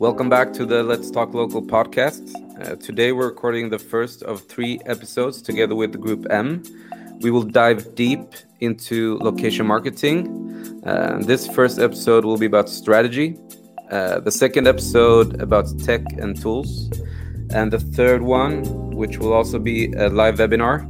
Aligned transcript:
Welcome 0.00 0.28
back 0.28 0.52
to 0.52 0.64
the 0.64 0.84
Let's 0.84 1.10
Talk 1.10 1.34
Local 1.34 1.60
podcast. 1.60 2.32
Uh, 2.60 2.76
today 2.76 3.10
we're 3.10 3.26
recording 3.26 3.70
the 3.70 3.80
first 3.80 4.22
of 4.22 4.42
three 4.42 4.78
episodes 4.86 5.42
together 5.42 5.74
with 5.74 5.90
the 5.90 5.98
Group 5.98 6.24
M. 6.30 6.62
We 7.18 7.32
will 7.32 7.42
dive 7.42 7.96
deep 7.96 8.20
into 8.60 9.18
location 9.18 9.66
marketing. 9.66 10.82
Uh, 10.86 11.18
this 11.22 11.48
first 11.48 11.80
episode 11.80 12.24
will 12.24 12.38
be 12.38 12.46
about 12.46 12.68
strategy, 12.68 13.40
uh, 13.90 14.20
the 14.20 14.30
second 14.30 14.68
episode 14.68 15.42
about 15.42 15.66
tech 15.80 16.02
and 16.12 16.40
tools, 16.40 16.88
and 17.50 17.72
the 17.72 17.80
third 17.80 18.22
one, 18.22 18.62
which 18.92 19.18
will 19.18 19.32
also 19.32 19.58
be 19.58 19.92
a 19.94 20.10
live 20.10 20.36
webinar, 20.36 20.86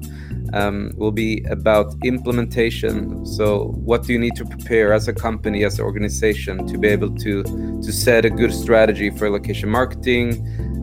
um, 0.52 0.92
will 0.96 1.12
be 1.12 1.44
about 1.50 1.94
implementation. 2.04 3.26
So, 3.26 3.72
what 3.84 4.04
do 4.04 4.12
you 4.12 4.18
need 4.18 4.36
to 4.36 4.44
prepare 4.44 4.92
as 4.92 5.08
a 5.08 5.12
company, 5.12 5.64
as 5.64 5.78
an 5.78 5.84
organization, 5.84 6.66
to 6.66 6.78
be 6.78 6.88
able 6.88 7.14
to 7.16 7.42
to 7.42 7.92
set 7.92 8.24
a 8.24 8.30
good 8.30 8.52
strategy 8.52 9.10
for 9.10 9.30
location 9.30 9.68
marketing 9.68 10.26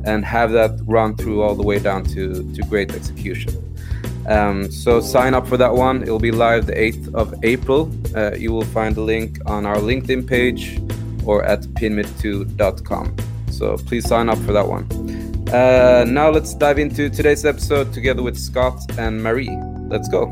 and 0.05 0.23
have 0.25 0.51
that 0.51 0.79
run 0.85 1.15
through 1.15 1.41
all 1.41 1.55
the 1.55 1.63
way 1.63 1.79
down 1.79 2.03
to 2.03 2.43
to 2.53 2.61
great 2.63 2.93
execution. 2.93 3.53
Um, 4.27 4.71
so 4.71 5.01
sign 5.01 5.33
up 5.33 5.47
for 5.47 5.57
that 5.57 5.73
one. 5.73 6.01
It 6.01 6.09
will 6.09 6.19
be 6.19 6.31
live 6.31 6.65
the 6.65 6.73
8th 6.73 7.13
of 7.13 7.33
April. 7.43 7.91
Uh, 8.15 8.33
you 8.33 8.51
will 8.51 8.65
find 8.65 8.95
the 8.95 9.01
link 9.01 9.37
on 9.45 9.65
our 9.65 9.77
LinkedIn 9.77 10.27
page 10.27 10.81
or 11.25 11.43
at 11.43 11.61
pinmeto.com. 11.61 13.15
So 13.51 13.77
please 13.77 14.07
sign 14.07 14.29
up 14.29 14.37
for 14.39 14.51
that 14.51 14.67
one. 14.67 14.87
Uh, 15.53 16.03
now 16.07 16.31
let's 16.31 16.55
dive 16.55 16.79
into 16.79 17.07
today's 17.07 17.45
episode 17.45 17.93
together 17.93 18.23
with 18.23 18.35
Scott 18.35 18.79
and 18.97 19.21
Marie. 19.21 19.55
Let's 19.87 20.09
go. 20.09 20.23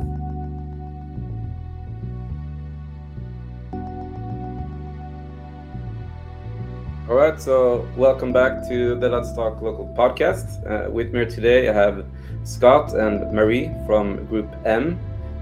All 7.08 7.16
right, 7.16 7.40
so 7.40 7.88
welcome 7.96 8.34
back 8.34 8.68
to 8.70 8.96
the 8.96 9.08
Let's 9.08 9.32
Talk 9.36 9.62
Local 9.62 9.94
podcast. 9.96 10.48
Uh, 10.66 10.90
with 10.90 11.14
me 11.14 11.26
today, 11.26 11.70
I 11.70 11.74
have 11.74 12.08
Scott 12.44 12.96
and 12.96 13.32
Marie 13.32 13.70
from 13.86 14.26
Group 14.26 14.52
M. 14.66 15.00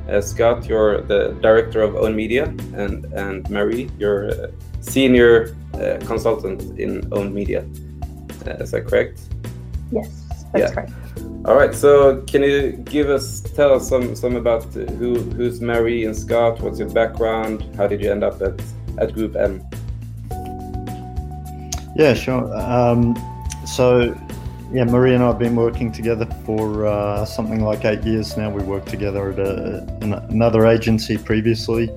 Uh, 0.09 0.19
Scott, 0.19 0.65
you're 0.67 0.99
the 0.99 1.37
director 1.41 1.81
of 1.81 1.95
own 1.95 2.13
media, 2.13 2.43
and 2.75 3.05
and 3.13 3.49
Marie, 3.49 3.89
you're 3.97 4.27
a 4.27 4.51
senior 4.81 5.55
uh, 5.75 5.97
consultant 6.05 6.77
in 6.77 7.07
own 7.13 7.33
media. 7.33 7.65
Uh, 8.45 8.55
is 8.55 8.71
that 8.71 8.85
correct? 8.85 9.30
Yes, 9.91 10.09
that's 10.53 10.69
yeah. 10.69 10.71
correct. 10.73 10.93
All 11.45 11.55
right. 11.55 11.73
So, 11.73 12.21
can 12.27 12.43
you 12.43 12.71
give 12.71 13.09
us 13.09 13.41
tell 13.41 13.73
us 13.73 13.89
some 13.89 14.15
some 14.15 14.35
about 14.35 14.63
who 14.73 15.15
who's 15.15 15.59
Marie 15.61 16.05
and 16.05 16.15
Scott? 16.15 16.61
What's 16.61 16.79
your 16.79 16.89
background? 16.89 17.63
How 17.75 17.87
did 17.87 18.01
you 18.01 18.11
end 18.11 18.23
up 18.23 18.41
at 18.41 18.61
at 18.97 19.13
Group 19.13 19.35
M? 19.35 19.63
Yeah, 21.95 22.13
sure. 22.13 22.53
Um, 22.55 23.15
so, 23.65 24.17
yeah, 24.71 24.85
Marie 24.85 25.13
and 25.13 25.23
I 25.23 25.27
have 25.27 25.39
been 25.39 25.55
working 25.55 25.91
together 25.91 26.25
for 26.45 26.85
uh, 26.85 27.25
something 27.25 27.63
like 27.63 27.83
eight 27.83 28.03
years 28.03 28.37
now. 28.37 28.49
We 28.49 28.63
worked 28.63 28.87
together 28.87 29.31
at 29.31 29.39
a, 29.39 29.83
an, 30.01 30.13
another 30.13 30.67
agency 30.67 31.17
previously. 31.17 31.91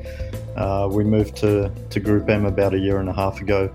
Uh, 0.56 0.88
we 0.90 1.04
moved 1.04 1.36
to, 1.36 1.70
to 1.90 2.00
Group 2.00 2.28
M 2.28 2.44
about 2.44 2.74
a 2.74 2.78
year 2.78 2.98
and 2.98 3.08
a 3.08 3.12
half 3.12 3.40
ago. 3.40 3.72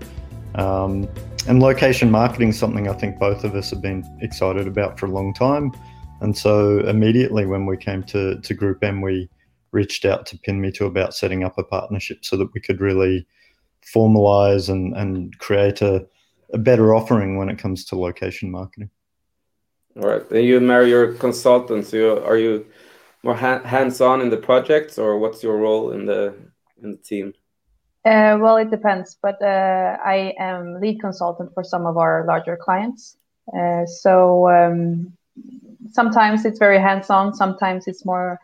Um, 0.56 1.08
and 1.50 1.60
location 1.60 2.12
marketing 2.12 2.50
is 2.50 2.58
something 2.60 2.86
I 2.86 2.92
think 2.92 3.18
both 3.18 3.42
of 3.42 3.56
us 3.56 3.70
have 3.70 3.82
been 3.82 4.04
excited 4.20 4.68
about 4.68 5.00
for 5.00 5.06
a 5.06 5.10
long 5.10 5.34
time. 5.34 5.72
And 6.20 6.38
so 6.38 6.78
immediately 6.86 7.44
when 7.44 7.66
we 7.66 7.76
came 7.76 8.04
to, 8.04 8.40
to 8.40 8.54
Group 8.54 8.84
M, 8.84 9.00
we 9.00 9.28
reached 9.72 10.04
out 10.04 10.26
to 10.26 10.38
PinMeTo 10.38 10.86
about 10.86 11.12
setting 11.12 11.42
up 11.42 11.58
a 11.58 11.64
partnership 11.64 12.24
so 12.24 12.36
that 12.36 12.54
we 12.54 12.60
could 12.60 12.80
really 12.80 13.26
formalize 13.84 14.68
and, 14.68 14.96
and 14.96 15.36
create 15.40 15.82
a, 15.82 16.06
a 16.52 16.58
better 16.58 16.94
offering 16.94 17.36
when 17.36 17.48
it 17.48 17.58
comes 17.58 17.84
to 17.86 17.98
location 17.98 18.48
marketing. 18.48 18.90
All 19.96 20.08
right. 20.08 20.30
And 20.30 20.44
you 20.44 20.60
Marie 20.60 20.90
your 20.90 21.14
consultants. 21.14 21.92
You, 21.92 22.12
are 22.18 22.38
you 22.38 22.64
more 23.24 23.34
ha 23.34 23.58
hands-on 23.64 24.20
in 24.20 24.30
the 24.30 24.36
projects 24.36 24.98
or 24.98 25.18
what's 25.18 25.42
your 25.42 25.56
role 25.56 25.90
in 25.90 26.06
the 26.06 26.32
in 26.80 26.92
the 26.92 26.98
team? 26.98 27.34
Uh, 28.04 28.38
well, 28.40 28.56
it 28.56 28.70
depends, 28.70 29.16
but 29.22 29.40
uh, 29.42 29.96
I 30.04 30.34
am 30.38 30.80
lead 30.80 31.00
consultant 31.00 31.52
for 31.52 31.62
some 31.62 31.86
of 31.86 31.98
our 31.98 32.24
larger 32.26 32.56
clients. 32.56 33.16
Uh, 33.54 33.84
so 33.84 34.48
um, 34.48 35.12
sometimes 35.92 36.44
it's 36.44 36.58
very 36.58 36.78
hands-on. 36.78 37.34
Sometimes 37.34 37.86
it's 37.86 38.06
more 38.06 38.40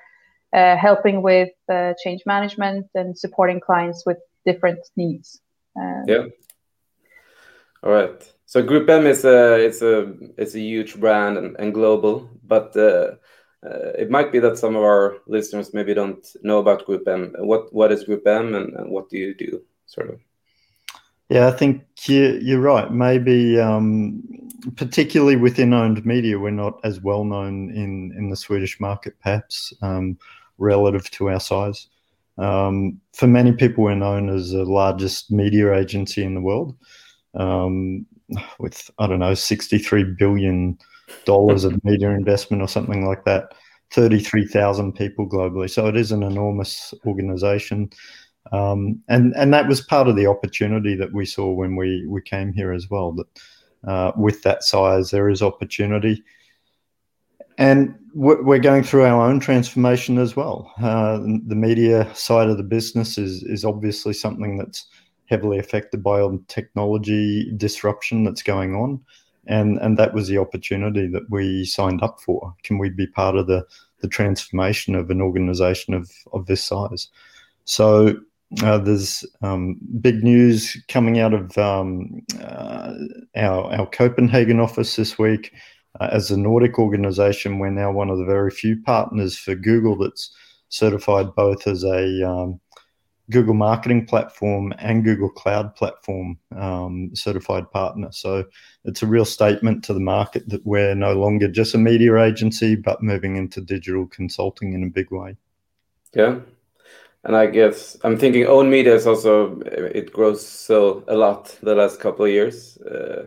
uh, 0.54 0.76
helping 0.76 1.22
with 1.22 1.50
uh, 1.70 1.94
change 2.02 2.22
management 2.26 2.86
and 2.94 3.16
supporting 3.16 3.60
clients 3.60 4.04
with 4.04 4.18
different 4.44 4.80
needs. 4.96 5.40
Um, 5.74 6.04
yeah. 6.06 6.24
All 7.82 7.92
right. 7.92 8.32
So 8.46 8.62
Group 8.62 8.88
M 8.88 9.06
is 9.06 9.24
a 9.24 9.54
it's 9.64 9.82
a 9.82 10.14
it's 10.36 10.54
a 10.54 10.60
huge 10.60 11.00
brand 11.00 11.36
and, 11.36 11.56
and 11.58 11.74
global, 11.74 12.28
but 12.44 12.76
uh, 12.76 13.16
it 13.62 14.10
might 14.10 14.32
be 14.32 14.38
that 14.40 14.58
some 14.58 14.76
of 14.76 14.82
our 14.82 15.18
listeners 15.26 15.74
maybe 15.74 15.94
don't 15.94 16.24
know 16.42 16.58
about 16.58 16.86
Group 16.86 17.06
M. 17.08 17.34
What 17.38 17.72
what 17.72 17.92
is 17.92 18.04
Group 18.04 18.26
M 18.26 18.54
and, 18.54 18.90
what 18.90 19.08
do 19.08 19.18
you 19.18 19.34
do, 19.34 19.62
sort 19.86 20.10
of? 20.10 20.20
Yeah, 21.28 21.48
I 21.48 21.50
think 21.50 21.82
you, 22.04 22.38
you're 22.40 22.60
right. 22.60 22.92
Maybe 22.92 23.58
um, 23.58 24.22
particularly 24.76 25.36
within 25.36 25.72
owned 25.72 26.04
media, 26.06 26.38
we're 26.38 26.50
not 26.50 26.78
as 26.84 27.00
well 27.00 27.24
known 27.24 27.70
in 27.70 28.12
in 28.16 28.30
the 28.30 28.36
Swedish 28.36 28.80
market, 28.80 29.14
perhaps 29.20 29.72
um, 29.82 30.18
relative 30.58 31.10
to 31.12 31.30
our 31.30 31.40
size. 31.40 31.88
Um, 32.38 33.00
for 33.14 33.26
many 33.26 33.52
people, 33.52 33.84
we're 33.84 33.94
known 33.94 34.28
as 34.28 34.50
the 34.50 34.64
largest 34.64 35.32
media 35.32 35.74
agency 35.74 36.22
in 36.22 36.34
the 36.34 36.40
world, 36.40 36.76
with 38.58 38.90
I 38.98 39.06
don't 39.06 39.20
know, 39.20 39.34
63 39.34 40.04
billion 40.18 40.78
dollars 41.24 41.64
of 41.64 41.82
media 41.84 42.10
investment 42.10 42.62
or 42.62 42.68
something 42.68 43.06
like 43.06 43.24
that. 43.24 43.52
33,000 43.92 44.94
people 44.94 45.28
globally. 45.28 45.70
So 45.70 45.86
it 45.86 45.96
is 45.96 46.12
an 46.12 46.22
enormous 46.22 46.92
organization. 47.06 47.90
Um, 48.52 49.02
and, 49.08 49.34
and 49.36 49.52
that 49.54 49.68
was 49.68 49.80
part 49.80 50.08
of 50.08 50.16
the 50.16 50.26
opportunity 50.26 50.94
that 50.96 51.12
we 51.12 51.24
saw 51.24 51.52
when 51.52 51.76
we, 51.76 52.04
we 52.08 52.20
came 52.22 52.52
here 52.52 52.72
as 52.72 52.90
well. 52.90 53.12
That 53.12 53.90
uh, 53.90 54.12
with 54.16 54.42
that 54.42 54.64
size, 54.64 55.10
there 55.10 55.28
is 55.28 55.42
opportunity. 55.42 56.22
And 57.58 57.94
we're 58.12 58.58
going 58.58 58.82
through 58.82 59.04
our 59.04 59.28
own 59.28 59.40
transformation 59.40 60.18
as 60.18 60.36
well. 60.36 60.72
Uh, 60.78 61.18
the 61.18 61.54
media 61.54 62.12
side 62.14 62.48
of 62.48 62.56
the 62.56 62.62
business 62.62 63.18
is, 63.18 63.42
is 63.44 63.64
obviously 63.64 64.12
something 64.12 64.58
that's 64.58 64.86
heavily 65.26 65.58
affected 65.58 66.02
by 66.02 66.20
all 66.20 66.30
the 66.30 66.42
technology 66.48 67.52
disruption 67.56 68.24
that's 68.24 68.42
going 68.42 68.74
on 68.74 69.00
and 69.46 69.78
and 69.78 69.98
that 69.98 70.14
was 70.14 70.28
the 70.28 70.38
opportunity 70.38 71.06
that 71.08 71.28
we 71.30 71.64
signed 71.64 72.02
up 72.02 72.20
for. 72.20 72.54
Can 72.62 72.78
we 72.78 72.90
be 72.90 73.06
part 73.06 73.36
of 73.36 73.46
the 73.46 73.64
the 74.00 74.08
transformation 74.08 74.94
of 74.94 75.10
an 75.10 75.20
organization 75.20 75.94
of 75.94 76.10
of 76.32 76.46
this 76.46 76.62
size? 76.62 77.08
So 77.64 78.16
uh, 78.62 78.78
there's 78.78 79.24
um, 79.42 79.78
big 80.00 80.22
news 80.22 80.82
coming 80.88 81.18
out 81.18 81.34
of 81.34 81.56
um, 81.58 82.22
uh, 82.40 82.94
our 83.36 83.72
our 83.72 83.86
Copenhagen 83.86 84.60
office 84.60 84.96
this 84.96 85.18
week. 85.18 85.52
Uh, 86.00 86.08
as 86.12 86.30
a 86.30 86.36
Nordic 86.36 86.78
organization, 86.78 87.58
we're 87.58 87.70
now 87.70 87.90
one 87.90 88.10
of 88.10 88.18
the 88.18 88.24
very 88.24 88.50
few 88.50 88.80
partners 88.82 89.36
for 89.38 89.54
Google 89.54 89.96
that's 89.96 90.30
certified 90.68 91.34
both 91.34 91.66
as 91.66 91.84
a 91.84 92.28
um, 92.28 92.60
Google 93.30 93.54
Marketing 93.54 94.06
Platform 94.06 94.72
and 94.78 95.04
Google 95.04 95.28
Cloud 95.30 95.74
Platform 95.74 96.38
um, 96.54 97.10
certified 97.14 97.70
partner. 97.70 98.08
So 98.12 98.44
it's 98.84 99.02
a 99.02 99.06
real 99.06 99.24
statement 99.24 99.82
to 99.84 99.94
the 99.94 100.00
market 100.00 100.48
that 100.48 100.64
we're 100.64 100.94
no 100.94 101.14
longer 101.14 101.48
just 101.48 101.74
a 101.74 101.78
media 101.78 102.16
agency, 102.22 102.76
but 102.76 103.02
moving 103.02 103.36
into 103.36 103.60
digital 103.60 104.06
consulting 104.06 104.74
in 104.74 104.84
a 104.84 104.90
big 104.90 105.10
way. 105.10 105.36
Yeah. 106.14 106.40
And 107.24 107.36
I 107.36 107.46
guess 107.46 107.96
I'm 108.04 108.16
thinking 108.16 108.46
own 108.46 108.70
media 108.70 108.94
is 108.94 109.06
also, 109.06 109.58
it 109.60 110.12
grows 110.12 110.46
so 110.46 111.02
a 111.08 111.16
lot 111.16 111.58
the 111.60 111.74
last 111.74 111.98
couple 111.98 112.24
of 112.24 112.30
years. 112.30 112.78
Uh, 112.78 113.26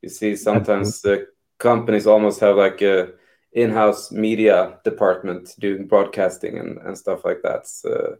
you 0.00 0.08
see 0.08 0.36
sometimes 0.36 1.02
the 1.02 1.26
companies 1.58 2.06
almost 2.06 2.40
have 2.40 2.56
like 2.56 2.80
a 2.80 3.10
in-house 3.52 4.12
media 4.12 4.78
department 4.84 5.54
doing 5.58 5.86
broadcasting 5.86 6.58
and, 6.58 6.78
and 6.78 6.96
stuff 6.96 7.24
like 7.24 7.42
that. 7.42 7.66
So, 7.66 8.16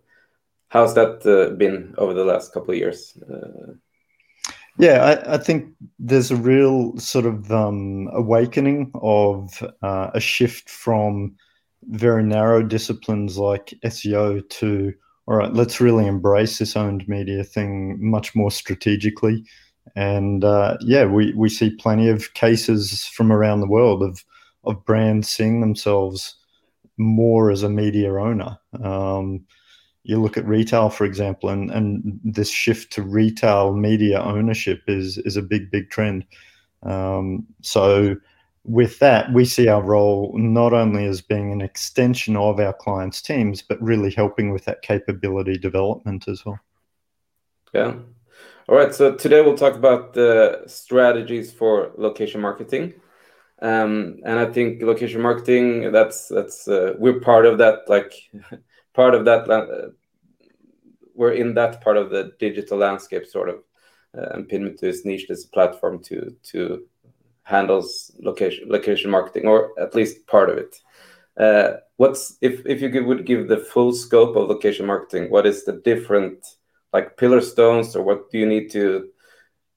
how's 0.68 0.94
that 0.94 1.26
uh, 1.26 1.54
been 1.56 1.94
over 1.98 2.14
the 2.14 2.24
last 2.24 2.52
couple 2.52 2.72
of 2.72 2.78
years? 2.78 3.16
Uh, 3.30 3.74
yeah, 4.78 5.04
I, 5.26 5.34
I, 5.34 5.38
think 5.38 5.74
there's 5.98 6.30
a 6.30 6.36
real 6.36 6.96
sort 6.98 7.24
of 7.24 7.50
um, 7.50 8.10
awakening 8.12 8.90
of 8.94 9.62
uh, 9.82 10.10
a 10.12 10.20
shift 10.20 10.68
from 10.68 11.34
very 11.84 12.22
narrow 12.22 12.62
disciplines 12.62 13.38
like 13.38 13.72
SEO 13.84 14.46
to, 14.50 14.92
all 15.26 15.36
right, 15.36 15.52
let's 15.52 15.80
really 15.80 16.06
embrace 16.06 16.58
this 16.58 16.76
owned 16.76 17.08
media 17.08 17.42
thing 17.42 17.96
much 18.00 18.34
more 18.34 18.50
strategically. 18.50 19.44
And 19.94 20.44
uh, 20.44 20.76
yeah, 20.80 21.06
we, 21.06 21.32
we 21.34 21.48
see 21.48 21.70
plenty 21.70 22.08
of 22.08 22.34
cases 22.34 23.04
from 23.04 23.32
around 23.32 23.60
the 23.60 23.68
world 23.68 24.02
of, 24.02 24.22
of 24.64 24.84
brands 24.84 25.28
seeing 25.28 25.60
themselves 25.60 26.36
more 26.98 27.50
as 27.50 27.62
a 27.62 27.70
media 27.70 28.12
owner. 28.12 28.58
Um, 28.82 29.46
you 30.08 30.20
look 30.20 30.36
at 30.36 30.46
retail, 30.46 30.88
for 30.88 31.04
example, 31.04 31.48
and, 31.50 31.70
and 31.70 32.20
this 32.24 32.50
shift 32.50 32.92
to 32.92 33.02
retail 33.02 33.74
media 33.74 34.22
ownership 34.22 34.82
is 34.86 35.18
is 35.18 35.36
a 35.36 35.42
big, 35.42 35.70
big 35.70 35.90
trend. 35.90 36.24
Um, 36.82 37.46
so 37.62 38.16
with 38.64 38.98
that, 38.98 39.32
we 39.32 39.44
see 39.44 39.68
our 39.68 39.82
role 39.82 40.32
not 40.36 40.72
only 40.72 41.06
as 41.06 41.20
being 41.20 41.52
an 41.52 41.60
extension 41.60 42.36
of 42.36 42.58
our 42.58 42.72
clients' 42.72 43.22
teams, 43.22 43.62
but 43.62 43.80
really 43.82 44.10
helping 44.10 44.52
with 44.52 44.64
that 44.64 44.82
capability 44.82 45.58
development 45.58 46.28
as 46.28 46.44
well. 46.44 46.58
Yeah. 47.72 47.94
All 48.68 48.76
right. 48.76 48.94
So 48.94 49.14
today 49.14 49.40
we'll 49.42 49.56
talk 49.56 49.74
about 49.74 50.14
the 50.14 50.64
strategies 50.66 51.52
for 51.52 51.92
location 51.96 52.40
marketing. 52.40 52.94
Um, 53.62 54.18
and 54.24 54.38
I 54.38 54.46
think 54.46 54.82
location 54.82 55.22
marketing, 55.22 55.92
that's, 55.92 56.28
that's, 56.28 56.68
uh, 56.68 56.94
we're 56.98 57.20
part 57.20 57.46
of 57.46 57.58
that, 57.58 57.88
like 57.88 58.12
part 58.96 59.14
of 59.14 59.24
that, 59.26 59.48
uh, 59.48 59.90
we're 61.14 61.32
in 61.32 61.54
that 61.54 61.80
part 61.84 61.96
of 61.96 62.10
the 62.10 62.32
digital 62.38 62.78
landscape 62.78 63.26
sort 63.26 63.50
of. 63.50 63.58
Uh, 64.16 64.30
and 64.32 64.48
PinMeTo 64.48 64.84
is 64.84 65.04
niched 65.04 65.30
as 65.30 65.44
a 65.44 65.48
platform 65.48 66.02
to, 66.02 66.34
to 66.42 66.86
handles 67.42 68.10
location 68.18 68.64
location 68.68 69.10
marketing 69.10 69.46
or 69.46 69.58
at 69.78 69.94
least 69.94 70.26
part 70.26 70.48
of 70.50 70.56
it. 70.58 70.72
Uh, 71.38 71.76
what's 71.96 72.38
if 72.40 72.64
if 72.66 72.80
you 72.80 72.88
give, 72.88 73.04
would 73.04 73.26
give 73.26 73.46
the 73.46 73.58
full 73.72 73.92
scope 73.92 74.34
of 74.36 74.48
location 74.48 74.86
marketing? 74.86 75.30
What 75.30 75.46
is 75.46 75.64
the 75.64 75.74
different 75.84 76.38
like 76.92 77.16
pillar 77.18 77.40
stones, 77.40 77.94
or 77.94 78.02
what 78.02 78.30
do 78.30 78.38
you 78.38 78.46
need 78.46 78.70
to 78.70 79.10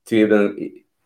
to 0.06 0.16
even 0.16 0.42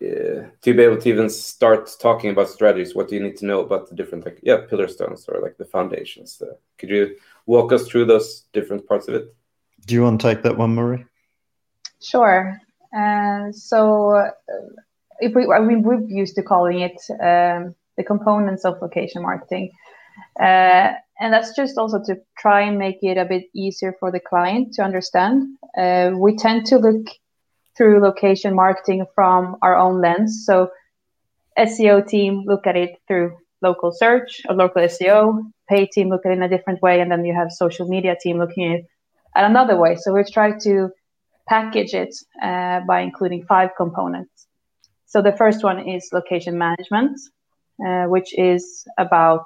uh, 0.01 0.49
to 0.63 0.75
be 0.79 0.83
able 0.83 1.01
to 1.01 1.09
even 1.09 1.29
start 1.29 1.91
talking 2.01 2.31
about 2.31 2.49
strategies? 2.49 2.95
What 2.95 3.09
do 3.09 3.17
you 3.17 3.23
need 3.23 3.37
to 3.39 3.47
know 3.47 3.61
about 3.61 3.89
the 3.89 3.97
different 3.97 4.25
like 4.25 4.39
yeah 4.43 4.61
pillar 4.69 4.89
stones 4.89 5.29
or 5.29 5.41
like 5.41 5.57
the 5.59 5.65
foundations? 5.65 6.41
Uh, 6.41 6.55
could 6.79 6.91
you 6.91 7.17
walk 7.47 7.73
us 7.73 7.87
through 7.87 8.07
those 8.07 8.45
different 8.53 8.87
parts 8.87 9.09
of 9.09 9.15
it? 9.15 9.35
Do 9.87 9.95
you 9.95 10.03
want 10.03 10.21
to 10.21 10.27
take 10.27 10.43
that 10.43 10.57
one, 10.57 10.75
Marie? 10.75 11.05
Sure. 12.01 12.59
Uh, 12.97 13.53
so 13.53 14.15
uh, 14.15 14.31
if 15.21 15.35
we, 15.35 15.47
I 15.53 15.61
mean, 15.61 15.83
we're 15.83 16.01
used 16.03 16.37
to 16.37 16.43
calling 16.43 16.81
it 16.81 17.01
um, 17.21 17.75
the 17.97 18.05
components 18.05 18.65
of 18.65 18.81
location 18.81 19.23
marketing. 19.23 19.71
Uh, 20.41 20.93
and 21.21 21.33
that's 21.33 21.55
just 21.55 21.79
also 21.79 22.03
to 22.05 22.17
try 22.39 22.63
and 22.63 22.79
make 22.79 22.99
it 23.03 23.17
a 23.17 23.25
bit 23.25 23.45
easier 23.55 23.95
for 24.01 24.11
the 24.11 24.21
client 24.21 24.75
to 24.75 24.83
understand. 24.83 25.57
Uh, 25.77 26.11
we 26.15 26.37
tend 26.37 26.67
to 26.67 26.79
look 26.79 27.07
through 27.77 28.01
location 28.01 28.55
marketing 28.55 29.05
from 29.15 29.57
our 29.63 29.77
own 29.77 30.01
lens. 30.01 30.45
So 30.47 30.71
SEO 31.59 32.07
team 32.07 32.45
look 32.47 32.67
at 32.67 32.77
it 32.77 33.01
through 33.07 33.37
local 33.63 33.93
search 33.93 34.43
or 34.49 34.55
local 34.55 34.83
SEO, 34.83 35.51
pay 35.69 35.87
team 35.87 36.09
look 36.09 36.25
at 36.25 36.33
it 36.33 36.37
in 36.37 36.43
a 36.43 36.49
different 36.49 36.83
way, 36.83 37.01
and 37.01 37.11
then 37.11 37.25
you 37.25 37.35
have 37.35 37.51
social 37.53 37.89
media 37.89 38.17
team 38.21 38.39
looking 38.39 38.65
at 38.65 38.81
it 38.81 38.87
at 39.37 39.45
another 39.45 39.77
way. 39.77 39.97
So 39.97 40.13
we 40.13 40.25
try 40.25 40.59
to 40.61 40.91
package 41.49 41.95
it 41.95 42.15
uh, 42.43 42.81
by 42.87 43.01
including 43.01 43.45
five 43.47 43.71
components. 43.77 44.47
So 45.07 45.23
the 45.23 45.33
first 45.33 45.63
one 45.63 45.89
is 45.89 46.11
location 46.13 46.59
management, 46.59 47.21
uh, 47.85 48.05
which 48.05 48.37
is 48.39 48.85
about 48.99 49.45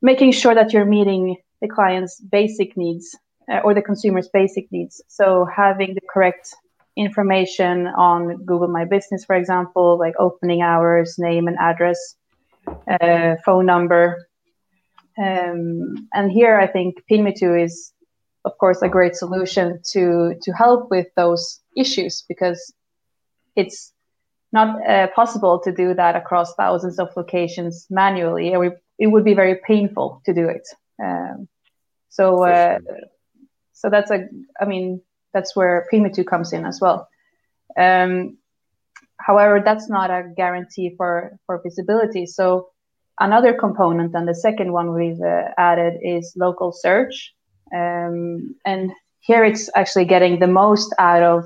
making 0.00 0.32
sure 0.32 0.54
that 0.54 0.72
you're 0.72 0.84
meeting 0.84 1.36
the 1.60 1.68
client's 1.68 2.20
basic 2.20 2.76
needs 2.76 3.16
uh, 3.50 3.58
or 3.64 3.74
the 3.74 3.82
consumer's 3.82 4.28
basic 4.28 4.70
needs. 4.70 5.00
So 5.08 5.46
having 5.46 5.94
the 5.94 6.00
correct 6.12 6.54
information 6.96 7.86
on 7.86 8.44
Google 8.44 8.68
My 8.68 8.84
Business, 8.84 9.24
for 9.24 9.36
example, 9.36 9.98
like 9.98 10.14
opening 10.18 10.62
hours, 10.62 11.18
name 11.18 11.48
and 11.48 11.56
address, 11.58 12.16
uh, 12.90 13.36
phone 13.44 13.66
number. 13.66 14.28
Um, 15.18 16.08
and 16.12 16.30
here 16.30 16.58
I 16.58 16.66
think 16.66 17.02
PinMeTo 17.10 17.62
is, 17.62 17.92
of 18.44 18.56
course, 18.58 18.82
a 18.82 18.88
great 18.88 19.14
solution 19.14 19.80
to 19.92 20.34
to 20.42 20.52
help 20.52 20.90
with 20.90 21.08
those 21.16 21.60
issues 21.76 22.24
because 22.28 22.72
it's 23.56 23.92
not 24.52 24.86
uh, 24.88 25.08
possible 25.08 25.60
to 25.60 25.72
do 25.72 25.94
that 25.94 26.16
across 26.16 26.54
thousands 26.54 26.98
of 26.98 27.08
locations 27.16 27.86
manually. 27.90 28.52
It, 28.52 28.78
it 28.98 29.06
would 29.06 29.24
be 29.24 29.34
very 29.34 29.56
painful 29.66 30.22
to 30.26 30.34
do 30.34 30.48
it. 30.48 30.68
Um, 31.02 31.48
so, 32.10 32.44
uh, 32.44 32.78
so 33.72 33.88
that's 33.88 34.10
a, 34.10 34.28
I 34.60 34.66
mean, 34.66 35.00
that's 35.32 35.56
where 35.56 35.86
PinMeTo 35.92 36.26
comes 36.26 36.52
in 36.52 36.66
as 36.66 36.80
well. 36.80 37.08
Um, 37.76 38.36
however, 39.18 39.62
that's 39.64 39.88
not 39.88 40.10
a 40.10 40.30
guarantee 40.36 40.94
for 40.96 41.38
for 41.46 41.60
visibility. 41.62 42.26
So, 42.26 42.68
another 43.22 43.54
component, 43.54 44.14
and 44.14 44.26
the 44.28 44.34
second 44.34 44.72
one 44.72 44.94
we've 44.94 45.20
uh, 45.20 45.48
added 45.56 45.94
is 46.02 46.34
local 46.36 46.72
search, 46.72 47.34
um, 47.74 48.54
and 48.64 48.90
here 49.20 49.44
it's 49.44 49.70
actually 49.74 50.04
getting 50.04 50.38
the 50.38 50.46
most 50.46 50.94
out 50.98 51.22
of 51.22 51.44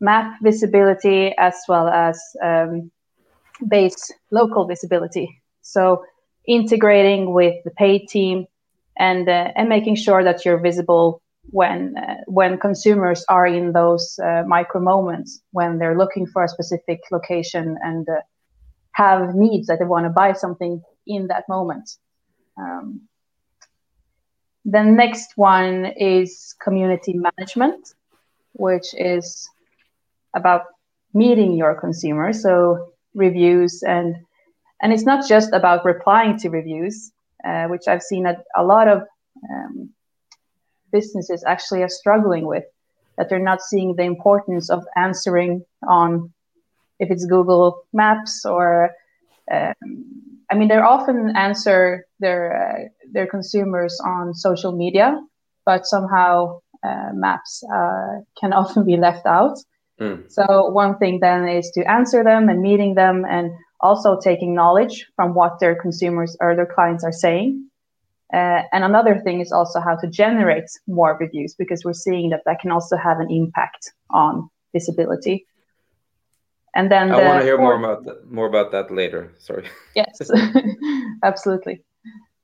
map 0.00 0.38
visibility 0.42 1.34
as 1.38 1.54
well 1.68 1.88
as 1.88 2.20
um, 2.42 2.90
base 3.68 4.12
local 4.30 4.66
visibility. 4.66 5.40
So 5.62 6.04
integrating 6.46 7.32
with 7.32 7.54
the 7.64 7.70
paid 7.70 8.08
team 8.08 8.46
and 8.98 9.28
uh, 9.28 9.52
and 9.56 9.68
making 9.68 9.96
sure 9.96 10.22
that 10.24 10.44
you're 10.44 10.60
visible 10.60 11.22
when 11.50 11.96
uh, 11.96 12.16
when 12.26 12.58
consumers 12.58 13.24
are 13.28 13.46
in 13.46 13.72
those 13.72 14.18
uh, 14.22 14.42
micro 14.46 14.80
moments 14.80 15.40
when 15.52 15.78
they're 15.78 15.98
looking 15.98 16.26
for 16.26 16.44
a 16.44 16.48
specific 16.48 17.00
location 17.10 17.78
and 17.82 18.08
uh, 18.08 18.20
have 18.96 19.34
needs 19.34 19.66
that 19.66 19.78
they 19.78 19.84
want 19.84 20.06
to 20.06 20.10
buy 20.10 20.32
something 20.32 20.82
in 21.06 21.26
that 21.26 21.44
moment. 21.50 21.86
Um, 22.56 23.02
the 24.64 24.82
next 24.82 25.32
one 25.36 25.92
is 25.98 26.54
community 26.64 27.12
management, 27.12 27.92
which 28.54 28.94
is 28.94 29.46
about 30.34 30.62
meeting 31.12 31.52
your 31.52 31.78
consumers. 31.78 32.42
So 32.42 32.92
reviews 33.14 33.82
and 33.82 34.16
and 34.80 34.92
it's 34.92 35.04
not 35.04 35.28
just 35.28 35.52
about 35.52 35.84
replying 35.84 36.38
to 36.38 36.48
reviews, 36.48 37.12
uh, 37.44 37.66
which 37.66 37.88
I've 37.88 38.02
seen 38.02 38.24
that 38.24 38.44
a 38.56 38.64
lot 38.64 38.88
of 38.88 39.02
um, 39.50 39.90
businesses 40.90 41.44
actually 41.46 41.82
are 41.82 41.88
struggling 41.88 42.46
with. 42.46 42.64
That 43.16 43.28
they're 43.28 43.38
not 43.52 43.62
seeing 43.62 43.94
the 43.96 44.04
importance 44.04 44.68
of 44.70 44.84
answering 44.96 45.64
on 45.86 46.32
if 46.98 47.10
it's 47.10 47.26
Google 47.26 47.84
Maps 47.92 48.44
or 48.44 48.90
um, 49.50 50.16
I 50.50 50.54
mean, 50.54 50.68
they 50.68 50.76
often 50.76 51.36
answer 51.36 52.06
their 52.20 52.42
uh, 52.54 52.88
their 53.12 53.26
consumers 53.26 53.98
on 54.04 54.34
social 54.34 54.72
media, 54.72 55.20
but 55.64 55.86
somehow 55.86 56.60
uh, 56.84 57.10
maps 57.12 57.62
uh, 57.72 58.20
can 58.38 58.52
often 58.60 58.84
be 58.84 58.96
left 58.96 59.26
out. 59.26 59.58
Mm. 60.00 60.30
So 60.30 60.68
one 60.70 60.98
thing 60.98 61.20
then 61.20 61.48
is 61.48 61.70
to 61.72 61.90
answer 61.90 62.22
them 62.22 62.48
and 62.48 62.60
meeting 62.60 62.94
them 62.94 63.24
and 63.28 63.50
also 63.80 64.18
taking 64.20 64.54
knowledge 64.54 65.06
from 65.16 65.34
what 65.34 65.58
their 65.58 65.74
consumers 65.74 66.36
or 66.40 66.54
their 66.54 66.66
clients 66.66 67.04
are 67.04 67.12
saying. 67.12 67.68
Uh, 68.32 68.62
and 68.72 68.84
another 68.84 69.20
thing 69.20 69.40
is 69.40 69.52
also 69.52 69.80
how 69.80 69.96
to 69.96 70.08
generate 70.08 70.68
more 70.86 71.16
reviews 71.18 71.54
because 71.54 71.84
we're 71.84 71.92
seeing 71.92 72.30
that 72.30 72.42
that 72.44 72.60
can 72.60 72.72
also 72.72 72.96
have 72.96 73.20
an 73.20 73.30
impact 73.30 73.92
on 74.10 74.50
visibility. 74.72 75.46
And 76.76 76.90
then 76.90 77.10
I 77.10 77.18
the 77.18 77.24
want 77.24 77.40
to 77.40 77.46
hear 77.46 77.56
fourth, 77.56 77.80
more 77.80 77.92
about 77.92 78.04
that, 78.04 78.30
more 78.30 78.46
about 78.46 78.70
that 78.72 78.90
later. 78.90 79.32
Sorry. 79.38 79.64
Yes, 79.94 80.30
absolutely. 81.24 81.82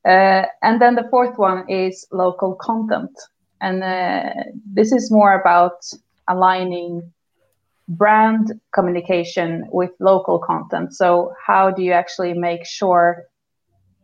Uh, 0.06 0.44
and 0.62 0.80
then 0.80 0.94
the 0.94 1.06
fourth 1.10 1.36
one 1.36 1.68
is 1.68 2.06
local 2.10 2.54
content, 2.54 3.12
and 3.60 3.84
uh, 3.84 4.32
this 4.64 4.90
is 4.90 5.10
more 5.10 5.38
about 5.38 5.84
aligning 6.28 7.12
brand 7.88 8.54
communication 8.74 9.66
with 9.70 9.90
local 10.00 10.38
content. 10.38 10.94
So, 10.94 11.34
how 11.46 11.70
do 11.70 11.82
you 11.82 11.92
actually 11.92 12.32
make 12.32 12.64
sure 12.64 13.24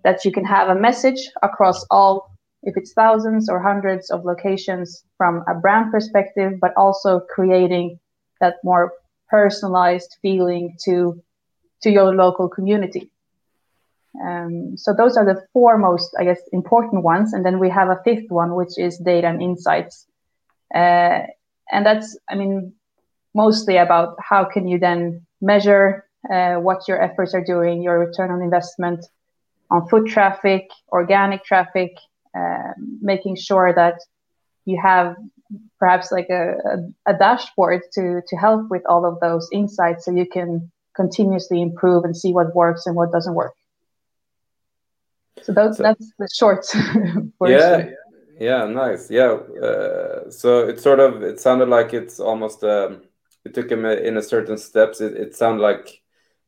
that 0.04 0.26
you 0.26 0.30
can 0.30 0.44
have 0.44 0.68
a 0.68 0.78
message 0.78 1.20
across 1.42 1.86
all, 1.90 2.30
if 2.62 2.76
it's 2.76 2.92
thousands 2.92 3.48
or 3.48 3.62
hundreds 3.62 4.10
of 4.10 4.26
locations 4.26 5.04
from 5.16 5.42
a 5.48 5.54
brand 5.54 5.90
perspective, 5.90 6.52
but 6.60 6.72
also 6.76 7.20
creating 7.34 7.98
that 8.42 8.56
more 8.62 8.92
personalized 9.28 10.16
feeling 10.22 10.76
to 10.84 11.22
to 11.82 11.90
your 11.90 12.14
local 12.14 12.48
community. 12.48 13.10
Um, 14.24 14.76
so 14.76 14.92
those 14.92 15.16
are 15.16 15.24
the 15.24 15.46
four 15.52 15.78
most, 15.78 16.10
I 16.18 16.24
guess, 16.24 16.40
important 16.52 17.04
ones, 17.04 17.32
and 17.32 17.44
then 17.46 17.58
we 17.58 17.70
have 17.70 17.88
a 17.88 18.00
fifth 18.04 18.30
one, 18.30 18.54
which 18.54 18.76
is 18.76 18.98
data 18.98 19.28
and 19.28 19.40
insights. 19.40 20.06
Uh, 20.74 21.22
and 21.70 21.86
that's, 21.86 22.18
I 22.28 22.34
mean, 22.34 22.72
mostly 23.34 23.76
about 23.76 24.16
how 24.18 24.44
can 24.44 24.66
you 24.66 24.78
then 24.78 25.24
measure 25.40 26.04
uh, 26.32 26.56
what 26.56 26.88
your 26.88 27.00
efforts 27.00 27.32
are 27.34 27.44
doing, 27.44 27.82
your 27.82 27.98
return 27.98 28.30
on 28.30 28.42
investment 28.42 29.04
on 29.70 29.86
foot 29.88 30.06
traffic, 30.08 30.68
organic 30.90 31.44
traffic, 31.44 31.92
uh, 32.36 32.72
making 33.00 33.36
sure 33.36 33.72
that 33.74 33.98
you 34.64 34.80
have 34.82 35.16
perhaps 35.78 36.12
like 36.12 36.28
a, 36.30 36.54
a, 37.06 37.12
a, 37.12 37.18
dashboard 37.18 37.82
to, 37.92 38.20
to 38.26 38.36
help 38.36 38.68
with 38.70 38.82
all 38.86 39.06
of 39.06 39.18
those 39.20 39.48
insights 39.52 40.04
so 40.04 40.10
you 40.10 40.26
can 40.26 40.70
continuously 40.94 41.62
improve 41.62 42.04
and 42.04 42.16
see 42.16 42.32
what 42.32 42.54
works 42.54 42.86
and 42.86 42.96
what 42.96 43.12
doesn't 43.12 43.34
work. 43.34 43.54
So, 45.42 45.52
those, 45.52 45.76
so 45.76 45.82
that's 45.84 46.12
the 46.18 46.28
short 46.34 46.66
version. 46.74 47.30
Yeah, 47.40 47.90
Yeah, 48.40 48.66
nice. 48.66 49.10
Yeah. 49.10 49.38
Uh, 49.62 50.30
so 50.30 50.68
it 50.68 50.80
sort 50.80 51.00
of 51.00 51.22
it 51.22 51.40
sounded 51.40 51.68
like 51.68 51.94
it's 51.94 52.20
almost 52.20 52.62
um, 52.64 53.02
it 53.44 53.54
took 53.54 53.70
him 53.70 53.84
in 53.84 54.16
a 54.16 54.22
certain 54.22 54.58
steps. 54.58 55.00
It, 55.00 55.14
it 55.14 55.36
sounded 55.36 55.62
like 55.62 56.02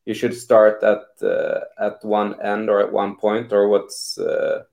you 0.05 0.15
should 0.15 0.35
start 0.35 0.83
at 0.83 1.05
uh, 1.23 1.61
at 1.79 2.05
one 2.05 2.41
end 2.43 2.71
or 2.71 2.81
at 2.81 2.93
one 2.93 3.17
point, 3.17 3.53
or 3.53 3.69
what's 3.69 4.19
uh, 4.19 4.65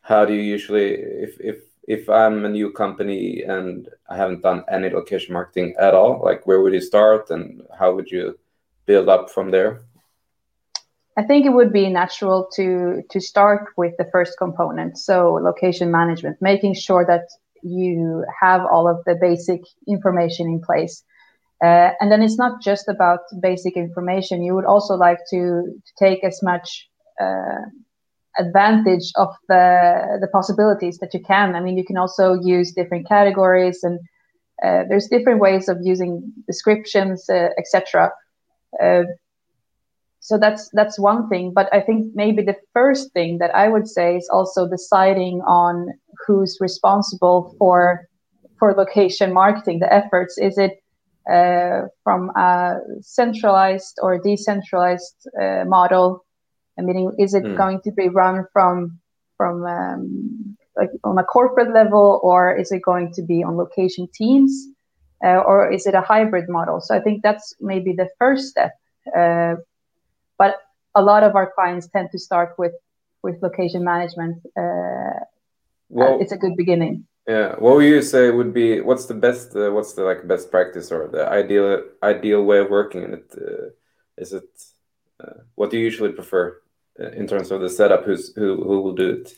how 0.00 0.24
do 0.24 0.32
you 0.32 0.42
usually 0.42 0.94
if 0.94 1.40
if 1.40 1.69
if 1.90 2.08
I'm 2.08 2.44
a 2.44 2.48
new 2.48 2.70
company 2.70 3.42
and 3.42 3.88
I 4.08 4.16
haven't 4.16 4.42
done 4.42 4.62
any 4.70 4.90
location 4.90 5.32
marketing 5.32 5.74
at 5.76 5.92
all, 5.92 6.22
like 6.24 6.46
where 6.46 6.60
would 6.62 6.72
you 6.72 6.80
start 6.80 7.30
and 7.30 7.62
how 7.76 7.92
would 7.94 8.08
you 8.12 8.38
build 8.86 9.08
up 9.08 9.28
from 9.28 9.50
there? 9.50 9.82
I 11.18 11.24
think 11.24 11.46
it 11.46 11.54
would 11.58 11.72
be 11.72 11.88
natural 11.90 12.48
to 12.56 13.02
to 13.10 13.20
start 13.20 13.62
with 13.76 13.94
the 13.98 14.08
first 14.12 14.38
component, 14.38 14.98
so 14.98 15.14
location 15.50 15.90
management, 15.90 16.36
making 16.40 16.74
sure 16.74 17.04
that 17.12 17.26
you 17.62 18.24
have 18.40 18.62
all 18.72 18.86
of 18.88 18.98
the 19.06 19.16
basic 19.28 19.60
information 19.88 20.46
in 20.46 20.60
place. 20.68 21.02
Uh, 21.62 21.90
and 22.00 22.10
then 22.10 22.22
it's 22.22 22.38
not 22.38 22.62
just 22.62 22.88
about 22.88 23.20
basic 23.42 23.76
information. 23.76 24.42
You 24.42 24.54
would 24.54 24.70
also 24.74 24.94
like 24.94 25.18
to, 25.32 25.40
to 25.86 25.92
take 25.98 26.24
as 26.24 26.40
much 26.42 26.88
uh, 27.20 27.62
advantage 28.38 29.12
of 29.16 29.28
the 29.48 30.18
the 30.20 30.28
possibilities 30.28 30.98
that 30.98 31.12
you 31.14 31.20
can. 31.20 31.54
I 31.54 31.60
mean, 31.60 31.76
you 31.76 31.84
can 31.84 31.96
also 31.96 32.34
use 32.34 32.72
different 32.72 33.08
categories, 33.08 33.82
and 33.82 33.98
uh, 34.64 34.84
there's 34.88 35.08
different 35.08 35.40
ways 35.40 35.68
of 35.68 35.78
using 35.82 36.32
descriptions, 36.46 37.28
uh, 37.28 37.48
etc. 37.58 38.10
Uh, 38.82 39.04
so 40.20 40.38
that's 40.38 40.68
that's 40.74 40.98
one 40.98 41.28
thing 41.28 41.52
but 41.52 41.68
i 41.72 41.80
think 41.80 42.14
maybe 42.14 42.42
the 42.42 42.56
first 42.72 43.10
thing 43.12 43.38
that 43.38 43.54
i 43.54 43.68
would 43.68 43.88
say 43.88 44.16
is 44.16 44.28
also 44.30 44.68
deciding 44.68 45.40
on 45.42 45.88
who's 46.26 46.58
responsible 46.60 47.54
for 47.58 48.06
for 48.58 48.74
location 48.74 49.32
marketing 49.32 49.80
the 49.80 49.92
efforts 49.92 50.38
is 50.38 50.58
it 50.58 50.82
uh, 51.30 51.86
from 52.04 52.30
a 52.36 52.76
centralized 53.00 53.98
or 54.02 54.18
decentralized 54.18 55.26
uh, 55.40 55.64
model 55.66 56.24
i 56.78 56.82
mean 56.82 57.12
is 57.18 57.34
it 57.34 57.44
mm. 57.44 57.56
going 57.56 57.80
to 57.80 57.92
be 57.92 58.08
run 58.08 58.46
from 58.52 58.98
from 59.36 59.64
um, 59.64 60.56
like 60.76 60.90
on 61.04 61.18
a 61.18 61.24
corporate 61.24 61.72
level 61.72 62.20
or 62.22 62.54
is 62.54 62.70
it 62.72 62.82
going 62.82 63.12
to 63.12 63.22
be 63.22 63.42
on 63.42 63.56
location 63.56 64.06
teams 64.14 64.66
uh, 65.24 65.42
or 65.46 65.70
is 65.70 65.86
it 65.86 65.94
a 65.94 66.00
hybrid 66.00 66.48
model 66.48 66.80
so 66.80 66.94
i 66.94 67.00
think 67.00 67.22
that's 67.22 67.54
maybe 67.60 67.92
the 67.92 68.08
first 68.18 68.48
step 68.48 68.72
uh, 69.16 69.54
but 70.38 70.56
a 70.94 71.02
lot 71.02 71.22
of 71.22 71.36
our 71.36 71.50
clients 71.54 71.88
tend 71.88 72.10
to 72.12 72.18
start 72.18 72.54
with 72.58 72.72
with 73.22 73.42
location 73.42 73.84
management. 73.84 74.38
Uh, 74.56 75.20
well, 75.88 76.18
it's 76.20 76.32
a 76.32 76.36
good 76.36 76.56
beginning. 76.56 77.06
Yeah. 77.26 77.54
What 77.58 77.76
would 77.76 77.84
you 77.84 78.02
say 78.02 78.30
would 78.30 78.54
be 78.54 78.80
what's 78.80 79.06
the 79.06 79.14
best 79.14 79.54
uh, 79.54 79.70
what's 79.70 79.92
the 79.94 80.04
like 80.04 80.26
best 80.26 80.50
practice 80.50 80.90
or 80.90 81.08
the 81.08 81.28
ideal 81.28 81.82
ideal 82.02 82.42
way 82.44 82.58
of 82.58 82.70
working 82.70 83.02
in 83.02 83.14
it? 83.14 83.34
Uh, 83.36 83.70
is 84.16 84.32
it 84.32 84.50
what 85.54 85.70
do 85.70 85.78
you 85.78 85.84
usually 85.84 86.12
prefer 86.12 86.60
uh, 87.00 87.10
in 87.10 87.26
terms 87.26 87.50
of 87.50 87.60
the 87.60 87.68
setup? 87.68 88.04
Who's 88.04 88.34
who 88.34 88.56
who 88.56 88.80
will 88.82 88.94
do 88.94 89.10
it? 89.10 89.32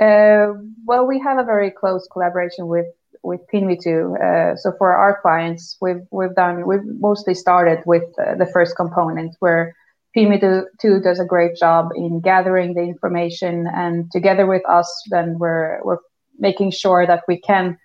Uh, 0.00 0.54
well, 0.84 1.06
we 1.06 1.18
have 1.20 1.38
a 1.38 1.44
very 1.44 1.70
close 1.70 2.08
collaboration 2.12 2.66
with 2.66 2.86
with 3.22 3.40
PinMeTo. 3.52 3.96
Uh, 4.20 4.56
so 4.56 4.72
for 4.78 4.94
our 4.94 5.20
clients, 5.20 5.76
we've 5.80 6.04
we've 6.10 6.34
done 6.34 6.66
we've 6.66 6.84
mostly 6.84 7.34
started 7.34 7.82
with 7.86 8.04
uh, 8.18 8.34
the 8.34 8.46
first 8.46 8.76
component 8.76 9.36
where 9.40 9.74
PinMeTo 10.16 11.02
does 11.02 11.20
a 11.20 11.24
great 11.24 11.56
job 11.56 11.90
in 11.94 12.20
gathering 12.20 12.74
the 12.74 12.82
information, 12.82 13.66
and 13.66 14.10
together 14.10 14.46
with 14.46 14.62
us, 14.68 14.88
then 15.10 15.38
we're 15.38 15.80
we're 15.84 15.98
making 16.38 16.70
sure 16.70 17.06
that 17.06 17.22
we 17.28 17.40
can 17.40 17.78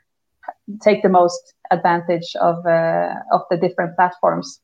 take 0.82 1.04
the 1.04 1.10
most 1.10 1.54
advantage 1.72 2.36
of 2.42 2.66
uh, 2.66 3.13
of 3.32 3.42
the 3.50 3.58
different 3.58 3.96
platforms. 3.96 4.60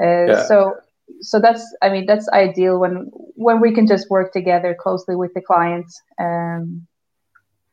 Uh, 0.00 0.26
yeah. 0.26 0.46
So 0.46 0.74
so 1.20 1.40
that's 1.40 1.64
I 1.82 1.90
mean 1.90 2.06
that's 2.06 2.28
ideal 2.30 2.78
when 2.78 3.10
when 3.36 3.60
we 3.60 3.72
can 3.72 3.86
just 3.86 4.10
work 4.10 4.32
together 4.32 4.76
closely 4.78 5.16
with 5.16 5.32
the 5.34 5.40
clients 5.40 6.00
Um, 6.18 6.86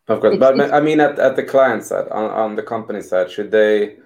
of 0.08 0.20
course, 0.20 0.38
but 0.38 0.74
I 0.74 0.82
mean, 0.82 1.00
at, 1.00 1.20
at 1.20 1.36
the 1.36 1.44
client 1.44 1.84
side, 1.84 2.08
on, 2.10 2.30
on 2.32 2.56
the 2.56 2.64
company 2.64 3.02
side, 3.02 3.32
should 3.32 3.52
they? 3.52 3.98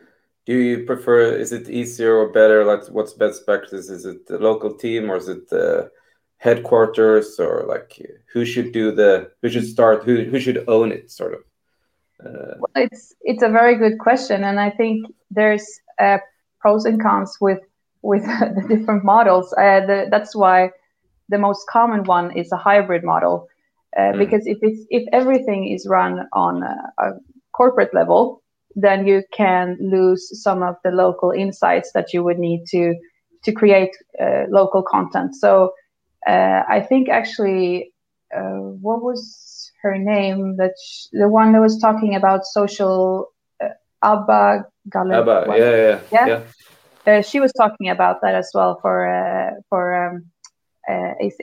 Do 0.46 0.54
you 0.54 0.86
prefer? 0.86 1.36
Is 1.36 1.52
it 1.52 1.70
easier 1.70 2.16
or 2.16 2.32
better? 2.32 2.64
Like, 2.64 2.86
what's 2.88 3.14
best 3.14 3.46
practice? 3.46 3.90
Is 3.90 4.06
it 4.06 4.28
the 4.28 4.38
local 4.38 4.76
team 4.76 5.10
or 5.10 5.18
is 5.18 5.28
it 5.28 5.50
the 5.50 5.90
headquarters 6.38 7.40
or 7.40 7.66
like 7.68 8.00
who 8.34 8.46
should 8.46 8.72
do 8.72 8.92
the? 8.92 9.32
Who 9.42 9.50
should 9.50 9.66
start? 9.66 10.04
Who 10.04 10.26
who 10.26 10.40
should 10.40 10.66
own 10.68 10.92
it? 10.92 11.10
Sort 11.12 11.34
of. 11.34 11.40
Uh, 12.24 12.56
well, 12.60 12.84
it's 12.84 13.16
it's 13.22 13.44
a 13.44 13.50
very 13.50 13.76
good 13.76 13.98
question, 13.98 14.44
and 14.44 14.60
I 14.60 14.70
think 14.70 15.08
there's 15.32 15.66
uh, 16.00 16.20
pros 16.60 16.86
and 16.86 17.02
cons 17.02 17.38
with 17.42 17.60
with 18.06 18.24
the 18.56 18.66
different 18.68 19.04
models. 19.04 19.54
Uh, 19.54 19.82
the, 19.90 20.08
that's 20.10 20.36
why 20.36 20.72
the 21.30 21.38
most 21.38 21.66
common 21.68 22.04
one 22.04 22.38
is 22.38 22.52
a 22.52 22.58
hybrid 22.58 23.04
model 23.04 23.48
uh, 23.96 24.12
mm. 24.12 24.18
Because 24.18 24.46
if 24.46 24.58
it's 24.62 24.86
if 24.90 25.04
everything 25.14 25.68
is 25.68 25.88
run 25.88 26.28
on 26.34 26.64
a, 26.64 26.76
a, 27.00 27.12
corporate 27.54 27.94
level, 27.94 28.44
then 28.76 29.08
you 29.08 29.24
can 29.32 29.78
lose 29.80 30.44
some 30.44 30.62
of 30.62 30.76
the 30.84 30.92
local 30.92 31.32
insights 31.32 31.92
that 31.94 32.14
you 32.14 32.24
would 32.24 32.38
need 32.38 32.66
to 32.68 32.94
to 33.44 33.52
create 33.54 33.96
uh, 34.22 34.44
local 34.50 34.84
content. 34.84 35.36
So 35.36 35.74
uh, 36.28 36.64
I 36.68 36.82
think 36.82 37.08
actually, 37.08 37.94
uh, 38.36 38.60
what 38.84 39.02
was 39.02 39.72
her 39.82 39.98
name? 39.98 40.58
That 40.58 40.76
the 41.14 41.30
one 41.30 41.54
that 41.54 41.62
was 41.62 41.80
talking 41.80 42.16
about 42.16 42.46
social 42.46 43.32
uh, 43.64 43.70
Abba 44.04 44.66
Galle. 44.90 45.14
Abba, 45.14 45.46
yeah, 45.48 45.56
yeah, 45.58 46.00
yeah. 46.12 46.28
yeah? 46.28 46.42
Uh, 47.08 47.22
she 47.22 47.40
was 47.40 47.52
talking 47.54 47.90
about 47.90 48.22
that 48.22 48.36
as 48.36 48.52
well 48.54 48.80
for 48.82 49.54
for 49.70 49.84
um, 50.08 50.26
AC. 51.20 51.38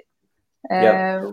yeah 0.71 1.33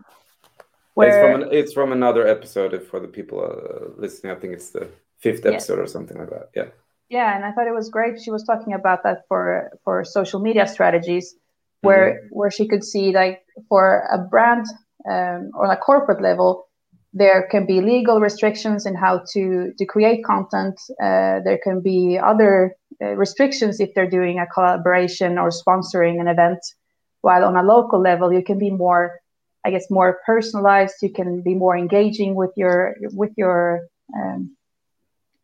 where... 1.00 1.08
It's 1.08 1.18
from 1.24 1.42
an, 1.42 1.50
it's 1.52 1.74
from 1.74 1.92
another 1.92 2.28
episode 2.28 2.84
for 2.84 3.00
the 3.00 3.08
people 3.08 3.40
uh, 3.40 4.02
listening. 4.02 4.36
I 4.36 4.40
think 4.40 4.54
it's 4.54 4.72
the 4.72 4.90
fifth 5.18 5.46
episode 5.46 5.80
yes. 5.80 5.84
or 5.84 5.88
something 5.88 6.18
like 6.18 6.30
that. 6.30 6.50
Yeah. 6.56 6.70
Yeah, 7.10 7.36
and 7.36 7.44
I 7.44 7.52
thought 7.54 7.68
it 7.68 7.74
was 7.74 7.90
great. 7.90 8.22
She 8.22 8.30
was 8.30 8.44
talking 8.44 8.74
about 8.74 9.02
that 9.04 9.24
for 9.28 9.72
for 9.84 10.04
social 10.04 10.40
media 10.40 10.68
strategies, 10.68 11.36
where 11.82 12.08
mm-hmm. 12.08 12.38
where 12.38 12.52
she 12.52 12.68
could 12.68 12.84
see 12.84 13.12
like 13.12 13.42
for 13.68 14.08
a 14.12 14.20
brand 14.20 14.68
um, 15.10 15.50
or 15.56 15.66
a 15.72 15.78
corporate 15.78 16.22
level, 16.22 16.68
there 17.12 17.48
can 17.50 17.66
be 17.66 17.82
legal 17.82 18.20
restrictions 18.20 18.86
in 18.86 18.94
how 18.94 19.24
to 19.34 19.74
to 19.76 19.86
create 19.88 20.24
content. 20.24 20.80
Uh, 21.02 21.40
there 21.48 21.60
can 21.64 21.82
be 21.82 22.20
other 22.20 22.54
uh, 22.68 22.89
restrictions 23.06 23.80
if 23.80 23.94
they're 23.94 24.10
doing 24.10 24.40
a 24.40 24.48
collaboration 24.48 25.38
or 25.38 25.50
sponsoring 25.50 26.20
an 26.20 26.28
event. 26.28 26.60
While 27.22 27.44
on 27.46 27.58
a 27.58 27.64
local 27.64 28.00
level, 28.02 28.32
you 28.32 28.44
can 28.44 28.60
be 28.60 28.72
more 28.72 29.20
I 29.66 29.72
guess 29.72 29.90
more 29.90 30.20
personalized. 30.26 30.96
You 31.02 31.12
can 31.12 31.42
be 31.42 31.54
more 31.54 31.78
engaging 31.78 32.36
with 32.36 32.52
your 32.56 32.96
with 33.12 33.32
your 33.36 33.88
um, 34.16 34.56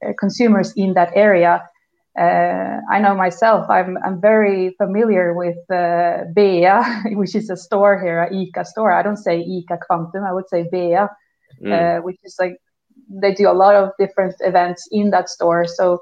uh, 0.06 0.14
consumers 0.20 0.74
in 0.76 0.94
that 0.94 1.12
area. 1.16 1.70
Uh, 2.18 2.80
I 2.90 3.00
know 3.00 3.14
myself. 3.14 3.70
I'm 3.70 3.98
I'm 4.06 4.22
very 4.22 4.74
familiar 4.78 5.34
with 5.34 5.58
uh, 5.70 6.24
Bea, 6.34 6.70
which 7.16 7.36
is 7.36 7.50
a 7.50 7.58
store 7.58 8.02
here, 8.02 8.24
a 8.24 8.30
ICA 8.30 8.66
store. 8.66 8.92
I 8.92 9.04
don't 9.04 9.18
say 9.18 9.44
ICA 9.44 9.78
Kvantum. 9.90 10.26
I 10.26 10.32
would 10.32 10.48
say 10.48 10.64
Bea, 10.72 11.08
mm. 11.62 11.72
uh, 11.72 12.02
which 12.02 12.18
is 12.24 12.36
like 12.40 12.58
they 13.10 13.34
do 13.34 13.50
a 13.50 13.54
lot 13.54 13.76
of 13.76 13.92
different 14.00 14.36
events 14.40 14.88
in 14.92 15.10
that 15.10 15.30
store. 15.30 15.66
So 15.68 16.00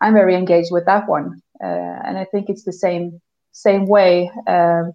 I'm 0.00 0.14
very 0.14 0.34
engaged 0.34 0.72
with 0.72 0.86
that 0.86 1.08
one, 1.08 1.42
uh, 1.62 1.66
and 2.06 2.16
I 2.18 2.24
think 2.24 2.48
it's 2.48 2.64
the 2.64 2.72
same 2.72 3.20
same 3.52 3.86
way. 3.86 4.30
Um, 4.46 4.92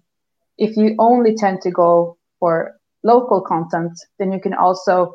if 0.58 0.76
you 0.76 0.96
only 0.98 1.34
tend 1.36 1.60
to 1.62 1.70
go 1.70 2.16
for 2.40 2.76
local 3.02 3.40
content, 3.40 3.92
then 4.18 4.32
you 4.32 4.40
can 4.40 4.54
also, 4.54 5.14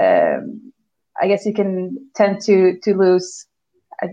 um, 0.00 0.72
I 1.20 1.26
guess, 1.28 1.44
you 1.44 1.52
can 1.52 2.08
tend 2.14 2.40
to 2.42 2.78
to 2.84 2.94
lose 2.94 3.46
a 4.02 4.08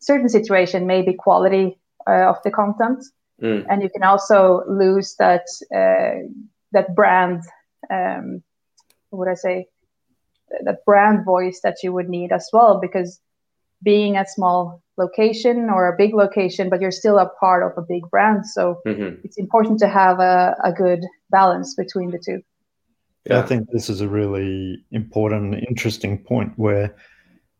certain 0.00 0.28
situation, 0.28 0.86
maybe 0.86 1.14
quality 1.14 1.78
uh, 2.08 2.30
of 2.30 2.36
the 2.42 2.50
content, 2.50 3.04
mm. 3.40 3.64
and 3.68 3.82
you 3.82 3.90
can 3.90 4.02
also 4.02 4.62
lose 4.66 5.14
that 5.18 5.46
uh, 5.74 6.26
that 6.72 6.94
brand. 6.94 7.42
Um, 7.90 8.42
what 9.10 9.18
would 9.20 9.28
I 9.28 9.34
say? 9.34 9.66
That 10.64 10.84
brand 10.84 11.24
voice 11.24 11.60
that 11.62 11.82
you 11.82 11.92
would 11.92 12.08
need 12.08 12.32
as 12.32 12.50
well, 12.52 12.78
because 12.80 13.20
being 13.82 14.16
a 14.16 14.26
small 14.26 14.82
location 14.98 15.70
or 15.70 15.88
a 15.88 15.96
big 15.96 16.14
location, 16.14 16.68
but 16.68 16.80
you're 16.80 16.90
still 16.90 17.18
a 17.18 17.28
part 17.40 17.62
of 17.62 17.72
a 17.76 17.86
big 17.86 18.02
brand. 18.10 18.46
So 18.46 18.80
mm-hmm. 18.86 19.20
it's 19.24 19.38
important 19.38 19.78
to 19.80 19.88
have 19.88 20.20
a, 20.20 20.56
a 20.62 20.72
good 20.72 21.04
balance 21.30 21.74
between 21.74 22.10
the 22.10 22.18
two. 22.18 22.42
Yeah, 23.24 23.38
I 23.38 23.42
think 23.42 23.68
this 23.70 23.88
is 23.88 24.00
a 24.00 24.08
really 24.08 24.84
important 24.90 25.54
interesting 25.68 26.18
point 26.18 26.52
where 26.56 26.94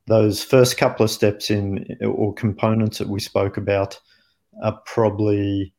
those 0.07 0.43
first 0.43 0.77
couple 0.77 1.05
of 1.05 1.11
steps 1.11 1.51
in 1.51 1.87
or 2.05 2.35
components 2.35 2.99
that 2.99 3.09
we 3.09 3.21
spoke 3.21 3.57
about 3.57 3.99
are 4.63 4.81
probably 4.87 5.73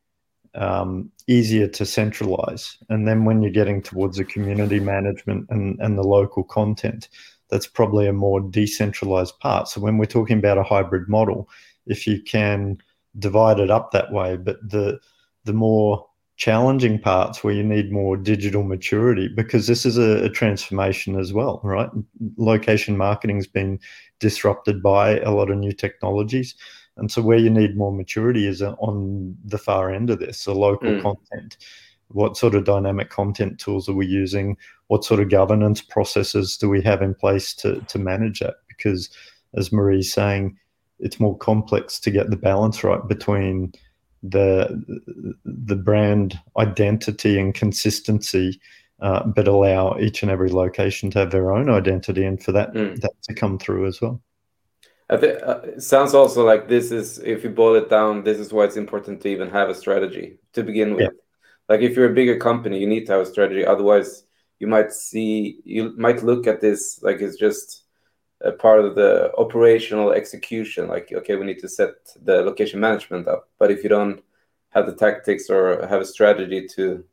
um, 0.56 1.12
easier 1.28 1.68
to 1.68 1.86
centralize. 1.86 2.78
And 2.90 3.08
then 3.08 3.26
when 3.26 3.42
you're 3.42 3.52
getting 3.52 3.82
towards 3.82 4.18
the 4.18 4.24
community 4.24 4.80
management 4.80 5.48
and, 5.50 5.80
and 5.82 5.98
the 5.98 6.04
local 6.04 6.44
content, 6.44 7.10
that's 7.54 7.68
probably 7.68 8.08
a 8.08 8.14
more 8.14 8.42
decentralized 8.42 9.40
part. 9.40 9.68
So 9.68 9.80
when 9.80 10.00
we're 10.00 10.06
talking 10.06 10.40
about 10.40 10.58
a 10.58 10.64
hybrid 10.64 11.08
model, 11.08 11.48
if 11.86 12.08
you 12.08 12.20
can 12.20 12.80
divide 13.20 13.60
it 13.60 13.70
up 13.70 13.92
that 13.92 14.12
way, 14.12 14.38
but 14.38 14.58
the 14.68 15.00
the 15.46 15.54
more 15.54 16.08
challenging 16.36 16.98
parts 16.98 17.44
where 17.44 17.54
you 17.54 17.62
need 17.62 17.92
more 17.92 18.18
digital 18.18 18.64
maturity 18.64 19.30
because 19.36 19.68
this 19.68 19.86
is 19.86 20.00
a, 20.00 20.26
a 20.26 20.30
transformation 20.30 21.20
as 21.20 21.32
well, 21.32 21.62
right? 21.64 21.90
Location 22.38 22.98
marketing's 22.98 23.46
been 23.46 23.80
disrupted 24.20 24.82
by 24.82 25.20
a 25.20 25.30
lot 25.30 25.52
of 25.52 25.58
new 25.60 25.72
technologies. 25.72 26.56
And 26.98 27.12
so 27.12 27.22
where 27.22 27.38
you 27.38 27.52
need 27.52 27.78
more 27.78 27.92
maturity 27.92 28.48
is 28.48 28.64
on 28.64 29.38
the 29.46 29.60
far 29.60 29.94
end 29.94 30.10
of 30.10 30.20
this, 30.20 30.46
the 30.46 30.56
local 30.56 30.90
mm. 30.90 31.02
content. 31.04 31.58
What 32.14 32.38
sort 32.38 32.56
of 32.56 32.66
dynamic 32.66 33.10
content 33.10 33.60
tools 33.60 33.90
are 33.90 33.94
we 33.94 34.06
using? 34.06 34.58
What 34.88 35.04
sort 35.04 35.20
of 35.20 35.30
governance 35.30 35.82
processes 35.82 36.58
do 36.58 36.70
we 36.70 36.82
have 36.82 37.02
in 37.02 37.14
place 37.14 37.54
to, 37.56 37.82
to 37.82 38.00
manage 38.00 38.40
that? 38.40 38.56
Because 38.68 39.10
as 39.56 39.72
Marie's 39.72 40.14
saying, 40.14 40.58
it's 41.00 41.20
more 41.20 41.38
complex 41.38 42.00
to 42.00 42.12
get 42.12 42.30
the 42.30 42.38
balance 42.38 42.84
right 42.84 43.06
between 43.08 43.74
the 44.24 45.36
the 45.44 45.76
brand 45.76 46.40
identity 46.58 47.38
and 47.38 47.54
consistency, 47.54 48.60
uh, 49.02 49.26
but 49.26 49.48
allow 49.48 49.98
each 50.00 50.24
and 50.24 50.32
every 50.32 50.50
location 50.50 51.12
to 51.12 51.20
have 51.20 51.32
their 51.32 51.52
own 51.52 51.70
identity 51.70 52.24
and 52.24 52.42
for 52.42 52.54
that 52.54 52.74
mm. 52.74 53.00
that 53.02 53.12
to 53.24 53.34
come 53.34 53.60
through 53.60 53.86
as 53.86 54.00
well. 54.02 54.22
I 55.10 55.18
think 55.18 55.40
uh, 55.44 55.60
it 55.64 55.84
sounds 55.84 56.14
also 56.14 56.46
like 56.46 56.70
this 56.70 56.92
is 56.92 57.20
if 57.20 57.44
you 57.44 57.50
boil 57.50 57.76
it 57.76 57.90
down, 57.90 58.24
this 58.24 58.40
is 58.40 58.54
why 58.54 58.64
it's 58.64 58.78
important 58.78 59.22
to 59.22 59.28
even 59.28 59.50
have 59.50 59.70
a 59.70 59.76
strategy 59.76 60.40
to 60.54 60.64
begin 60.64 60.96
with. 60.96 61.02
Yeah. 61.02 61.10
Like 61.70 61.82
if 61.82 61.96
you're 61.96 62.12
a 62.12 62.16
bigger 62.16 62.38
company, 62.38 62.80
you 62.80 62.88
need 62.88 63.06
to 63.06 63.14
have 63.14 63.22
a 63.22 63.26
strategy. 63.26 63.66
Otherwise, 63.66 64.24
you 64.60 64.68
might 64.68 64.92
see 64.92 65.60
you 65.64 65.94
might 65.98 66.24
look 66.24 66.48
at 66.48 66.62
this 66.62 67.02
like 67.02 67.22
it's 67.22 67.38
just 67.38 67.84
a 68.42 68.52
part 68.52 68.80
of 68.80 68.96
the 68.96 69.32
operational 69.38 70.12
execution. 70.12 70.88
Like 70.88 71.12
okay, 71.12 71.36
we 71.36 71.46
need 71.46 71.60
to 71.60 71.70
set 71.70 71.94
the 72.22 72.42
location 72.42 72.80
management 72.80 73.28
up, 73.28 73.50
but 73.60 73.72
if 73.72 73.84
you 73.84 73.90
don't 73.90 74.22
have 74.70 74.86
the 74.86 74.96
tactics 74.96 75.50
or 75.50 75.86
have 75.88 76.02
a 76.02 76.06
strategy 76.06 76.68
to 76.76 77.04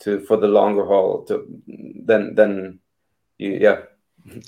to 0.00 0.20
for 0.20 0.36
the 0.36 0.48
longer 0.48 0.84
haul, 0.84 1.24
to 1.24 1.46
then 1.66 2.34
then 2.34 2.78
you 3.38 3.58
yeah 3.60 3.82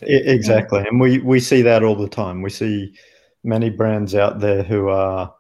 Exactly, 0.03 0.85
and 0.89 0.99
we 0.99 1.19
we 1.19 1.39
see 1.39 1.63
that 1.63 1.83
all 1.83 1.97
the 1.97 2.09
time. 2.09 2.41
We 2.41 2.51
see 2.51 2.95
many 3.45 3.69
brands 3.69 4.15
out 4.15 4.41
there 4.41 4.63
who 4.63 4.89
are 4.89 5.35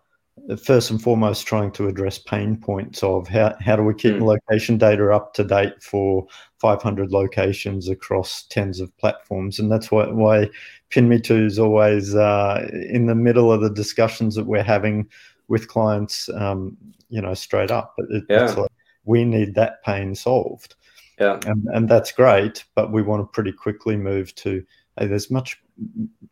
first 0.62 0.90
and 0.90 1.02
foremost 1.02 1.46
trying 1.46 1.72
to 1.72 1.88
address 1.88 2.18
pain 2.18 2.56
points 2.56 3.02
of 3.02 3.26
how, 3.26 3.54
how 3.60 3.74
do 3.74 3.82
we 3.82 3.94
keep 3.94 4.14
mm. 4.14 4.22
location 4.22 4.78
data 4.78 5.10
up 5.12 5.34
to 5.34 5.42
date 5.42 5.82
for 5.82 6.26
500 6.58 7.10
locations 7.10 7.88
across 7.88 8.44
tens 8.48 8.80
of 8.80 8.96
platforms 8.98 9.58
and 9.58 9.72
that's 9.72 9.90
why, 9.90 10.06
why 10.06 10.48
PinMeTo 10.90 11.46
is 11.46 11.58
always 11.58 12.14
uh, 12.14 12.68
in 12.90 13.06
the 13.06 13.14
middle 13.14 13.50
of 13.50 13.60
the 13.60 13.70
discussions 13.70 14.34
that 14.34 14.46
we're 14.46 14.62
having 14.62 15.08
with 15.48 15.68
clients 15.68 16.28
um, 16.30 16.76
you 17.08 17.20
know 17.20 17.34
straight 17.34 17.70
up 17.70 17.94
it, 18.10 18.24
yeah. 18.28 18.44
like 18.52 18.70
we 19.04 19.24
need 19.24 19.54
that 19.54 19.82
pain 19.84 20.14
solved 20.14 20.74
yeah, 21.18 21.40
and, 21.46 21.66
and 21.72 21.88
that's 21.88 22.12
great. 22.12 22.64
But 22.74 22.92
we 22.92 23.02
want 23.02 23.22
to 23.22 23.26
pretty 23.26 23.52
quickly 23.52 23.96
move 23.96 24.34
to 24.36 24.64
hey, 24.98 25.06
there's 25.06 25.30
much 25.30 25.60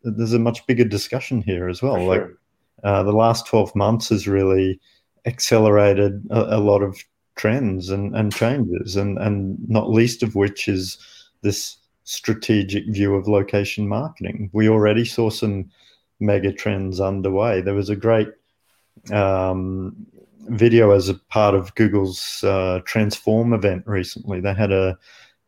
there's 0.02 0.32
a 0.32 0.38
much 0.38 0.66
bigger 0.66 0.84
discussion 0.84 1.42
here 1.42 1.68
as 1.68 1.82
well. 1.82 2.04
like 2.04 2.26
uh, 2.84 3.02
the 3.02 3.12
last 3.12 3.46
twelve 3.46 3.74
months 3.74 4.10
has 4.10 4.28
really 4.28 4.80
accelerated 5.26 6.22
a, 6.30 6.56
a 6.56 6.60
lot 6.60 6.82
of 6.82 7.02
trends 7.36 7.90
and, 7.90 8.14
and 8.14 8.34
changes, 8.34 8.96
and 8.96 9.18
and 9.18 9.56
not 9.68 9.90
least 9.90 10.22
of 10.22 10.34
which 10.34 10.68
is 10.68 10.98
this 11.42 11.78
strategic 12.04 12.84
view 12.88 13.14
of 13.14 13.26
location 13.26 13.88
marketing. 13.88 14.50
We 14.52 14.68
already 14.68 15.04
saw 15.04 15.30
some 15.30 15.70
mega 16.20 16.52
trends 16.52 17.00
underway. 17.00 17.62
There 17.62 17.74
was 17.74 17.90
a 17.90 17.96
great 17.96 18.28
um, 19.12 20.06
video 20.48 20.90
as 20.90 21.08
a 21.08 21.14
part 21.14 21.54
of 21.54 21.74
Google's 21.74 22.44
uh, 22.44 22.80
Transform 22.84 23.54
event 23.54 23.84
recently. 23.86 24.40
They 24.40 24.54
had 24.54 24.72
a, 24.72 24.98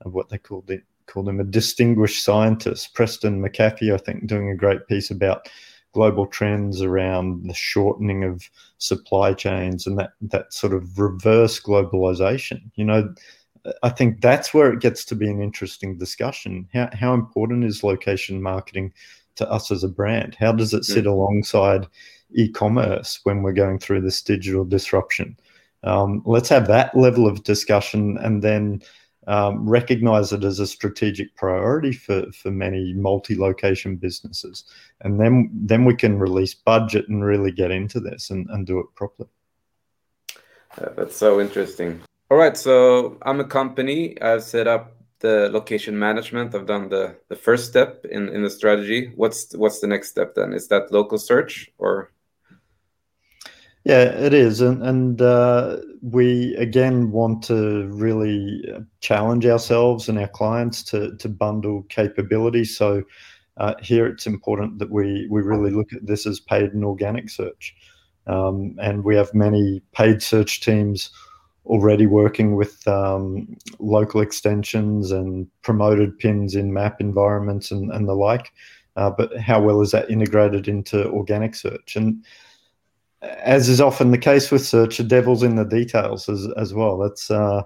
a 0.00 0.08
what 0.08 0.28
they 0.28 0.38
called 0.38 0.70
it 0.70 0.82
called 1.06 1.28
him 1.28 1.40
a 1.40 1.44
distinguished 1.44 2.24
scientist, 2.24 2.94
Preston 2.94 3.40
McAfee, 3.40 3.94
I 3.94 3.98
think, 3.98 4.26
doing 4.26 4.50
a 4.50 4.56
great 4.56 4.86
piece 4.88 5.10
about 5.10 5.48
global 5.96 6.26
trends 6.26 6.82
around 6.82 7.48
the 7.48 7.54
shortening 7.54 8.22
of 8.24 8.48
supply 8.78 9.32
chains 9.32 9.86
and 9.86 9.98
that 9.98 10.12
that 10.20 10.52
sort 10.52 10.74
of 10.74 10.98
reverse 10.98 11.58
globalization. 11.60 12.60
You 12.74 12.84
know, 12.84 13.14
I 13.82 13.88
think 13.88 14.20
that's 14.20 14.52
where 14.54 14.72
it 14.72 14.80
gets 14.80 15.04
to 15.06 15.14
be 15.14 15.28
an 15.28 15.40
interesting 15.40 15.98
discussion. 15.98 16.68
How 16.72 16.88
how 16.92 17.14
important 17.14 17.64
is 17.64 17.82
location 17.82 18.42
marketing 18.42 18.92
to 19.36 19.50
us 19.50 19.70
as 19.70 19.82
a 19.84 19.88
brand? 19.88 20.36
How 20.38 20.52
does 20.52 20.72
it 20.72 20.84
sit 20.84 21.06
alongside 21.06 21.86
e-commerce 22.34 23.20
when 23.24 23.42
we're 23.42 23.52
going 23.52 23.78
through 23.78 24.00
this 24.00 24.22
digital 24.22 24.64
disruption. 24.64 25.36
Um, 25.84 26.22
let's 26.24 26.48
have 26.48 26.66
that 26.68 26.96
level 26.96 27.26
of 27.26 27.44
discussion 27.44 28.18
and 28.18 28.42
then 28.42 28.82
um, 29.26 29.68
recognize 29.68 30.32
it 30.32 30.44
as 30.44 30.60
a 30.60 30.66
strategic 30.66 31.34
priority 31.34 31.92
for, 31.92 32.30
for 32.32 32.50
many 32.50 32.92
multi-location 32.94 33.96
businesses. 33.96 34.64
And 35.00 35.20
then 35.20 35.50
then 35.52 35.84
we 35.84 35.94
can 35.94 36.18
release 36.18 36.54
budget 36.54 37.08
and 37.08 37.24
really 37.24 37.50
get 37.50 37.70
into 37.70 38.00
this 38.00 38.30
and, 38.30 38.48
and 38.50 38.66
do 38.66 38.78
it 38.78 38.86
properly. 38.94 39.28
Uh, 40.78 40.90
that's 40.96 41.16
so 41.16 41.40
interesting. 41.40 42.00
All 42.30 42.36
right, 42.36 42.56
so 42.56 43.18
I'm 43.22 43.40
a 43.40 43.44
company. 43.44 44.20
I've 44.20 44.42
set 44.42 44.66
up 44.66 44.92
the 45.20 45.48
location 45.50 45.98
management. 45.98 46.54
I've 46.54 46.66
done 46.66 46.88
the 46.88 47.16
the 47.28 47.36
first 47.36 47.66
step 47.68 48.04
in 48.04 48.28
in 48.28 48.42
the 48.42 48.50
strategy. 48.50 49.12
What's 49.16 49.54
what's 49.56 49.80
the 49.80 49.86
next 49.86 50.10
step 50.10 50.34
then? 50.34 50.52
Is 50.52 50.68
that 50.68 50.92
local 50.92 51.18
search 51.18 51.70
or? 51.78 52.10
Yeah, 53.86 54.02
it 54.02 54.34
is, 54.34 54.60
and 54.60 54.82
and 54.82 55.22
uh, 55.22 55.76
we 56.02 56.56
again 56.56 57.12
want 57.12 57.44
to 57.44 57.86
really 57.92 58.64
challenge 59.00 59.46
ourselves 59.46 60.08
and 60.08 60.18
our 60.18 60.26
clients 60.26 60.82
to 60.84 61.16
to 61.18 61.28
bundle 61.28 61.84
capabilities. 61.88 62.76
So 62.76 63.04
uh, 63.58 63.74
here, 63.80 64.06
it's 64.06 64.26
important 64.26 64.80
that 64.80 64.90
we 64.90 65.28
we 65.30 65.40
really 65.40 65.70
look 65.70 65.92
at 65.92 66.04
this 66.04 66.26
as 66.26 66.40
paid 66.40 66.72
and 66.72 66.84
organic 66.84 67.30
search, 67.30 67.76
um, 68.26 68.74
and 68.82 69.04
we 69.04 69.14
have 69.14 69.32
many 69.34 69.80
paid 69.92 70.20
search 70.20 70.60
teams 70.62 71.10
already 71.64 72.06
working 72.06 72.56
with 72.56 72.86
um, 72.88 73.56
local 73.78 74.20
extensions 74.20 75.12
and 75.12 75.46
promoted 75.62 76.18
pins 76.18 76.56
in 76.56 76.72
map 76.72 77.00
environments 77.00 77.70
and, 77.70 77.92
and 77.92 78.08
the 78.08 78.14
like. 78.14 78.52
Uh, 78.96 79.10
but 79.10 79.36
how 79.38 79.60
well 79.62 79.80
is 79.80 79.90
that 79.92 80.10
integrated 80.10 80.68
into 80.68 81.08
organic 81.10 81.54
search? 81.54 81.96
And 81.96 82.24
as 83.42 83.68
is 83.68 83.80
often 83.80 84.10
the 84.10 84.18
case 84.18 84.50
with 84.50 84.66
search, 84.66 84.98
the 84.98 85.04
devil's 85.04 85.42
in 85.42 85.56
the 85.56 85.64
details 85.64 86.28
as, 86.28 86.46
as 86.56 86.74
well. 86.74 87.02
It's 87.02 87.30
uh, 87.30 87.62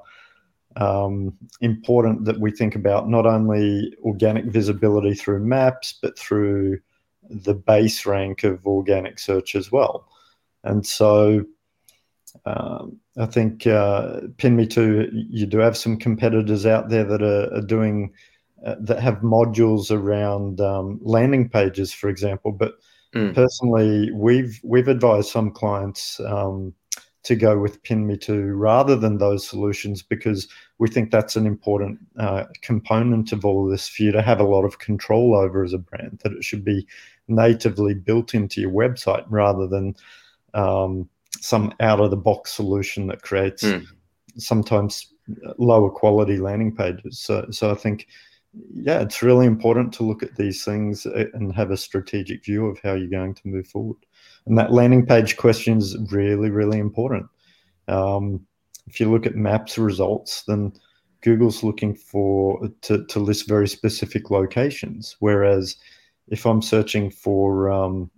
um, 0.77 1.37
important 1.61 2.25
that 2.25 2.41
we 2.41 2.51
think 2.51 2.75
about 2.75 3.09
not 3.09 3.27
only 3.27 3.95
organic 4.03 4.47
visibility 4.47 5.15
through 5.15 5.45
maps, 5.45 5.99
but 6.01 6.19
through 6.19 6.81
the 7.29 7.55
base 7.55 8.07
rank 8.07 8.45
of 8.45 8.67
organic 8.67 9.19
search 9.19 9.55
as 9.55 9.71
well. 9.71 10.09
And 10.65 10.87
so 10.87 11.45
um, 12.45 12.99
I 13.19 13.27
think 13.27 13.67
uh, 13.67 14.21
PinMeTo, 14.37 15.09
you 15.13 15.47
do 15.47 15.59
have 15.59 15.77
some 15.77 15.97
competitors 15.97 16.67
out 16.67 16.89
there 16.89 17.05
that 17.05 17.23
are, 17.23 17.53
are 17.55 17.63
doing 17.63 18.13
uh, 18.65 18.77
that 18.81 19.01
have 19.01 19.17
modules 19.17 19.91
around 19.91 20.61
um, 20.61 21.01
landing 21.03 21.49
pages, 21.49 21.93
for 21.93 22.09
example, 22.11 22.53
but 22.53 22.75
Mm. 23.15 23.35
Personally, 23.35 24.11
we've 24.13 24.61
we've 24.63 24.89
advised 24.89 25.31
some 25.31 25.51
clients 25.51 26.21
um, 26.21 26.73
to 27.25 27.35
go 27.35 27.59
with 27.59 27.83
PinMeTo 27.83 28.53
rather 28.55 28.97
than 28.97 29.19
those 29.19 29.47
solutions 29.47 30.03
because 30.03 30.49
we 30.79 30.89
think 30.89 31.11
that's 31.11 31.37
an 31.37 31.47
important 31.47 31.99
uh, 32.19 32.45
component 32.63 33.33
of 33.33 33.45
all 33.45 33.65
of 33.65 33.71
this 33.71 33.89
for 33.89 34.05
you 34.05 34.13
to 34.13 34.23
have 34.23 34.41
a 34.41 34.45
lot 34.45 34.65
of 34.65 34.79
control 34.79 35.35
over 35.35 35.65
as 35.65 35.73
a 35.73 35.79
brand. 35.79 36.21
That 36.23 36.33
it 36.33 36.45
should 36.45 36.65
be 36.65 36.87
natively 37.29 37.95
built 37.95 38.35
into 38.35 38.61
your 38.61 38.71
website 38.71 39.25
rather 39.29 39.67
than 39.67 39.95
um, 40.55 41.09
some 41.41 41.73
out 41.81 42.01
of 42.01 42.11
the 42.11 42.17
box 42.17 42.53
solution 42.53 43.07
that 43.09 43.23
creates 43.23 43.63
mm. 43.63 43.85
sometimes 44.37 45.13
lower 45.59 45.91
quality 45.91 46.39
landing 46.39 46.75
pages. 46.75 47.19
So, 47.19 47.47
so 47.51 47.71
I 47.71 47.75
think 47.75 48.07
yeah, 48.53 49.01
it's 49.01 49.23
really 49.23 49.47
important 49.47 49.93
to 49.95 50.03
look 50.03 50.23
at 50.23 50.37
these 50.37 50.65
things 50.65 51.07
uh, 51.07 51.27
and 51.35 51.55
have 51.55 51.71
a 51.71 51.77
strategic 51.77 52.45
view 52.45 52.67
of 52.67 52.79
how 52.83 52.95
you're 52.95 53.09
going 53.09 53.35
to 53.35 53.49
move 53.49 53.67
forward. 53.67 53.99
And 54.47 54.59
that 54.59 54.73
landing 54.73 55.07
page 55.07 55.37
question 55.37 55.79
is 55.79 55.97
really, 56.11 56.51
really 56.51 56.79
important. 56.79 57.27
Um, 57.89 58.47
if 58.87 58.99
you 58.99 59.11
look 59.11 59.27
at 59.27 59.37
maps 59.37 59.79
results, 59.79 60.43
then 60.45 60.73
Google's 61.21 61.63
looking 61.63 61.95
for 61.95 62.69
to, 62.83 63.05
to 63.07 63.19
list 63.19 63.47
very 63.47 63.69
specific 63.69 64.31
locations. 64.31 65.17
Whereas 65.21 65.77
if 66.29 66.47
I'm 66.47 66.63
searching 66.63 67.11
for 67.11 67.71
um, 67.71 68.11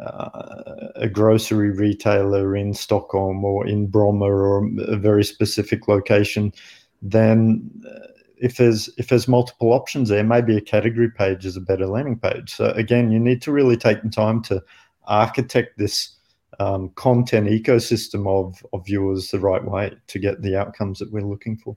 uh, 0.00 0.88
a 0.96 1.08
grocery 1.08 1.70
retailer 1.70 2.56
in 2.56 2.74
Stockholm 2.74 3.44
or 3.44 3.66
in 3.66 3.88
Bromma 3.88 4.26
or 4.26 4.68
a 4.92 4.96
very 4.96 5.24
specific 5.24 5.88
location, 5.88 6.52
then 7.00 7.70
uh, 7.86 8.11
if 8.42 8.56
there's 8.56 8.90
if 8.98 9.06
there's 9.06 9.28
multiple 9.28 9.72
options 9.72 10.08
there, 10.08 10.24
maybe 10.24 10.56
a 10.56 10.60
category 10.60 11.08
page 11.08 11.46
is 11.46 11.56
a 11.56 11.60
better 11.60 11.86
landing 11.86 12.18
page. 12.18 12.50
So 12.50 12.70
again, 12.70 13.12
you 13.12 13.20
need 13.20 13.40
to 13.42 13.52
really 13.52 13.76
take 13.76 14.02
the 14.02 14.10
time 14.10 14.42
to 14.42 14.62
architect 15.06 15.78
this 15.78 16.16
um, 16.58 16.90
content 16.96 17.46
ecosystem 17.46 18.26
of 18.26 18.66
of 18.72 18.84
viewers 18.84 19.30
the 19.30 19.38
right 19.38 19.64
way 19.64 19.92
to 20.08 20.18
get 20.18 20.42
the 20.42 20.56
outcomes 20.56 20.98
that 20.98 21.12
we're 21.12 21.22
looking 21.22 21.56
for. 21.56 21.76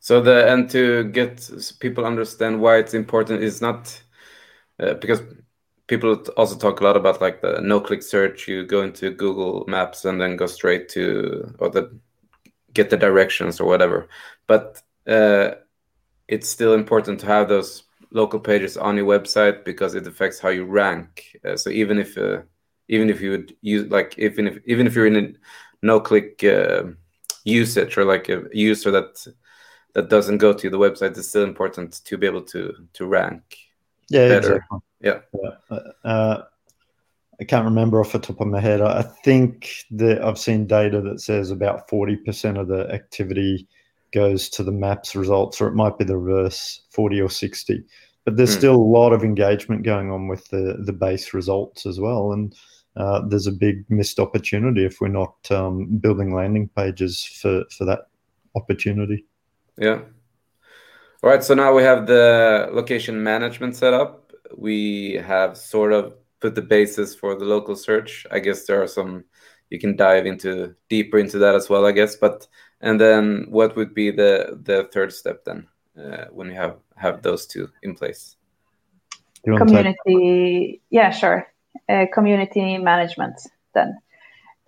So 0.00 0.20
the 0.20 0.52
and 0.52 0.68
to 0.70 1.04
get 1.04 1.48
people 1.78 2.04
understand 2.04 2.60
why 2.60 2.78
it's 2.78 2.94
important 2.94 3.40
is 3.40 3.62
not 3.62 4.02
uh, 4.80 4.94
because 4.94 5.22
people 5.86 6.14
also 6.36 6.56
talk 6.56 6.80
a 6.80 6.84
lot 6.84 6.96
about 6.96 7.20
like 7.20 7.42
the 7.42 7.60
no-click 7.60 8.02
search. 8.02 8.48
You 8.48 8.66
go 8.66 8.82
into 8.82 9.10
Google 9.10 9.64
Maps 9.68 10.04
and 10.04 10.20
then 10.20 10.36
go 10.36 10.46
straight 10.46 10.88
to 10.90 11.54
or 11.60 11.70
the 11.70 11.96
get 12.74 12.90
the 12.90 12.96
directions 12.96 13.60
or 13.60 13.68
whatever. 13.68 14.08
But 14.48 14.82
uh, 15.06 15.52
it's 16.28 16.48
still 16.48 16.74
important 16.74 17.20
to 17.20 17.26
have 17.26 17.48
those 17.48 17.84
local 18.10 18.40
pages 18.40 18.76
on 18.76 18.96
your 18.96 19.06
website 19.06 19.64
because 19.64 19.94
it 19.94 20.06
affects 20.06 20.38
how 20.38 20.48
you 20.48 20.64
rank. 20.64 21.36
Uh, 21.44 21.56
so 21.56 21.70
even 21.70 21.98
if 21.98 22.16
uh, 22.18 22.42
even 22.88 23.08
if 23.10 23.20
you 23.20 23.30
would 23.30 23.56
use 23.62 23.90
like 23.90 24.18
even 24.18 24.46
if 24.46 24.58
even 24.66 24.86
if 24.86 24.94
you're 24.94 25.06
in 25.06 25.16
a 25.16 25.32
no-click 25.82 26.42
uh, 26.44 26.84
usage 27.44 27.96
or 27.96 28.04
like 28.04 28.28
a 28.28 28.44
user 28.52 28.90
that 28.90 29.26
that 29.94 30.08
doesn't 30.08 30.38
go 30.38 30.52
to 30.52 30.70
the 30.70 30.78
website, 30.78 31.16
it's 31.16 31.28
still 31.28 31.44
important 31.44 32.04
to 32.04 32.18
be 32.18 32.26
able 32.26 32.42
to 32.42 32.74
to 32.92 33.06
rank. 33.06 33.42
Yeah, 34.08 34.28
better. 34.28 34.56
exactly. 34.56 34.78
Yeah. 35.00 35.20
yeah. 35.32 35.78
Uh, 36.04 36.42
I 37.40 37.44
can't 37.44 37.64
remember 37.64 38.00
off 38.00 38.12
the 38.12 38.18
top 38.18 38.40
of 38.40 38.48
my 38.48 38.60
head. 38.60 38.82
I 38.82 39.02
think 39.02 39.72
that 39.92 40.22
I've 40.22 40.38
seen 40.38 40.66
data 40.66 41.00
that 41.00 41.22
says 41.22 41.50
about 41.50 41.88
40% 41.88 42.60
of 42.60 42.68
the 42.68 42.92
activity 42.92 43.66
goes 44.12 44.48
to 44.50 44.62
the 44.62 44.72
maps 44.72 45.14
results, 45.14 45.60
or 45.60 45.68
it 45.68 45.74
might 45.74 45.98
be 45.98 46.04
the 46.04 46.16
reverse 46.16 46.82
40 46.90 47.20
or 47.20 47.30
60. 47.30 47.84
But 48.24 48.36
there's 48.36 48.54
mm. 48.54 48.58
still 48.58 48.76
a 48.76 48.76
lot 48.76 49.12
of 49.12 49.24
engagement 49.24 49.84
going 49.84 50.10
on 50.10 50.28
with 50.28 50.48
the, 50.48 50.76
the 50.84 50.92
base 50.92 51.32
results 51.32 51.86
as 51.86 51.98
well. 51.98 52.32
And 52.32 52.54
uh, 52.96 53.22
there's 53.26 53.46
a 53.46 53.52
big 53.52 53.84
missed 53.88 54.18
opportunity 54.18 54.84
if 54.84 55.00
we're 55.00 55.08
not 55.08 55.34
um, 55.50 55.86
building 55.98 56.34
landing 56.34 56.68
pages 56.76 57.24
for, 57.24 57.64
for 57.76 57.84
that 57.84 58.08
opportunity. 58.54 59.24
Yeah. 59.78 60.00
All 61.22 61.30
right. 61.30 61.44
So 61.44 61.54
now 61.54 61.74
we 61.74 61.82
have 61.82 62.06
the 62.06 62.68
location 62.72 63.22
management 63.22 63.76
set 63.76 63.94
up. 63.94 64.32
We 64.56 65.14
have 65.14 65.56
sort 65.56 65.92
of 65.92 66.14
put 66.40 66.54
the 66.54 66.62
basis 66.62 67.14
for 67.14 67.34
the 67.34 67.44
local 67.44 67.76
search. 67.76 68.26
I 68.30 68.40
guess 68.40 68.66
there 68.66 68.82
are 68.82 68.88
some 68.88 69.24
you 69.68 69.78
can 69.78 69.96
dive 69.96 70.26
into 70.26 70.74
deeper 70.88 71.18
into 71.18 71.38
that 71.38 71.54
as 71.54 71.68
well. 71.68 71.86
I 71.86 71.92
guess, 71.92 72.16
but 72.16 72.46
and 72.80 73.00
then 73.00 73.46
what 73.50 73.76
would 73.76 73.94
be 73.94 74.10
the 74.10 74.58
the 74.62 74.88
third 74.92 75.12
step 75.12 75.44
then 75.44 75.66
uh, 75.98 76.26
when 76.30 76.48
you 76.48 76.54
have 76.54 76.76
have 76.96 77.22
those 77.22 77.46
two 77.46 77.68
in 77.82 77.94
place? 77.94 78.36
Community, 79.44 80.82
yeah, 80.90 81.10
sure. 81.10 81.46
Uh, 81.88 82.06
community 82.12 82.78
management 82.78 83.40
then, 83.74 83.96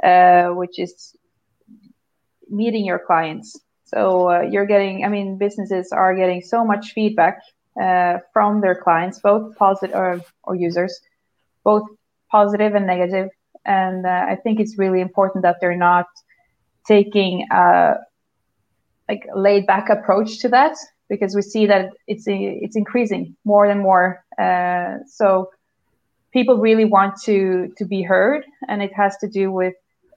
uh, 0.02 0.48
which 0.48 0.78
is 0.78 1.14
meeting 2.48 2.84
your 2.84 2.98
clients. 2.98 3.60
So 3.84 4.30
uh, 4.30 4.42
you're 4.42 4.66
getting, 4.66 5.04
I 5.04 5.08
mean, 5.08 5.36
businesses 5.36 5.92
are 5.92 6.14
getting 6.14 6.40
so 6.40 6.64
much 6.64 6.92
feedback 6.92 7.40
uh, 7.80 8.18
from 8.32 8.60
their 8.60 8.74
clients, 8.74 9.20
both 9.20 9.54
positive 9.56 9.94
or, 9.94 10.20
or 10.44 10.54
users, 10.54 10.98
both 11.64 11.82
positive 12.30 12.74
and 12.74 12.86
negative. 12.86 13.28
And 13.64 14.06
uh, 14.06 14.26
I 14.28 14.36
think 14.36 14.58
it's 14.58 14.78
really 14.78 15.00
important 15.00 15.42
that 15.42 15.56
they're 15.60 15.76
not 15.76 16.06
taking 16.86 17.46
a 17.50 17.94
like 19.08 19.26
laid 19.34 19.66
back 19.66 19.88
approach 19.88 20.38
to 20.40 20.48
that 20.48 20.76
because 21.08 21.34
we 21.34 21.42
see 21.42 21.66
that 21.66 21.90
it's 22.06 22.24
it's 22.26 22.76
increasing 22.76 23.36
more 23.44 23.66
and 23.66 23.80
more. 23.80 24.24
Uh, 24.38 24.98
so 25.06 25.50
people 26.32 26.58
really 26.58 26.84
want 26.84 27.20
to 27.22 27.72
to 27.76 27.84
be 27.84 28.02
heard, 28.02 28.44
and 28.68 28.82
it 28.82 28.92
has 28.94 29.16
to 29.18 29.28
do 29.28 29.50
with 29.50 29.74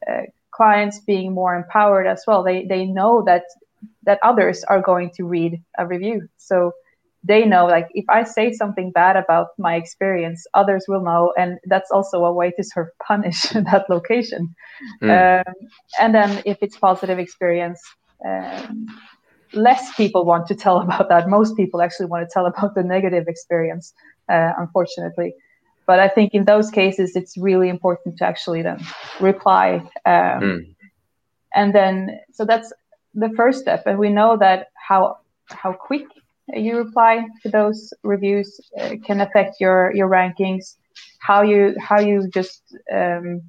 uh, 0.09 0.21
clients 0.51 0.99
being 0.99 1.33
more 1.33 1.55
empowered 1.55 2.07
as 2.07 2.23
well. 2.27 2.43
They 2.43 2.65
they 2.65 2.85
know 2.85 3.23
that 3.25 3.43
that 4.03 4.19
others 4.23 4.63
are 4.63 4.81
going 4.81 5.11
to 5.17 5.25
read 5.25 5.61
a 5.77 5.85
review, 5.85 6.29
so 6.37 6.71
they 7.27 7.45
know 7.45 7.65
like 7.65 7.87
if 7.91 8.05
I 8.09 8.23
say 8.23 8.53
something 8.53 8.91
bad 8.91 9.15
about 9.15 9.47
my 9.57 9.75
experience, 9.75 10.45
others 10.53 10.85
will 10.87 11.03
know, 11.03 11.33
and 11.37 11.57
that's 11.65 11.91
also 11.91 12.23
a 12.25 12.33
way 12.33 12.51
to 12.51 12.63
sort 12.63 12.87
of 12.87 13.07
punish 13.07 13.41
that 13.71 13.85
location. 13.89 14.55
Mm. 15.01 15.41
Um, 15.47 15.53
and 15.99 16.13
then 16.13 16.41
if 16.45 16.57
it's 16.61 16.77
positive 16.77 17.19
experience. 17.19 17.81
Um, 18.25 18.87
less 19.53 19.93
people 19.95 20.25
want 20.25 20.47
to 20.47 20.55
tell 20.55 20.79
about 20.87 21.09
that. 21.09 21.29
Most 21.29 21.55
people 21.55 21.81
actually 21.81 22.07
want 22.07 22.27
to 22.27 22.31
tell 22.31 22.45
about 22.45 22.75
the 22.75 22.83
negative 22.83 23.27
experience, 23.27 23.93
uh, 24.29 24.53
unfortunately. 24.57 25.33
But 25.87 25.99
I 25.99 26.07
think 26.07 26.33
in 26.33 26.45
those 26.45 26.71
cases, 26.71 27.15
it's 27.15 27.37
really 27.37 27.69
important 27.69 28.17
to 28.17 28.25
actually 28.25 28.63
then 28.63 28.83
reply. 29.19 29.75
Um, 30.05 30.41
mm. 30.41 30.75
And 31.53 31.73
then, 31.73 32.19
so 32.33 32.43
that's 32.43 32.73
the 33.13 33.29
first 33.35 33.59
step. 33.59 33.83
And 33.85 33.99
we 33.99 34.09
know 34.09 34.35
that 34.37 34.69
how 34.73 35.17
how 35.49 35.73
quick 35.73 36.07
you 36.53 36.77
reply 36.77 37.25
to 37.43 37.49
those 37.49 37.93
reviews 38.03 38.59
uh, 38.79 38.95
can 39.05 39.21
affect 39.21 39.55
your 39.59 39.93
your 39.95 40.09
rankings. 40.09 40.75
How 41.19 41.41
you 41.41 41.75
how 41.79 41.99
you 41.99 42.29
just 42.33 42.61
um, 42.93 43.41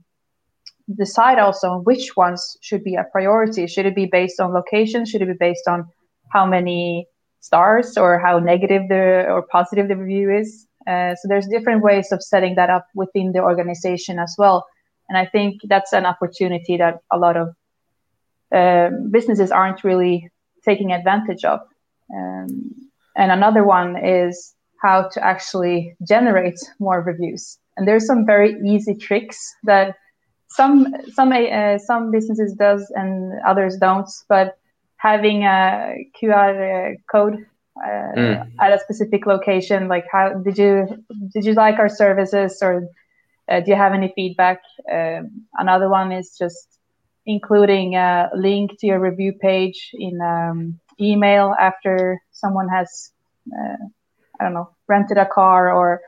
decide 0.94 1.38
also 1.38 1.78
which 1.78 2.16
ones 2.16 2.56
should 2.60 2.82
be 2.84 2.94
a 2.94 3.04
priority. 3.12 3.66
Should 3.66 3.86
it 3.86 3.94
be 3.94 4.06
based 4.06 4.40
on 4.40 4.52
location? 4.52 5.04
Should 5.04 5.22
it 5.22 5.26
be 5.26 5.34
based 5.38 5.68
on 5.68 5.86
how 6.30 6.46
many 6.46 7.06
stars 7.40 7.96
or 7.96 8.18
how 8.18 8.38
negative 8.38 8.88
the 8.88 9.26
or 9.28 9.42
positive 9.50 9.88
the 9.88 9.96
review 9.96 10.30
is? 10.30 10.66
Uh, 10.86 11.14
so 11.16 11.28
there's 11.28 11.48
different 11.48 11.82
ways 11.82 12.12
of 12.12 12.22
setting 12.22 12.54
that 12.54 12.70
up 12.70 12.86
within 12.94 13.32
the 13.32 13.40
organization 13.40 14.18
as 14.18 14.34
well. 14.38 14.64
And 15.08 15.18
I 15.18 15.26
think 15.26 15.60
that's 15.64 15.92
an 15.92 16.06
opportunity 16.06 16.76
that 16.76 17.00
a 17.12 17.18
lot 17.18 17.36
of 17.36 17.48
uh, 18.54 18.90
businesses 19.10 19.50
aren't 19.50 19.84
really 19.84 20.30
taking 20.64 20.92
advantage 20.92 21.44
of. 21.44 21.60
Um, 22.14 22.85
and 23.16 23.32
another 23.32 23.64
one 23.64 23.96
is 23.96 24.54
how 24.82 25.08
to 25.08 25.24
actually 25.24 25.96
generate 26.06 26.58
more 26.78 27.02
reviews. 27.02 27.58
And 27.76 27.88
there's 27.88 28.06
some 28.06 28.26
very 28.26 28.56
easy 28.64 28.94
tricks 28.94 29.54
that 29.64 29.96
some 30.48 30.94
some 31.12 31.32
uh, 31.32 31.78
some 31.78 32.10
businesses 32.10 32.54
does 32.54 32.90
and 32.94 33.32
others 33.46 33.76
don't. 33.78 34.08
But 34.28 34.58
having 34.96 35.42
a 35.42 36.06
QR 36.20 36.96
code 37.10 37.44
uh, 37.84 38.12
mm. 38.16 38.50
at 38.60 38.72
a 38.72 38.78
specific 38.78 39.26
location, 39.26 39.88
like 39.88 40.06
how 40.10 40.34
did 40.34 40.58
you 40.58 40.86
did 41.32 41.44
you 41.44 41.54
like 41.54 41.78
our 41.78 41.88
services 41.88 42.58
or 42.62 42.88
uh, 43.48 43.60
do 43.60 43.70
you 43.70 43.76
have 43.76 43.92
any 43.92 44.12
feedback? 44.14 44.60
Um, 44.92 45.46
another 45.58 45.88
one 45.88 46.12
is 46.12 46.36
just 46.38 46.78
including 47.26 47.96
a 47.96 48.30
link 48.34 48.78
to 48.78 48.86
your 48.86 49.00
review 49.00 49.32
page 49.32 49.90
in 49.94 50.20
um, 50.20 50.80
email 51.00 51.54
after 51.60 52.20
someone 52.42 52.68
has 52.68 53.12
uh, 53.52 53.84
I 54.38 54.44
don't 54.44 54.54
know 54.54 54.70
rented 54.88 55.18
a 55.18 55.26
car 55.26 55.72
or 55.72 56.00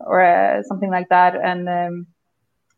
or 0.00 0.22
uh, 0.22 0.62
something 0.62 0.90
like 0.90 1.08
that 1.08 1.36
and 1.36 1.68
um, 1.68 2.06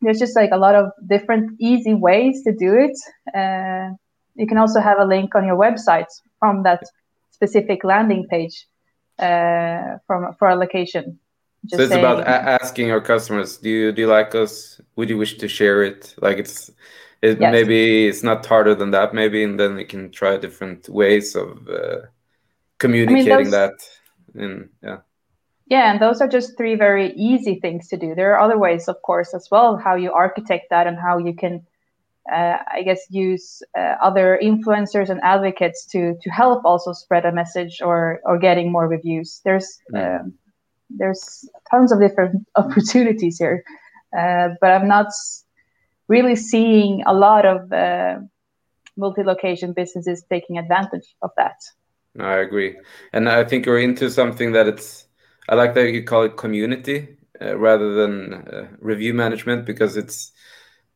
there's 0.01 0.19
just 0.19 0.35
like 0.35 0.51
a 0.51 0.57
lot 0.57 0.75
of 0.75 0.91
different 1.07 1.51
easy 1.59 1.93
ways 1.93 2.43
to 2.43 2.53
do 2.53 2.73
it. 2.75 2.97
Uh, 3.35 3.95
you 4.35 4.47
can 4.47 4.57
also 4.57 4.79
have 4.79 4.99
a 4.99 5.05
link 5.05 5.35
on 5.35 5.45
your 5.45 5.57
website 5.57 6.11
from 6.39 6.63
that 6.63 6.83
specific 7.31 7.83
landing 7.83 8.25
page 8.29 8.65
uh, 9.19 9.97
from 10.07 10.33
for 10.37 10.49
a 10.49 10.55
location. 10.55 11.19
Just 11.65 11.77
so 11.77 11.83
it's 11.83 11.91
saying, 11.91 12.05
about 12.05 12.25
asking 12.25 12.91
our 12.91 13.01
customers, 13.01 13.57
do 13.57 13.69
you 13.69 13.91
do 13.91 14.03
you 14.03 14.07
like 14.07 14.33
us? 14.33 14.79
Would 14.95 15.09
you 15.09 15.17
wish 15.17 15.37
to 15.37 15.47
share 15.47 15.83
it? 15.83 16.15
Like 16.21 16.37
it's 16.37 16.71
it, 17.21 17.39
yes. 17.41 17.51
maybe 17.51 18.07
it's 18.07 18.23
not 18.23 18.45
harder 18.45 18.75
than 18.75 18.91
that. 18.91 19.13
Maybe 19.13 19.43
and 19.43 19.59
then 19.59 19.75
we 19.75 19.83
can 19.83 20.09
try 20.11 20.37
different 20.37 20.87
ways 20.87 21.35
of 21.35 21.67
uh, 21.67 22.07
communicating 22.79 23.31
I 23.31 23.37
mean, 23.37 23.43
those, 23.45 23.51
that. 23.51 23.73
And 24.35 24.69
yeah. 24.83 24.97
Yeah 25.67 25.91
and 25.91 26.01
those 26.01 26.21
are 26.21 26.27
just 26.27 26.57
three 26.57 26.75
very 26.75 27.13
easy 27.13 27.59
things 27.59 27.87
to 27.89 27.97
do. 27.97 28.15
There 28.15 28.33
are 28.33 28.39
other 28.39 28.57
ways 28.57 28.87
of 28.87 29.01
course 29.03 29.33
as 29.33 29.47
well 29.51 29.77
how 29.77 29.95
you 29.95 30.11
architect 30.11 30.67
that 30.71 30.87
and 30.87 30.97
how 30.97 31.17
you 31.17 31.33
can 31.33 31.65
uh, 32.31 32.57
i 32.71 32.83
guess 32.83 33.01
use 33.09 33.63
uh, 33.77 33.95
other 34.01 34.39
influencers 34.41 35.09
and 35.09 35.19
advocates 35.23 35.85
to 35.85 36.15
to 36.21 36.29
help 36.29 36.63
also 36.63 36.93
spread 36.93 37.25
a 37.25 37.31
message 37.31 37.81
or 37.81 38.19
or 38.23 38.37
getting 38.37 38.71
more 38.71 38.87
reviews. 38.87 39.41
There's 39.43 39.79
uh, 39.95 40.19
there's 40.89 41.47
tons 41.69 41.91
of 41.91 41.99
different 41.99 42.47
opportunities 42.55 43.37
here 43.37 43.63
uh, 44.17 44.49
but 44.61 44.71
i'm 44.71 44.87
not 44.87 45.11
really 46.07 46.35
seeing 46.35 47.03
a 47.05 47.13
lot 47.13 47.45
of 47.45 47.71
uh, 47.71 48.19
multi-location 48.97 49.73
businesses 49.73 50.23
taking 50.29 50.57
advantage 50.57 51.15
of 51.21 51.31
that 51.37 51.57
i 52.19 52.37
agree. 52.37 52.77
And 53.13 53.29
i 53.29 53.43
think 53.43 53.65
you're 53.65 53.79
into 53.79 54.09
something 54.09 54.51
that 54.53 54.67
it's 54.67 55.05
I 55.49 55.55
like 55.55 55.73
that 55.73 55.91
you 55.91 56.03
call 56.03 56.23
it 56.23 56.37
community 56.37 57.17
uh, 57.41 57.57
rather 57.57 57.95
than 57.95 58.33
uh, 58.33 58.67
review 58.79 59.15
management 59.15 59.65
because 59.65 59.97
it's 59.97 60.31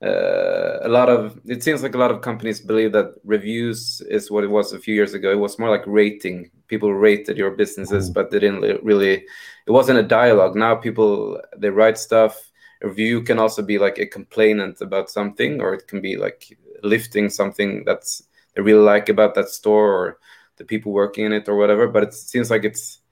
uh, 0.04 0.80
a 0.82 0.88
lot 0.90 1.10
of 1.10 1.40
it 1.46 1.64
seems 1.64 1.82
like 1.82 1.96
a 1.96 1.98
lot 1.98 2.12
of 2.12 2.22
companies 2.22 2.60
believe 2.62 2.92
that 2.92 3.16
reviews 3.24 4.02
is 4.10 4.30
what 4.30 4.44
it 4.44 4.52
was 4.52 4.72
a 4.72 4.80
few 4.80 4.94
years 4.94 5.16
ago. 5.16 5.32
It 5.32 5.40
was 5.40 5.58
more 5.58 5.70
like 5.70 5.88
rating. 5.88 6.52
People 6.68 6.94
rated 6.94 7.38
your 7.38 7.52
businesses 7.52 8.10
mm. 8.10 8.14
but 8.14 8.30
they 8.30 8.40
didn't 8.40 8.84
really 8.84 9.26
it 9.66 9.72
wasn't 9.72 10.00
a 10.00 10.04
dialogue. 10.04 10.56
Now 10.56 10.76
people 10.76 11.42
they 11.58 11.70
write 11.70 11.98
stuff. 11.98 12.52
A 12.84 12.88
review 12.90 13.24
can 13.24 13.40
also 13.40 13.64
be 13.64 13.80
like 13.80 13.98
a 13.98 14.06
complainant 14.06 14.82
about 14.82 15.10
something 15.10 15.62
or 15.62 15.74
it 15.74 15.88
can 15.88 16.02
be 16.02 16.18
like 16.18 16.58
lifting 16.84 17.30
something 17.30 17.84
that's 17.86 18.22
they 18.54 18.62
really 18.62 18.84
like 18.84 19.10
about 19.10 19.34
that 19.36 19.50
store 19.50 19.94
or 19.94 20.20
the 20.64 20.68
people 20.74 20.92
working 20.92 21.26
in 21.26 21.34
it 21.34 21.50
or 21.50 21.56
whatever 21.56 21.88
but 21.88 22.04
it 22.04 22.14
seems 22.14 22.50
like 22.50 22.64
it's 22.64 23.04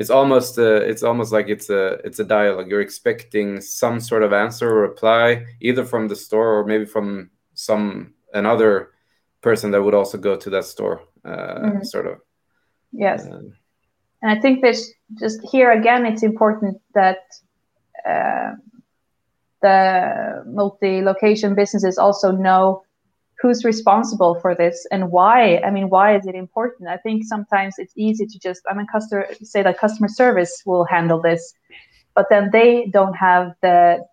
it's 0.00 0.08
almost 0.08 0.58
uh, 0.58 0.80
it's 0.90 1.02
almost 1.02 1.30
like 1.30 1.50
it's 1.50 1.68
a 1.68 2.00
it's 2.06 2.18
a 2.20 2.24
dialogue. 2.24 2.70
You're 2.70 2.80
expecting 2.80 3.60
some 3.60 4.00
sort 4.00 4.22
of 4.22 4.32
answer 4.32 4.66
or 4.66 4.80
reply, 4.80 5.44
either 5.60 5.84
from 5.84 6.08
the 6.08 6.16
store 6.16 6.58
or 6.58 6.64
maybe 6.64 6.86
from 6.86 7.30
some 7.52 8.14
another 8.32 8.92
person 9.42 9.70
that 9.72 9.82
would 9.82 9.94
also 9.94 10.16
go 10.16 10.36
to 10.36 10.50
that 10.50 10.64
store, 10.64 11.02
uh, 11.22 11.58
mm-hmm. 11.60 11.82
sort 11.82 12.06
of. 12.06 12.16
Yes, 12.92 13.26
uh, 13.26 13.42
and 14.22 14.30
I 14.30 14.40
think 14.40 14.62
there's 14.62 14.90
just 15.18 15.38
here 15.52 15.70
again, 15.70 16.06
it's 16.06 16.22
important 16.22 16.80
that 16.94 17.18
uh, 18.08 18.52
the 19.60 20.44
multi-location 20.46 21.54
businesses 21.54 21.98
also 21.98 22.32
know 22.32 22.84
who's 23.40 23.64
responsible 23.64 24.38
for 24.40 24.54
this 24.54 24.86
and 24.90 25.10
why? 25.10 25.58
I 25.58 25.70
mean 25.70 25.88
why 25.88 26.16
is 26.16 26.26
it 26.26 26.34
important? 26.34 26.88
I 26.88 26.98
think 26.98 27.24
sometimes 27.24 27.74
it's 27.78 27.94
easy 27.96 28.26
to 28.26 28.38
just 28.38 28.62
i 28.70 28.74
mean 28.74 28.86
customer 28.86 29.26
say 29.42 29.62
that 29.62 29.78
customer 29.78 30.08
service 30.08 30.62
will 30.66 30.84
handle 30.84 31.20
this 31.20 31.54
but 32.14 32.26
then 32.30 32.50
they 32.52 32.86
don't 32.86 33.14
have 33.14 33.54
the 33.62 34.04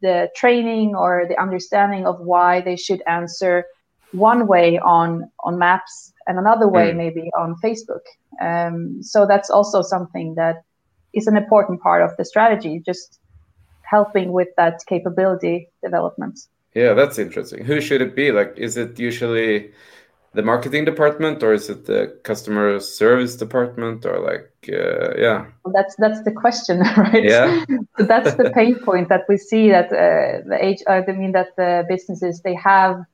the 0.00 0.30
training 0.36 0.94
or 0.94 1.24
the 1.28 1.40
understanding 1.40 2.06
of 2.06 2.20
why 2.20 2.60
they 2.60 2.76
should 2.76 3.02
answer 3.06 3.64
one 4.12 4.46
way 4.46 4.78
on 4.78 5.30
on 5.40 5.58
maps 5.58 6.12
and 6.26 6.38
another 6.38 6.68
way 6.68 6.92
mm. 6.92 6.96
maybe 6.96 7.30
on 7.36 7.56
facebook. 7.64 8.04
Um, 8.40 9.02
so 9.02 9.26
that's 9.26 9.50
also 9.50 9.82
something 9.82 10.34
that 10.36 10.62
is 11.12 11.26
an 11.26 11.36
important 11.36 11.80
part 11.80 12.02
of 12.02 12.16
the 12.16 12.24
strategy 12.24 12.82
just 12.84 13.20
helping 13.82 14.32
with 14.32 14.48
that 14.56 14.80
capability 14.86 15.68
development 15.82 16.38
yeah, 16.74 16.94
that's 16.94 17.18
interesting. 17.18 17.64
Who 17.64 17.80
should 17.80 18.02
it 18.02 18.14
be? 18.14 18.32
Like, 18.32 18.54
is 18.56 18.76
it 18.76 18.98
usually 18.98 19.72
the 20.34 20.42
marketing 20.42 20.84
department 20.84 21.42
or 21.42 21.52
is 21.52 21.70
it 21.70 21.86
the 21.86 22.18
customer 22.24 22.80
service 22.80 23.36
department 23.36 24.04
or 24.04 24.18
like, 24.18 24.50
uh, 24.68 25.16
yeah? 25.16 25.46
Well, 25.64 25.72
that's 25.72 25.94
that's 25.96 26.22
the 26.22 26.32
question, 26.32 26.80
right? 26.96 27.22
Yeah. 27.22 27.64
so 27.96 28.04
that's 28.04 28.34
the 28.34 28.50
pain 28.54 28.76
point 28.80 29.08
that 29.08 29.22
we 29.28 29.36
see 29.36 29.70
that 29.70 29.86
uh, 29.86 30.46
the 30.48 30.58
age. 30.60 30.82
Uh, 30.88 31.02
I 31.08 31.12
mean 31.12 31.32
that 31.32 31.54
the 31.56 31.84
businesses 31.88 32.40
they 32.40 32.54
have 32.54 33.04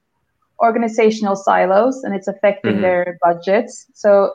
organizational 0.61 1.37
silos 1.37 2.03
and 2.05 2.15
it's 2.15 2.29
affecting 2.29 2.73
mm-hmm. 2.73 2.83
their 2.83 3.19
budgets. 3.23 3.87
So 3.95 4.33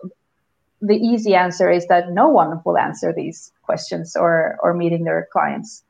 the 0.81 0.95
easy 0.95 1.33
answer 1.33 1.71
is 1.71 1.87
that 1.87 2.11
no 2.11 2.27
one 2.27 2.61
will 2.65 2.77
answer 2.77 3.11
these 3.11 3.51
questions 3.63 4.15
or 4.15 4.57
or 4.61 4.75
meeting 4.75 5.03
their 5.03 5.27
clients. 5.33 5.83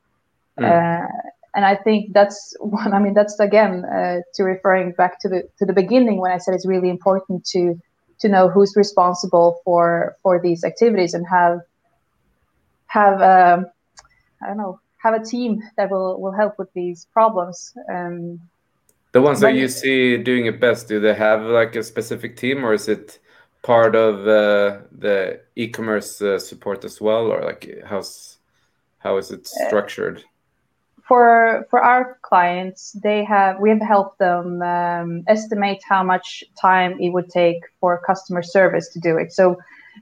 Mm. 0.58 0.64
Uh, 0.64 1.08
and 1.56 1.66
I 1.66 1.76
think 1.76 2.14
that's 2.14 2.56
one. 2.60 2.94
I 2.94 3.00
mean, 3.00 3.14
that's 3.14 3.40
again 3.40 3.86
uh, 3.86 4.22
to 4.36 4.44
referring 4.44 4.92
back 4.92 5.20
to 5.22 5.30
the 5.30 5.44
to 5.58 5.66
the 5.66 5.74
beginning 5.74 6.20
when 6.20 6.32
I 6.32 6.38
said 6.38 6.54
it's 6.54 6.68
really 6.68 6.90
important 6.90 7.46
to 7.48 7.80
to 8.20 8.30
know 8.30 8.50
who's 8.50 8.76
responsible 8.76 9.62
for 9.64 10.16
for 10.22 10.40
these 10.40 10.64
activities 10.64 11.14
and 11.14 11.26
have 11.28 11.62
have 12.88 13.22
um, 13.22 13.66
I 14.44 14.48
don't 14.48 14.58
know 14.58 14.80
have 14.98 15.14
a 15.14 15.24
team 15.24 15.62
that 15.78 15.90
will 15.90 16.20
will 16.22 16.34
help 16.34 16.60
with 16.60 16.72
these 16.74 17.08
problems. 17.14 17.74
Um, 17.90 18.42
the 19.14 19.22
ones 19.22 19.40
that 19.40 19.56
you 19.56 19.70
see 19.70 20.18
doing 20.18 20.46
it 20.46 20.60
best, 20.60 20.90
do 20.90 21.00
they 21.00 21.14
have 21.14 21.42
like 21.44 21.74
a 21.78 21.84
specific 21.84 22.36
team, 22.36 22.66
or 22.66 22.74
is 22.74 22.90
it 22.90 23.20
part 23.64 23.96
of 23.96 24.28
uh, 24.28 24.82
the 24.92 25.40
e-commerce 25.56 26.22
uh, 26.22 26.38
support 26.38 26.84
as 26.84 27.00
well, 27.00 27.32
or 27.32 27.42
like 27.46 27.82
how's 27.86 28.40
how 29.00 29.16
is 29.18 29.32
it 29.32 29.48
uh, 29.48 29.68
structured? 29.68 30.26
For 31.08 31.68
for 31.70 31.84
our 31.84 32.18
clients, 32.24 32.94
they 33.04 33.24
have 33.24 33.60
we 33.60 33.70
have 33.70 33.82
helped 33.82 34.18
them 34.18 34.62
um, 34.62 35.24
estimate 35.28 35.82
how 35.88 36.04
much 36.04 36.44
time 36.60 37.00
it 37.00 37.10
would 37.10 37.30
take 37.30 37.62
for 37.80 38.02
customer 38.06 38.42
service 38.42 38.90
to 38.90 39.00
do 39.00 39.18
it. 39.18 39.32
So 39.32 39.58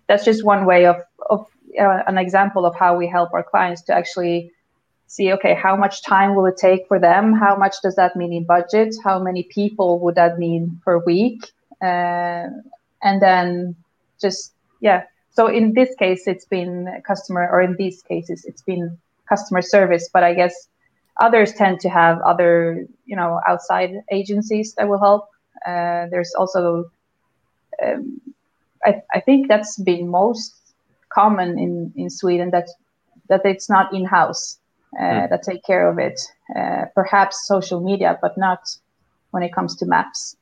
that's 0.08 0.24
just 0.24 0.46
one 0.46 0.66
way 0.66 0.86
of 0.86 0.98
of 1.30 1.46
uh, 1.80 2.04
an 2.08 2.18
example 2.18 2.66
of 2.66 2.76
how 2.76 2.96
we 2.96 3.08
help 3.08 3.34
our 3.34 3.44
clients 3.44 3.82
to 3.84 3.94
actually 3.94 4.52
see 5.08 5.32
okay 5.34 5.54
how 5.54 5.76
much 5.76 6.04
time 6.04 6.36
will 6.36 6.46
it 6.46 6.58
take 6.58 6.88
for 6.88 7.00
them? 7.00 7.34
How 7.34 7.58
much 7.58 7.76
does 7.84 7.96
that 7.96 8.16
mean 8.16 8.32
in 8.32 8.46
budget? 8.46 8.96
How 9.04 9.20
many 9.20 9.44
people 9.44 10.00
would 10.00 10.16
that 10.16 10.40
mean 10.40 10.80
per 10.86 11.00
week? 11.00 11.52
Uh, 11.82 12.48
and 13.04 13.22
then 13.22 13.76
just 14.22 14.54
yeah. 14.80 15.04
So 15.32 15.48
in 15.48 15.74
this 15.74 15.94
case 15.96 16.28
it's 16.28 16.46
been 16.46 17.02
customer 17.06 17.50
or 17.52 17.62
in 17.62 17.76
these 17.76 18.02
cases 18.04 18.46
it's 18.46 18.62
been 18.62 18.98
customer 19.28 19.62
service. 19.62 20.10
But 20.14 20.24
i 20.24 20.34
guess 20.34 20.70
Others 21.22 21.54
tend 21.54 21.80
to 21.82 21.90
have 21.90 22.20
other, 22.22 22.86
you 23.06 23.16
know, 23.16 23.40
outside 23.48 23.92
agencies 24.12 24.74
that 24.76 24.88
will 24.90 25.00
help. 25.00 25.30
Uh, 25.66 26.08
there's 26.10 26.34
also, 26.34 26.86
um, 27.84 28.20
I, 28.84 29.02
I 29.14 29.20
think 29.20 29.48
that's 29.48 29.78
been 29.78 30.08
most 30.08 30.56
common 31.10 31.60
in, 31.60 31.94
in 31.96 32.10
Sweden 32.10 32.50
that 32.52 32.68
that 33.30 33.46
it's 33.46 33.70
not 33.70 33.94
in 33.94 34.06
house 34.06 34.58
uh, 35.00 35.04
mm. 35.04 35.30
that 35.30 35.44
take 35.44 35.64
care 35.64 35.90
of 35.90 35.98
it. 35.98 36.20
Uh, 36.56 36.86
perhaps 36.94 37.48
social 37.48 37.80
media, 37.80 38.18
but 38.22 38.38
not 38.38 38.60
when 39.32 39.44
it 39.44 39.54
comes 39.54 39.76
to 39.78 39.86
maps. 39.86 40.36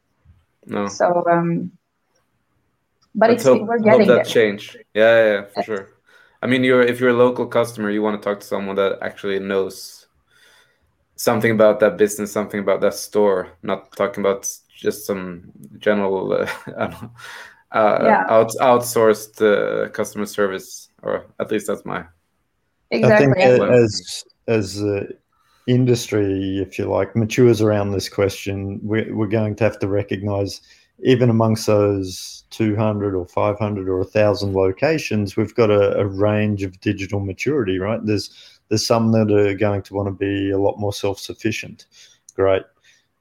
No. 0.65 0.87
So, 0.87 1.25
um, 1.29 1.71
but 3.13 3.29
Let's 3.29 3.41
it's 3.41 3.49
hope, 3.49 3.67
we're 3.67 3.79
getting 3.79 3.99
hope 3.99 4.07
that 4.07 4.15
there. 4.15 4.23
change. 4.23 4.77
Yeah, 4.93 5.15
yeah, 5.15 5.31
yeah 5.33 5.45
for 5.53 5.63
sure. 5.63 5.89
I 6.41 6.47
mean, 6.47 6.63
you're 6.63 6.81
if 6.81 6.99
you're 6.99 7.09
a 7.09 7.13
local 7.13 7.45
customer, 7.45 7.91
you 7.91 8.01
want 8.01 8.21
to 8.21 8.27
talk 8.27 8.39
to 8.39 8.47
someone 8.47 8.75
that 8.77 8.99
actually 9.01 9.39
knows 9.39 10.00
something 11.21 11.51
about 11.51 11.79
that 11.79 11.97
business, 11.97 12.31
something 12.31 12.59
about 12.59 12.81
that 12.81 12.95
store, 12.95 13.49
not 13.61 13.91
talking 13.95 14.23
about 14.23 14.49
just 14.75 15.05
some 15.05 15.51
general, 15.77 16.33
uh, 16.33 16.47
uh, 17.71 17.99
yeah. 18.03 18.25
out, 18.27 18.51
outsourced 18.59 19.41
uh, 19.41 19.89
customer 19.89 20.25
service, 20.25 20.89
or 21.03 21.27
at 21.39 21.51
least 21.51 21.67
that's 21.67 21.85
my. 21.85 22.03
Exactly. 22.89 23.43
I 23.43 23.57
think 23.57 23.61
as 23.61 24.23
as 24.47 24.83
industry, 25.67 26.57
if 26.57 26.79
you 26.79 26.85
like, 26.85 27.15
matures 27.15 27.61
around 27.61 27.91
this 27.91 28.09
question, 28.09 28.79
we're, 28.81 29.15
we're 29.15 29.27
going 29.27 29.55
to 29.55 29.63
have 29.63 29.79
to 29.79 29.87
recognize 29.87 30.61
even 31.03 31.29
amongst 31.29 31.67
those 31.67 32.43
200 32.51 33.15
or 33.15 33.25
500 33.25 33.89
or 33.89 33.97
1,000 33.99 34.53
locations, 34.53 35.35
we've 35.35 35.55
got 35.55 35.69
a, 35.69 35.97
a 35.97 36.05
range 36.05 36.63
of 36.63 36.79
digital 36.81 37.19
maturity, 37.19 37.79
right? 37.79 37.99
There's 38.03 38.50
there's 38.71 38.87
some 38.87 39.11
that 39.11 39.29
are 39.29 39.53
going 39.53 39.81
to 39.81 39.93
want 39.93 40.07
to 40.07 40.13
be 40.13 40.49
a 40.49 40.57
lot 40.57 40.79
more 40.79 40.93
self 40.93 41.19
sufficient. 41.19 41.87
Great. 42.35 42.63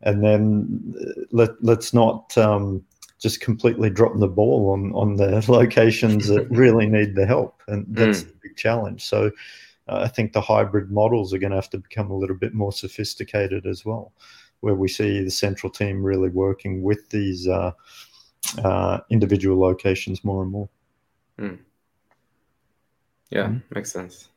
And 0.03 0.23
then 0.23 0.95
uh, 0.99 1.23
let, 1.33 1.51
let's 1.61 1.93
not 1.93 2.39
um, 2.39 2.85
just 3.19 3.41
completely 3.41 3.91
drop 3.91 4.13
the 4.17 4.29
ball 4.29 4.71
on, 4.71 4.93
on 4.93 5.17
the 5.17 5.45
locations 5.51 6.29
that 6.29 6.49
really 6.51 6.87
need 6.87 7.17
the 7.17 7.27
help. 7.27 7.65
And 7.67 7.85
that's 7.89 8.23
mm. 8.23 8.29
the 8.29 8.35
big 8.45 8.57
challenge. 8.57 9.05
So 9.05 9.33
uh, 9.89 10.03
I 10.05 10.09
think 10.09 10.33
the 10.33 10.41
hybrid 10.41 10.93
models 10.93 11.35
are 11.35 11.39
going 11.39 11.51
to 11.51 11.57
have 11.57 11.71
to 11.71 11.79
become 11.79 12.13
a 12.13 12.17
little 12.17 12.37
bit 12.37 12.55
more 12.55 12.71
sophisticated 12.71 13.67
as 13.67 13.85
well, 13.85 14.13
where 14.61 14.77
we 14.77 14.87
see 14.87 15.25
the 15.25 15.33
central 15.33 15.73
team 15.73 16.01
really 16.01 16.29
working 16.29 16.81
with 16.81 17.11
these 17.11 17.49
uh, 17.49 17.73
uh, 18.63 19.01
individual 19.11 19.59
locations 19.59 20.23
more 20.23 20.45
and 20.45 20.53
more. 20.53 20.69
Mm. 21.41 21.59
Yeah, 23.31 23.49
mm. 23.49 23.63
makes 23.75 23.91
sense. 23.91 24.29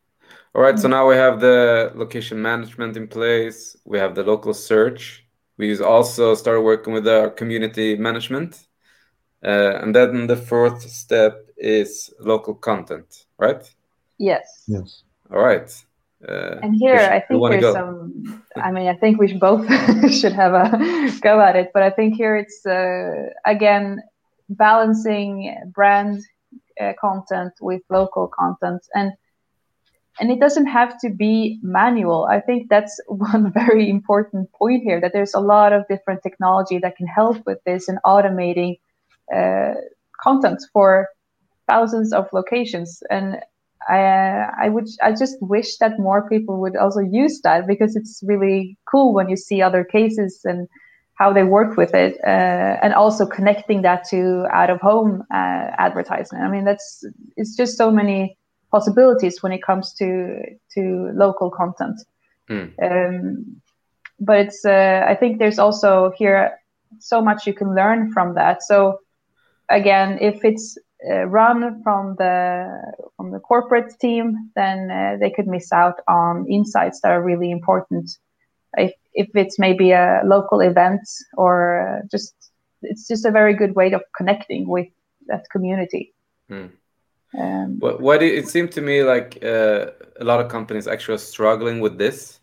All 0.56 0.62
right, 0.62 0.78
so 0.78 0.88
now 0.88 1.08
we 1.08 1.16
have 1.16 1.39
the 1.39 1.92
location 1.96 2.39
management 2.39 2.96
in 2.96 3.08
place. 3.08 3.76
We 3.86 3.98
have 3.98 4.13
the 4.13 4.22
local 4.22 4.54
search. 4.54 5.26
We 5.58 5.80
also 5.80 6.36
started 6.36 6.62
working 6.62 6.94
with 6.94 7.08
our 7.08 7.32
community 7.32 7.96
management. 7.96 8.68
Uh, 9.44 9.80
and 9.82 9.96
then 9.96 10.28
the 10.28 10.38
fourth 10.38 10.82
step 10.84 11.50
is 11.58 12.13
local 12.20 12.54
content, 12.54 13.26
right? 13.39 13.63
Yes. 14.20 14.63
Yes. 14.68 15.04
All 15.32 15.42
right. 15.42 15.72
Uh, 16.28 16.60
and 16.62 16.76
here, 16.76 17.10
I 17.12 17.20
think 17.20 17.50
there's 17.50 17.62
go? 17.62 17.74
some. 17.74 18.44
I 18.56 18.72
mean, 18.72 18.88
I 18.88 18.94
think 18.94 19.20
we 19.20 19.34
both 19.34 19.66
should 20.13 20.34
have 20.34 20.54
a 20.54 21.12
go 21.22 21.42
at 21.42 21.56
it, 21.56 21.72
but 21.74 21.84
I 21.84 21.89
think 21.89 22.16
here 22.16 22.38
it's 22.38 22.66
uh, 22.66 23.30
again 23.46 24.02
balancing 24.50 25.58
brand 25.74 26.22
uh, 26.80 26.94
content 27.02 27.54
with 27.60 27.82
local 27.89 28.28
content, 28.28 28.82
and 28.94 29.12
and 30.19 30.32
it 30.32 30.39
doesn't 30.39 30.67
have 30.67 30.97
to 30.99 31.10
be 31.10 31.60
manual 31.62 32.26
i 32.30 32.39
think 32.39 32.69
that's 32.69 32.99
one 33.08 33.52
very 33.52 33.89
important 33.89 34.52
point 34.54 34.84
here 34.84 34.99
that 34.99 35.13
there's 35.13 35.34
a 35.34 35.39
lot 35.39 35.73
of 35.73 35.88
different 35.88 36.21
technology 36.23 36.78
that 36.78 36.95
can 36.95 37.08
help 37.08 37.38
with 37.45 37.60
this 37.65 37.88
and 37.88 37.97
automating 38.06 38.80
uh, 39.36 39.73
content 40.21 40.62
for 40.71 41.08
thousands 41.67 42.13
of 42.13 42.28
locations 42.34 43.02
and 43.10 43.38
I 43.89 44.47
I 44.62 44.69
would 44.69 44.88
I 45.02 45.12
just 45.12 45.36
wish 45.41 45.78
that 45.78 45.99
more 45.99 46.28
people 46.30 46.60
would 46.62 46.76
also 46.76 46.99
use 46.99 47.41
that 47.41 47.67
because 47.67 47.95
it's 47.95 48.21
really 48.23 48.78
cool 48.89 49.13
when 49.13 49.30
you 49.30 49.36
see 49.36 49.62
other 49.62 49.84
cases 49.84 50.41
and 50.45 50.67
how 51.15 51.32
they 51.32 51.43
work 51.43 51.78
with 51.78 51.93
it, 51.93 52.17
uh, 52.26 52.78
and 52.82 52.93
also 52.93 53.26
connecting 53.26 53.84
that 53.84 54.04
to 54.10 54.45
out 54.52 54.69
of 54.69 54.82
home 54.82 55.23
uh, 55.32 55.69
advertisement. 55.78 56.43
I 56.43 56.49
mean, 56.49 56.65
that's 56.65 57.06
it's 57.38 57.56
just 57.56 57.78
so 57.78 57.91
many 57.91 58.38
possibilities 58.74 59.44
when 59.44 59.54
it 59.54 59.64
comes 59.70 59.94
to 60.00 60.08
to 60.74 60.82
local 61.14 61.50
content. 61.62 61.98
Mm. 62.50 62.68
Um, 62.88 63.62
but 64.20 64.38
it's 64.46 64.66
uh, 64.66 65.06
I 65.12 65.16
think 65.16 65.40
there's 65.40 65.60
also 65.60 66.12
here 66.18 66.60
so 67.00 67.22
much 67.22 67.48
you 67.48 67.54
can 67.54 67.76
learn 67.76 68.12
from 68.12 68.36
that. 68.36 68.64
So 68.64 69.00
again, 69.70 70.18
if 70.22 70.44
it's 70.44 70.78
uh, 71.10 71.26
run 71.26 71.82
from 71.84 72.16
the 72.18 72.34
from 73.16 73.32
the 73.32 73.40
corporate 73.40 73.92
team, 74.00 74.52
then 74.56 74.92
uh, 74.92 75.18
they 75.20 75.30
could 75.30 75.48
miss 75.48 75.72
out 75.72 75.98
on 76.08 76.46
insights 76.50 77.02
that 77.02 77.12
are 77.12 77.24
really 77.24 77.52
important. 77.52 78.18
If 78.78 78.94
if 79.14 79.30
it's 79.36 79.60
maybe 79.60 79.92
a 79.92 80.22
local 80.26 80.62
event 80.62 81.08
or 81.38 81.58
uh, 81.86 82.08
just 82.10 82.34
it's 82.82 83.08
just 83.08 83.26
a 83.26 83.32
very 83.32 83.54
good 83.54 83.76
way 83.76 83.94
of 83.94 84.02
connecting 84.18 84.68
with 84.68 84.88
that 85.28 85.46
community. 85.52 86.14
Hmm. 86.50 86.68
Um, 87.38 87.80
what, 87.80 88.00
what 88.00 88.24
it 88.24 88.48
seemed 88.48 88.72
to 88.74 88.82
me 88.82 89.04
like 89.04 89.43
uh, 89.43 89.88
a 90.19 90.24
lot 90.24 90.39
of 90.39 90.52
companies 90.52 90.88
actually 90.88 91.15
are 91.15 91.19
struggling 91.19 91.80
with 91.80 91.98
this. 91.98 92.39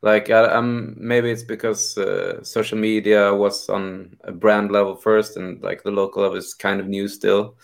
Like 0.00 0.30
I, 0.30 0.56
am 0.56 0.96
maybe 0.98 1.30
it's 1.30 1.44
because 1.44 1.96
uh, 1.96 2.42
social 2.42 2.78
media 2.78 3.32
was 3.32 3.68
on 3.68 4.16
a 4.24 4.32
brand 4.32 4.72
level 4.72 4.96
first 4.96 5.36
and 5.36 5.62
like 5.62 5.82
the 5.82 5.90
local 5.90 6.22
level 6.22 6.38
is 6.38 6.54
kind 6.54 6.80
of 6.80 6.88
new 6.88 7.08
still. 7.08 7.56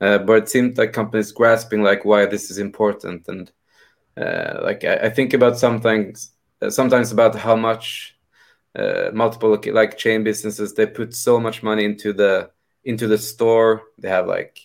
Uh, 0.00 0.18
but 0.18 0.42
it 0.42 0.48
seemed 0.48 0.76
like 0.76 0.92
companies 0.92 1.32
grasping 1.32 1.82
like 1.82 2.04
why 2.04 2.26
this 2.26 2.50
is 2.50 2.58
important. 2.58 3.26
And 3.28 3.50
uh, 4.16 4.60
like 4.62 4.84
I, 4.84 4.96
I, 4.96 5.10
think 5.10 5.32
about 5.32 5.58
some 5.58 5.80
things 5.80 6.32
uh, 6.60 6.70
sometimes 6.70 7.10
about 7.10 7.34
how 7.34 7.56
much 7.56 8.16
uh, 8.76 9.10
multiple 9.12 9.58
like 9.72 9.96
chain 9.96 10.22
businesses 10.22 10.74
they 10.74 10.86
put 10.86 11.14
so 11.14 11.40
much 11.40 11.62
money 11.62 11.84
into 11.84 12.12
the 12.12 12.50
into 12.84 13.06
the 13.06 13.18
store. 13.18 13.82
They 13.98 14.08
have 14.08 14.26
like 14.26 14.60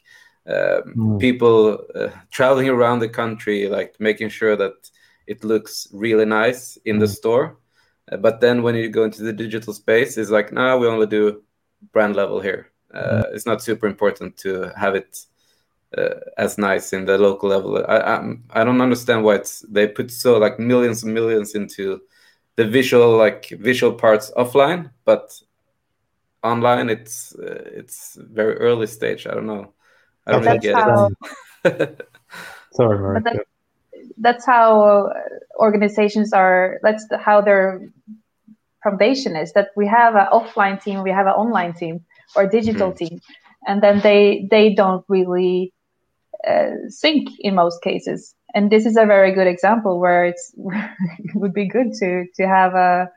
um, 0.48 0.94
mm. 0.96 1.20
people 1.20 1.80
uh, 1.96 2.10
traveling 2.32 2.70
around 2.70 3.00
the 3.00 3.10
country 3.10 3.68
like 3.70 3.96
making 4.00 4.30
sure 4.30 4.56
that 4.56 4.74
it 5.28 5.44
looks 5.44 5.88
really 5.94 6.26
nice 6.26 6.78
in 6.86 7.00
the 7.00 7.06
mm. 7.06 7.16
store. 7.16 7.58
Uh, 8.12 8.18
but 8.18 8.42
then 8.42 8.64
when 8.64 8.76
you 8.76 8.90
go 8.90 9.06
into 9.06 9.24
the 9.24 9.32
digital 9.32 9.74
space, 9.74 10.18
it's 10.18 10.30
like, 10.30 10.52
no, 10.52 10.78
we 10.78 10.88
only 10.88 11.08
do 11.08 11.44
brand 11.94 12.16
level 12.16 12.42
here. 12.42 12.72
Uh, 12.94 13.24
mm. 13.24 13.34
it's 13.34 13.46
not 13.46 13.62
super 13.62 13.88
important 13.88 14.36
to 14.38 14.72
have 14.76 14.96
it 14.96 15.26
uh, 15.98 16.20
as 16.38 16.58
nice 16.58 16.94
in 16.94 17.06
the 17.06 17.18
local 17.18 17.50
level. 17.50 17.78
I, 17.88 17.98
I, 17.98 18.34
I 18.50 18.64
don't 18.64 18.82
understand 18.82 19.24
why 19.24 19.36
it's 19.36 19.62
they 19.70 19.88
put 19.88 20.12
so 20.12 20.38
like 20.38 20.60
millions 20.60 21.04
and 21.04 21.14
millions 21.14 21.56
into 21.56 22.02
the 22.56 22.66
visual 22.66 23.18
like 23.18 23.48
visual 23.60 23.94
parts 23.94 24.32
offline, 24.36 24.92
but 25.06 25.40
online 26.44 26.90
it's 26.90 27.36
uh, 27.36 27.64
it's 27.74 28.18
very 28.20 28.56
early 28.58 28.88
stage. 28.88 29.28
I 29.28 29.34
don't 29.34 29.48
know. 29.48 29.74
I 30.26 30.32
don't 30.32 30.44
really 30.44 30.60
get 30.60 30.76
how... 30.76 31.10
it. 31.66 32.10
Sorry, 32.74 33.00
Mark 33.00 33.46
that's 34.18 34.46
how 34.46 35.12
organizations 35.60 36.34
are 36.34 36.80
that's 36.82 37.06
how 37.20 37.42
their 37.42 37.82
foundation 38.84 39.36
is 39.36 39.54
that 39.54 39.70
we 39.76 39.88
have 39.88 40.16
an 40.16 40.28
offline 40.32 40.82
team 40.82 41.04
we 41.04 41.12
have 41.12 41.28
an 41.28 41.34
online 41.34 41.74
team 41.74 42.04
or 42.36 42.48
digital 42.48 42.92
mm-hmm. 42.92 43.06
team 43.06 43.22
and 43.68 43.82
then 43.82 44.00
they 44.02 44.48
they 44.50 44.74
don't 44.74 45.06
really 45.08 45.74
uh, 46.48 46.72
sync 46.90 47.30
in 47.40 47.56
most 47.56 47.82
cases 47.82 48.36
and 48.54 48.72
this 48.72 48.86
is 48.86 48.98
a 48.98 49.06
very 49.06 49.32
good 49.32 49.48
example 49.48 50.00
where 50.00 50.26
it's 50.26 50.54
it 50.58 51.36
would 51.36 51.54
be 51.54 51.68
good 51.68 51.94
to 51.94 52.26
to 52.36 52.48
have 52.48 52.74
a 52.76 53.10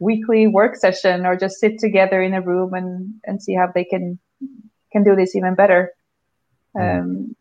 weekly 0.00 0.46
work 0.46 0.76
session 0.76 1.26
or 1.26 1.36
just 1.36 1.60
sit 1.60 1.78
together 1.78 2.22
in 2.22 2.34
a 2.34 2.40
room 2.40 2.74
and 2.74 3.14
and 3.24 3.42
see 3.42 3.54
how 3.54 3.68
they 3.74 3.84
can 3.84 4.18
can 4.92 5.04
do 5.04 5.14
this 5.14 5.36
even 5.36 5.54
better 5.54 5.90
mm. 5.90 6.01
Um, 6.78 7.36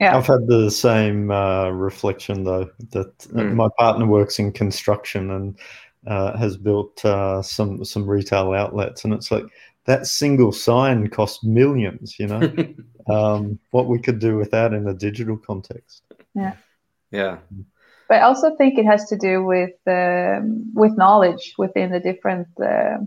yeah. 0.00 0.16
I've 0.16 0.26
had 0.26 0.46
the 0.46 0.70
same 0.70 1.30
uh, 1.30 1.68
reflection 1.70 2.44
though 2.44 2.70
that 2.90 3.18
mm. 3.18 3.54
my 3.54 3.68
partner 3.78 4.06
works 4.06 4.38
in 4.38 4.52
construction 4.52 5.30
and 5.30 5.58
uh, 6.06 6.36
has 6.38 6.56
built 6.56 7.04
uh, 7.04 7.42
some 7.42 7.84
some 7.84 8.08
retail 8.08 8.52
outlets, 8.52 9.04
and 9.04 9.12
it's 9.12 9.30
like 9.30 9.44
that 9.84 10.06
single 10.06 10.52
sign 10.52 11.08
cost 11.08 11.44
millions. 11.44 12.18
You 12.18 12.28
know, 12.28 12.74
um, 13.14 13.58
what 13.70 13.88
we 13.88 13.98
could 13.98 14.18
do 14.18 14.36
with 14.36 14.50
that 14.52 14.72
in 14.72 14.88
a 14.88 14.94
digital 14.94 15.36
context. 15.36 16.02
Yeah. 16.34 16.54
Yeah. 17.10 17.38
But 18.08 18.18
I 18.18 18.20
also 18.22 18.56
think 18.56 18.78
it 18.78 18.86
has 18.86 19.04
to 19.10 19.16
do 19.16 19.44
with 19.44 19.74
um, 19.86 20.72
with 20.74 20.96
knowledge 20.96 21.54
within 21.58 21.92
the 21.92 22.00
different 22.00 22.48
uh, 22.60 22.98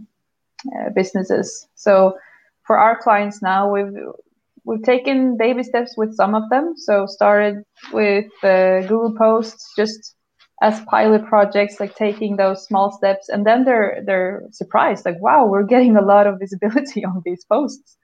uh, 0.75 0.89
businesses. 0.95 1.67
So 1.75 2.17
for 2.65 2.77
our 2.77 3.01
clients 3.01 3.41
now, 3.41 3.71
we've 3.71 3.93
we've 4.65 4.83
taken 4.83 5.37
baby 5.37 5.63
steps 5.63 5.95
with 5.97 6.15
some 6.15 6.35
of 6.35 6.49
them. 6.49 6.73
So 6.77 7.05
started 7.05 7.63
with 7.91 8.31
uh, 8.43 8.81
Google 8.81 9.15
Posts 9.17 9.73
just 9.75 10.15
as 10.61 10.79
pilot 10.85 11.25
projects, 11.25 11.79
like 11.79 11.95
taking 11.95 12.37
those 12.37 12.65
small 12.65 12.91
steps, 12.91 13.29
and 13.29 13.45
then 13.45 13.65
they're 13.65 14.01
they're 14.05 14.43
surprised, 14.51 15.05
like, 15.05 15.19
wow, 15.21 15.45
we're 15.45 15.63
getting 15.63 15.97
a 15.97 16.01
lot 16.01 16.25
of 16.27 16.39
visibility 16.39 17.03
on 17.11 17.21
these 17.25 17.43
posts, 17.45 17.97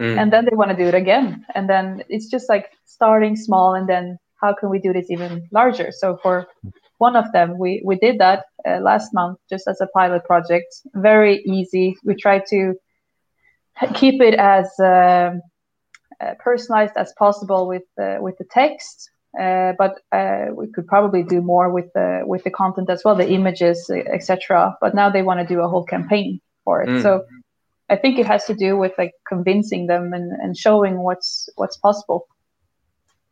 mm. 0.00 0.18
and 0.18 0.32
then 0.32 0.46
they 0.46 0.56
want 0.56 0.70
to 0.70 0.76
do 0.76 0.88
it 0.88 0.94
again, 0.94 1.44
and 1.54 1.68
then 1.68 2.02
it's 2.08 2.30
just 2.30 2.48
like 2.48 2.70
starting 2.86 3.36
small, 3.36 3.74
and 3.74 3.88
then 3.88 4.18
how 4.40 4.54
can 4.54 4.70
we 4.70 4.78
do 4.78 4.92
this 4.92 5.10
even 5.10 5.46
larger? 5.52 5.90
So 5.92 6.18
for 6.22 6.46
one 6.98 7.16
of 7.16 7.30
them, 7.32 7.58
we 7.58 7.82
we 7.84 7.96
did 7.96 8.18
that 8.18 8.44
uh, 8.66 8.78
last 8.80 9.12
month 9.12 9.38
just 9.50 9.68
as 9.68 9.80
a 9.82 9.88
pilot 9.88 10.24
project, 10.24 10.74
very 10.94 11.42
easy. 11.42 11.96
We 12.04 12.14
tried 12.14 12.44
to 12.50 12.74
keep 13.94 14.22
it 14.22 14.34
as 14.34 14.66
uh, 14.80 15.32
personalized 16.38 16.94
as 16.96 17.12
possible 17.18 17.66
with 17.66 17.82
the, 17.96 18.18
with 18.20 18.36
the 18.38 18.44
text. 18.44 19.10
Uh, 19.38 19.74
but 19.76 20.00
uh, 20.12 20.46
we 20.54 20.66
could 20.68 20.86
probably 20.86 21.22
do 21.22 21.42
more 21.42 21.70
with 21.70 21.92
the 21.92 22.22
with 22.24 22.42
the 22.44 22.50
content 22.50 22.88
as 22.88 23.04
well, 23.04 23.14
the 23.14 23.28
images, 23.28 23.90
etc. 23.90 24.74
But 24.80 24.94
now 24.94 25.10
they 25.10 25.20
want 25.20 25.40
to 25.40 25.46
do 25.46 25.60
a 25.60 25.68
whole 25.68 25.84
campaign 25.84 26.40
for 26.64 26.82
it. 26.82 26.88
Mm. 26.88 27.02
So 27.02 27.26
I 27.90 27.96
think 27.96 28.18
it 28.18 28.26
has 28.26 28.46
to 28.46 28.54
do 28.54 28.78
with 28.78 28.92
like 28.96 29.12
convincing 29.28 29.88
them 29.88 30.14
and, 30.14 30.32
and 30.32 30.56
showing 30.56 31.02
what's 31.02 31.50
what's 31.56 31.76
possible. 31.76 32.26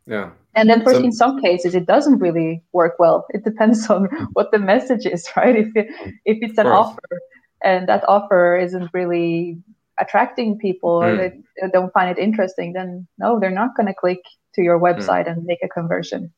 Yeah. 0.05 0.31
And 0.53 0.69
then, 0.69 0.83
for 0.83 0.93
so, 0.93 1.03
in 1.03 1.11
some 1.11 1.41
cases, 1.41 1.75
it 1.75 1.85
doesn't 1.85 2.19
really 2.19 2.63
work 2.71 2.95
well. 2.99 3.25
It 3.31 3.43
depends 3.43 3.89
on 3.89 4.05
what 4.33 4.51
the 4.51 4.59
message 4.59 5.05
is, 5.05 5.27
right? 5.35 5.55
If 5.55 5.75
it, 5.75 5.87
if 6.23 6.37
it's 6.41 6.57
an 6.57 6.67
offer 6.67 7.21
and 7.63 7.89
that 7.89 8.07
offer 8.07 8.55
isn't 8.55 8.89
really 8.93 9.57
attracting 9.99 10.57
people 10.57 10.99
mm. 10.99 11.03
or 11.03 11.11
hmm. 11.11 11.17
they 11.61 11.69
don't 11.71 11.93
find 11.93 12.09
it 12.09 12.21
interesting, 12.21 12.73
then 12.73 13.07
no, 13.17 13.39
they're 13.39 13.49
not 13.51 13.75
going 13.75 13.87
to 13.87 13.93
click 13.93 14.21
to 14.55 14.61
your 14.61 14.77
hmm. 14.77 14.85
website 14.85 15.25
mm. 15.25 15.31
and 15.31 15.45
make 15.45 15.63
a 15.63 15.69
conversion. 15.69 16.33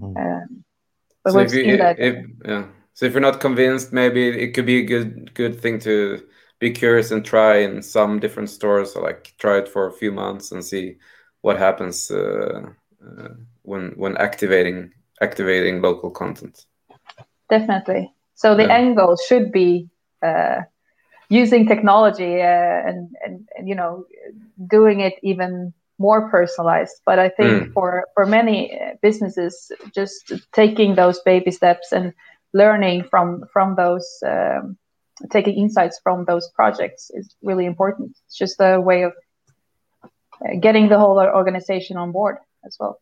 Mm. 0.00 0.16
Um, 0.16 0.64
but 1.24 1.32
so 1.32 1.38
we've 1.38 1.50
seen 1.50 1.68
you, 1.68 1.76
that. 1.76 1.98
If, 1.98 2.24
yeah. 2.44 2.66
So 2.94 3.06
if 3.06 3.12
you're 3.12 3.20
not 3.20 3.40
convinced, 3.40 3.92
maybe 3.92 4.28
it 4.28 4.54
could 4.54 4.66
be 4.66 4.80
a 4.80 4.84
good 4.84 5.34
good 5.34 5.60
thing 5.60 5.78
to 5.80 6.22
be 6.58 6.70
curious 6.70 7.10
and 7.10 7.24
try 7.24 7.58
in 7.58 7.82
some 7.82 8.20
different 8.20 8.50
stores, 8.50 8.94
or 8.94 9.02
like 9.02 9.32
try 9.38 9.58
it 9.58 9.68
for 9.68 9.86
a 9.86 9.92
few 9.92 10.12
months 10.12 10.52
and 10.52 10.64
see 10.64 10.96
what 11.40 11.58
happens 11.58 12.10
uh, 12.10 12.62
uh, 13.06 13.28
when 13.62 13.92
when 13.96 14.16
activating 14.16 14.92
activating 15.20 15.80
local 15.80 16.10
content. 16.10 16.66
Definitely. 17.48 18.12
So 18.34 18.56
the 18.56 18.64
yeah. 18.64 18.76
end 18.76 18.96
goal 18.96 19.16
should 19.16 19.52
be 19.52 19.88
uh, 20.22 20.62
using 21.32 21.66
technology 21.66 22.40
uh, 22.42 22.78
and, 22.88 23.08
and, 23.24 23.48
and 23.56 23.68
you 23.68 23.74
know 23.74 24.04
doing 24.68 25.00
it 25.00 25.14
even 25.22 25.72
more 25.98 26.30
personalized. 26.30 26.96
But 27.06 27.18
i 27.18 27.28
think 27.28 27.50
mm. 27.52 27.72
for 27.72 28.04
for 28.14 28.26
many 28.26 28.58
uh, 28.74 28.94
businesses 29.02 29.72
just 29.94 30.32
taking 30.52 30.94
those 30.94 31.18
baby 31.20 31.50
steps 31.50 31.92
and 31.92 32.12
learning 32.52 33.04
from 33.10 33.44
from 33.52 33.76
those 33.76 34.06
um, 34.26 34.76
taking 35.30 35.54
insights 35.54 36.00
from 36.02 36.24
those 36.24 36.50
projects 36.54 37.10
is 37.14 37.36
really 37.42 37.66
important. 37.66 38.16
It's 38.26 38.36
just 38.36 38.56
a 38.60 38.80
way 38.80 39.02
of 39.02 39.12
uh, 40.04 40.56
getting 40.60 40.88
the 40.88 40.98
whole 40.98 41.18
organization 41.18 41.96
on 41.96 42.12
board 42.12 42.36
as 42.66 42.76
well 42.80 43.01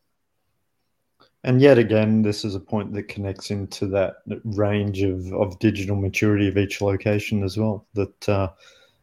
and 1.43 1.61
yet 1.61 1.77
again, 1.77 2.21
this 2.21 2.45
is 2.45 2.53
a 2.53 2.59
point 2.59 2.93
that 2.93 3.07
connects 3.07 3.49
into 3.49 3.87
that 3.87 4.17
range 4.43 5.01
of, 5.01 5.33
of 5.33 5.57
digital 5.59 5.95
maturity 5.95 6.47
of 6.47 6.57
each 6.57 6.81
location 6.81 7.43
as 7.43 7.57
well. 7.57 7.87
That 7.95 8.29
uh, 8.29 8.49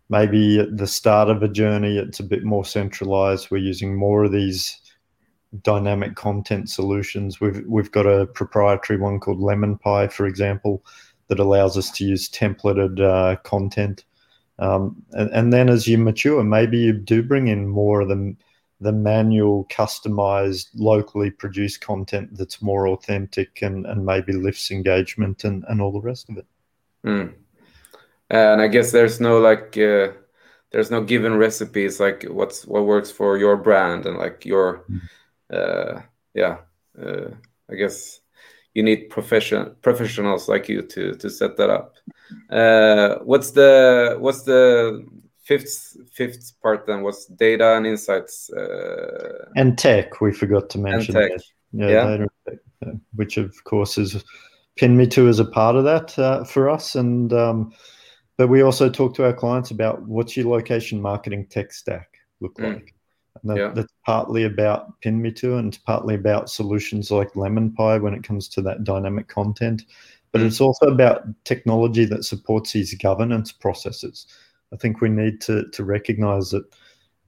maybe 0.09 0.61
at 0.61 0.76
the 0.76 0.86
start 0.86 1.30
of 1.30 1.43
a 1.43 1.49
journey, 1.49 1.99
it's 1.99 2.20
a 2.20 2.24
bit 2.24 2.45
more 2.45 2.64
centralized. 2.64 3.51
We're 3.51 3.59
using 3.59 3.97
more 3.97 4.24
of 4.24 4.32
these 4.32 4.80
dynamic 5.62 6.14
content 6.14 6.70
solutions. 6.70 7.41
We've 7.41 7.64
we've 7.66 7.91
got 7.91 8.07
a 8.07 8.26
proprietary 8.26 9.01
one 9.01 9.18
called 9.18 9.41
Lemon 9.41 9.76
Pie, 9.78 10.09
for 10.09 10.26
example, 10.26 10.84
that 11.26 11.41
allows 11.41 11.76
us 11.76 11.91
to 11.93 12.05
use 12.05 12.28
templated 12.28 13.01
uh, 13.01 13.36
content. 13.43 14.05
Um, 14.61 15.03
and, 15.12 15.30
and 15.30 15.53
then 15.53 15.68
as 15.68 15.86
you 15.86 15.99
mature, 15.99 16.43
maybe 16.43 16.78
you 16.78 16.93
do 16.93 17.22
bring 17.22 17.49
in 17.49 17.68
more 17.68 18.01
of 18.01 18.09
the 18.09 18.36
the 18.81 18.93
manual, 18.93 19.66
customized, 19.70 20.68
locally 20.74 21.31
produced 21.31 21.81
content 21.81 22.37
that's 22.37 22.62
more 22.62 22.89
authentic 22.89 23.62
and, 23.62 23.87
and 23.87 24.05
maybe 24.05 24.33
lifts 24.33 24.70
engagement 24.70 25.45
and, 25.45 25.64
and 25.68 25.81
all 25.81 25.93
the 25.93 26.01
rest 26.01 26.29
of 26.31 26.39
it. 26.39 26.47
Mm. 27.05 27.35
And 28.31 28.61
I 28.61 28.68
guess 28.68 28.93
there's 28.93 29.20
no 29.20 29.41
like 29.41 29.76
uh, 29.79 30.12
there's 30.70 30.91
no 30.91 31.03
given 31.03 31.37
recipes 31.37 31.99
like 31.99 32.24
what's 32.29 32.66
what 32.66 32.85
works 32.85 33.11
for 33.11 33.39
your 33.39 33.57
brand 33.57 34.07
and 34.07 34.18
like 34.18 34.45
your 34.45 34.85
mm. 34.91 35.01
uh, 35.51 36.03
yeah 36.35 36.59
uh, 37.01 37.31
I 37.70 37.74
guess 37.74 38.20
you 38.74 38.83
need 38.83 39.09
profession 39.11 39.74
professionals 39.83 40.49
like 40.49 40.68
you 40.68 40.83
to 40.83 41.14
to 41.14 41.31
set 41.31 41.57
that 41.57 41.70
up. 41.70 41.97
Uh, 42.51 43.16
what's 43.24 43.53
the 43.53 44.16
what's 44.20 44.43
the 44.43 45.07
fifth 45.49 45.96
fifth 46.12 46.53
part 46.62 46.86
then? 46.86 47.03
was 47.03 47.26
data 47.26 47.76
and 47.76 47.86
insights? 47.86 48.53
Uh, 48.53 49.49
and 49.57 49.76
tech. 49.76 50.20
We 50.20 50.32
forgot 50.32 50.70
to 50.70 50.78
mention. 50.78 51.16
Yeah, 51.72 51.88
yeah. 51.88 52.26
Tech, 52.49 52.59
which 53.14 53.38
of 53.38 53.64
course 53.64 53.99
is 53.99 54.22
PinMeTo 54.78 55.28
as 55.28 55.40
a 55.40 55.44
part 55.44 55.74
of 55.74 55.84
that 55.84 56.16
uh, 56.18 56.44
for 56.44 56.68
us 56.68 56.94
and. 56.94 57.32
Um, 57.32 57.72
but 58.38 58.46
we 58.46 58.62
also 58.62 58.88
talk 58.88 59.14
to 59.16 59.24
our 59.24 59.32
clients 59.32 59.72
about 59.72 60.03
what's 60.07 60.36
your 60.36 60.46
location 60.46 61.03
marketing 61.03 61.46
tech 61.51 61.72
stack 61.72 62.09
look 62.40 62.57
mm. 62.57 62.72
like. 62.72 62.94
And 63.42 63.51
that, 63.51 63.57
yeah. 63.59 63.68
that's 63.74 63.92
partly 64.07 64.44
about 64.44 65.01
PinMeTo 65.01 65.59
and 65.59 65.68
it's 65.68 65.78
partly 65.78 66.14
about 66.14 66.49
solutions 66.49 67.11
like 67.11 67.32
LemonPie 67.32 68.01
when 68.01 68.14
it 68.14 68.22
comes 68.22 68.49
to 68.51 68.62
that 68.62 68.84
dynamic 68.84 69.26
content. 69.26 69.82
But 70.30 70.42
mm. 70.42 70.46
it's 70.46 70.61
also 70.61 70.86
about 70.86 71.24
technology 71.44 72.05
that 72.05 72.24
supports 72.24 72.72
these 72.72 72.94
governance 72.94 73.51
processes. 73.51 74.26
I 74.72 74.76
think 74.76 75.00
we 75.00 75.08
need 75.08 75.40
to, 75.42 75.68
to 75.70 75.84
recognize 75.84 76.50
that 76.50 76.64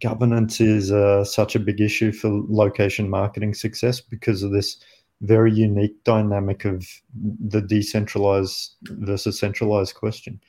governance 0.00 0.60
is 0.60 0.90
uh, 0.90 1.24
such 1.24 1.54
a 1.54 1.60
big 1.60 1.80
issue 1.80 2.12
for 2.12 2.28
location 2.48 3.08
marketing 3.08 3.54
success 3.54 4.00
because 4.00 4.42
of 4.42 4.52
this 4.52 4.78
very 5.22 5.52
unique 5.52 6.02
dynamic 6.04 6.64
of 6.64 6.86
the 7.14 7.60
decentralized 7.60 8.76
versus 8.82 9.38
centralized 9.38 9.94
question. 9.94 10.40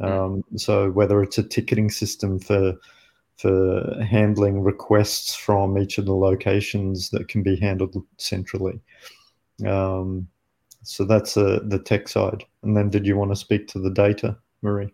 Mm. 0.00 0.10
Um, 0.10 0.44
so 0.56 0.90
whether 0.90 1.22
it's 1.22 1.38
a 1.38 1.42
ticketing 1.42 1.90
system 1.90 2.38
for 2.38 2.74
for 3.38 4.00
handling 4.04 4.62
requests 4.62 5.34
from 5.34 5.76
each 5.76 5.98
of 5.98 6.04
the 6.04 6.14
locations 6.14 7.10
that 7.10 7.26
can 7.28 7.42
be 7.42 7.56
handled 7.56 7.96
centrally. 8.18 8.78
Um, 9.66 10.28
so 10.82 11.04
that's 11.04 11.36
uh, 11.36 11.60
the 11.64 11.78
tech 11.78 12.08
side. 12.08 12.44
And 12.62 12.76
then, 12.76 12.90
did 12.90 13.06
you 13.06 13.16
want 13.16 13.32
to 13.32 13.36
speak 13.36 13.66
to 13.68 13.80
the 13.80 13.90
data, 13.90 14.36
Marie? 14.60 14.92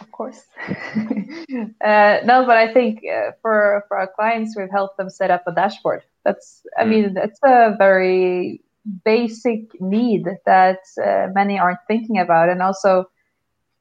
Of 0.00 0.12
course. 0.12 0.42
uh, 0.68 2.18
no, 2.24 2.44
but 2.46 2.56
I 2.56 2.72
think 2.72 3.00
uh, 3.04 3.32
for 3.42 3.84
for 3.88 3.98
our 3.98 4.08
clients, 4.14 4.56
we've 4.56 4.70
helped 4.70 4.96
them 4.96 5.10
set 5.10 5.30
up 5.30 5.44
a 5.46 5.52
dashboard. 5.52 6.02
That's, 6.24 6.62
I 6.78 6.84
mm. 6.84 6.88
mean, 6.88 7.14
that's 7.14 7.38
a 7.44 7.74
very 7.78 8.62
basic 9.04 9.80
need 9.80 10.26
that 10.46 10.80
uh, 11.02 11.28
many 11.32 11.58
aren't 11.58 11.80
thinking 11.88 12.18
about, 12.18 12.48
and 12.48 12.62
also 12.62 13.10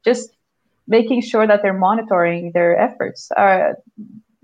just 0.05 0.31
making 0.87 1.21
sure 1.21 1.45
that 1.45 1.61
they're 1.61 1.73
monitoring 1.73 2.51
their 2.53 2.77
efforts, 2.77 3.29
are 3.35 3.77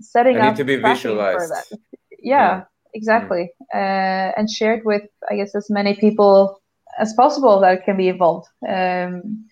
setting 0.00 0.34
they 0.36 0.40
up 0.40 0.56
to 0.56 0.64
be 0.64 0.76
visualized. 0.76 1.52
Yeah, 1.72 2.18
yeah, 2.20 2.64
exactly, 2.94 3.50
mm. 3.74 3.76
uh, 3.76 4.32
and 4.36 4.50
shared 4.50 4.84
with 4.84 5.08
I 5.30 5.36
guess 5.36 5.54
as 5.54 5.70
many 5.70 5.94
people 5.94 6.60
as 6.98 7.12
possible 7.14 7.60
that 7.60 7.84
can 7.84 7.96
be 7.96 8.08
involved. 8.08 8.48
Um, 8.66 9.46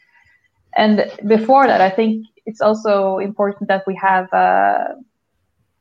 and 0.77 1.11
before 1.27 1.67
that, 1.67 1.81
I 1.81 1.91
think 1.91 2.27
it's 2.47 2.61
also 2.61 3.19
important 3.19 3.69
that 3.69 3.85
we 3.87 3.95
have 3.97 4.33
a, 4.33 4.97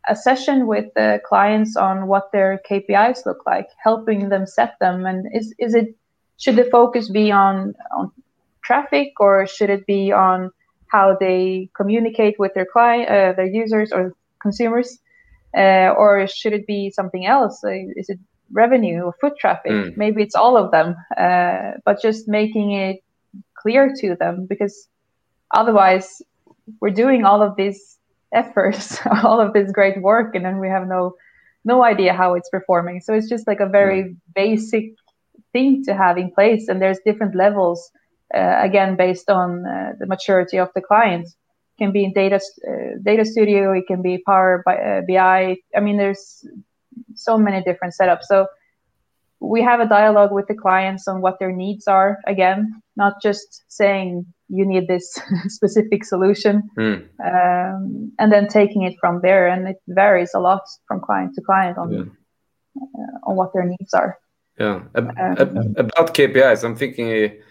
a 0.08 0.16
session 0.16 0.68
with 0.68 0.94
the 0.96 1.20
clients 1.26 1.76
on 1.76 2.08
what 2.08 2.32
their 2.32 2.62
KPIs 2.70 3.26
look 3.26 3.46
like, 3.46 3.68
helping 3.84 4.30
them 4.30 4.46
set 4.46 4.76
them. 4.80 5.06
And 5.06 5.28
is 5.34 5.54
is 5.60 5.74
it 5.74 5.96
should 6.38 6.56
the 6.56 6.66
focus 6.66 7.10
be 7.10 7.32
on 7.32 7.74
on 7.96 8.12
traffic 8.64 9.14
or 9.20 9.46
should 9.46 9.70
it 9.70 9.86
be 9.86 10.12
on 10.12 10.52
how 10.88 11.18
they 11.20 11.70
communicate 11.76 12.36
with 12.38 12.54
their 12.54 12.68
client, 12.72 13.10
uh, 13.10 13.34
their 13.34 13.48
users 13.48 13.92
or 13.92 14.14
consumers, 14.42 15.00
uh, 15.58 15.90
or 15.98 16.28
should 16.28 16.54
it 16.54 16.68
be 16.68 16.90
something 16.92 17.26
else? 17.26 17.64
Is 17.64 18.10
it 18.10 18.20
revenue 18.52 19.02
or 19.02 19.14
foot 19.20 19.34
traffic? 19.40 19.72
Mm. 19.72 19.98
Maybe 19.98 20.22
it's 20.22 20.36
all 20.36 20.56
of 20.56 20.72
them, 20.72 20.96
uh, 21.18 21.80
but 21.84 22.02
just 22.02 22.28
making 22.28 22.72
it 22.72 23.03
clear 23.64 23.94
to 24.02 24.16
them 24.16 24.46
because 24.46 24.88
otherwise 25.52 26.22
we're 26.80 26.98
doing 27.04 27.26
all 27.26 27.42
of 27.42 27.56
these 27.56 27.98
efforts, 28.34 29.00
all 29.24 29.40
of 29.40 29.54
this 29.54 29.72
great 29.72 30.02
work, 30.02 30.36
and 30.36 30.46
then 30.46 30.60
we 30.60 30.68
have 30.68 30.88
no 30.88 31.16
no 31.66 31.84
idea 31.84 32.14
how 32.14 32.34
it's 32.34 32.50
performing. 32.50 33.00
So 33.00 33.14
it's 33.14 33.30
just 33.30 33.48
like 33.48 33.62
a 33.62 33.70
very 33.80 34.04
mm. 34.04 34.16
basic 34.36 34.86
thing 35.54 35.84
to 35.86 35.94
have 35.94 36.18
in 36.18 36.30
place, 36.32 36.68
and 36.68 36.82
there's 36.82 37.00
different 37.06 37.36
levels 37.36 37.92
uh, 38.34 38.60
again 38.62 38.96
based 38.96 39.30
on 39.30 39.66
uh, 39.66 39.94
the 40.00 40.08
maturity 40.08 40.58
of 40.58 40.70
the 40.76 40.82
client. 40.82 41.28
It 41.28 41.84
can 41.84 41.92
be 41.92 42.04
in 42.04 42.14
data 42.14 42.40
uh, 42.68 42.98
data 43.02 43.26
studio, 43.26 43.72
it 43.72 43.86
can 43.88 44.02
be 44.02 44.18
Power 44.18 44.64
by 44.66 45.02
BI. 45.08 45.58
I 45.76 45.80
mean, 45.80 45.98
there's 45.98 46.46
so 47.16 47.38
many 47.38 47.64
different 47.64 47.94
setups. 48.00 48.24
So 48.24 48.48
we 49.44 49.62
have 49.62 49.82
a 49.82 49.88
dialogue 49.88 50.32
with 50.32 50.48
the 50.48 50.56
clients 50.56 51.08
on 51.08 51.22
what 51.22 51.38
their 51.38 51.52
needs 51.52 51.86
are. 51.88 52.18
Again, 52.28 52.82
not 52.96 53.22
just 53.22 53.64
saying 53.68 54.26
you 54.48 54.66
need 54.66 54.88
this 54.88 55.20
specific 55.48 56.06
solution, 56.06 56.64
mm. 56.78 57.06
um, 57.24 58.12
and 58.20 58.32
then 58.32 58.48
taking 58.48 58.84
it 58.84 58.96
from 59.00 59.20
there. 59.22 59.48
And 59.48 59.68
it 59.68 59.82
varies 59.90 60.32
a 60.34 60.40
lot 60.40 60.62
from 60.88 61.02
client 61.02 61.36
to 61.36 61.42
client 61.42 61.78
on 61.78 61.92
yeah. 61.92 62.82
uh, 62.82 63.30
on 63.30 63.36
what 63.36 63.52
their 63.54 63.66
needs 63.66 63.94
are. 63.94 64.18
Yeah. 64.58 64.84
Um, 64.96 65.10
about 65.78 66.14
KPIs, 66.14 66.64
I'm 66.64 66.76
thinking 66.76 67.42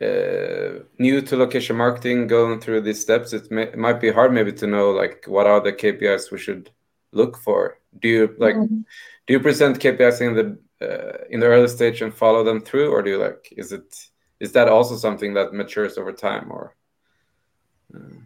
uh, 0.00 0.84
new 0.98 1.20
to 1.20 1.36
location 1.36 1.76
marketing 1.76 2.28
going 2.28 2.60
through 2.60 2.80
these 2.80 3.02
steps 3.02 3.34
it, 3.34 3.50
may, 3.50 3.64
it, 3.64 3.76
might 3.76 4.00
be 4.00 4.10
hard 4.10 4.32
maybe 4.32 4.50
to 4.50 4.66
know 4.66 4.92
like 4.92 5.26
what 5.26 5.46
are 5.46 5.60
the 5.60 5.74
kpis 5.74 6.30
we 6.30 6.38
should 6.38 6.70
look 7.12 7.36
for 7.36 7.78
do 8.00 8.08
you 8.08 8.34
like 8.38 8.54
mm-hmm. 8.54 8.78
do 9.26 9.34
you 9.34 9.40
present 9.40 9.78
kpis 9.78 10.22
in 10.22 10.34
the 10.34 10.58
uh, 10.82 11.24
in 11.30 11.40
the 11.40 11.46
early 11.46 11.68
stage 11.68 12.02
and 12.02 12.14
follow 12.14 12.44
them 12.44 12.60
through 12.60 12.90
or 12.90 13.02
do 13.02 13.10
you 13.10 13.18
like 13.18 13.52
is 13.56 13.72
it 13.72 13.94
is 14.40 14.52
that 14.52 14.68
also 14.68 14.96
something 14.96 15.34
that 15.34 15.52
matures 15.52 15.98
over 15.98 16.12
time 16.12 16.50
or 16.50 16.74
uh... 17.94 18.16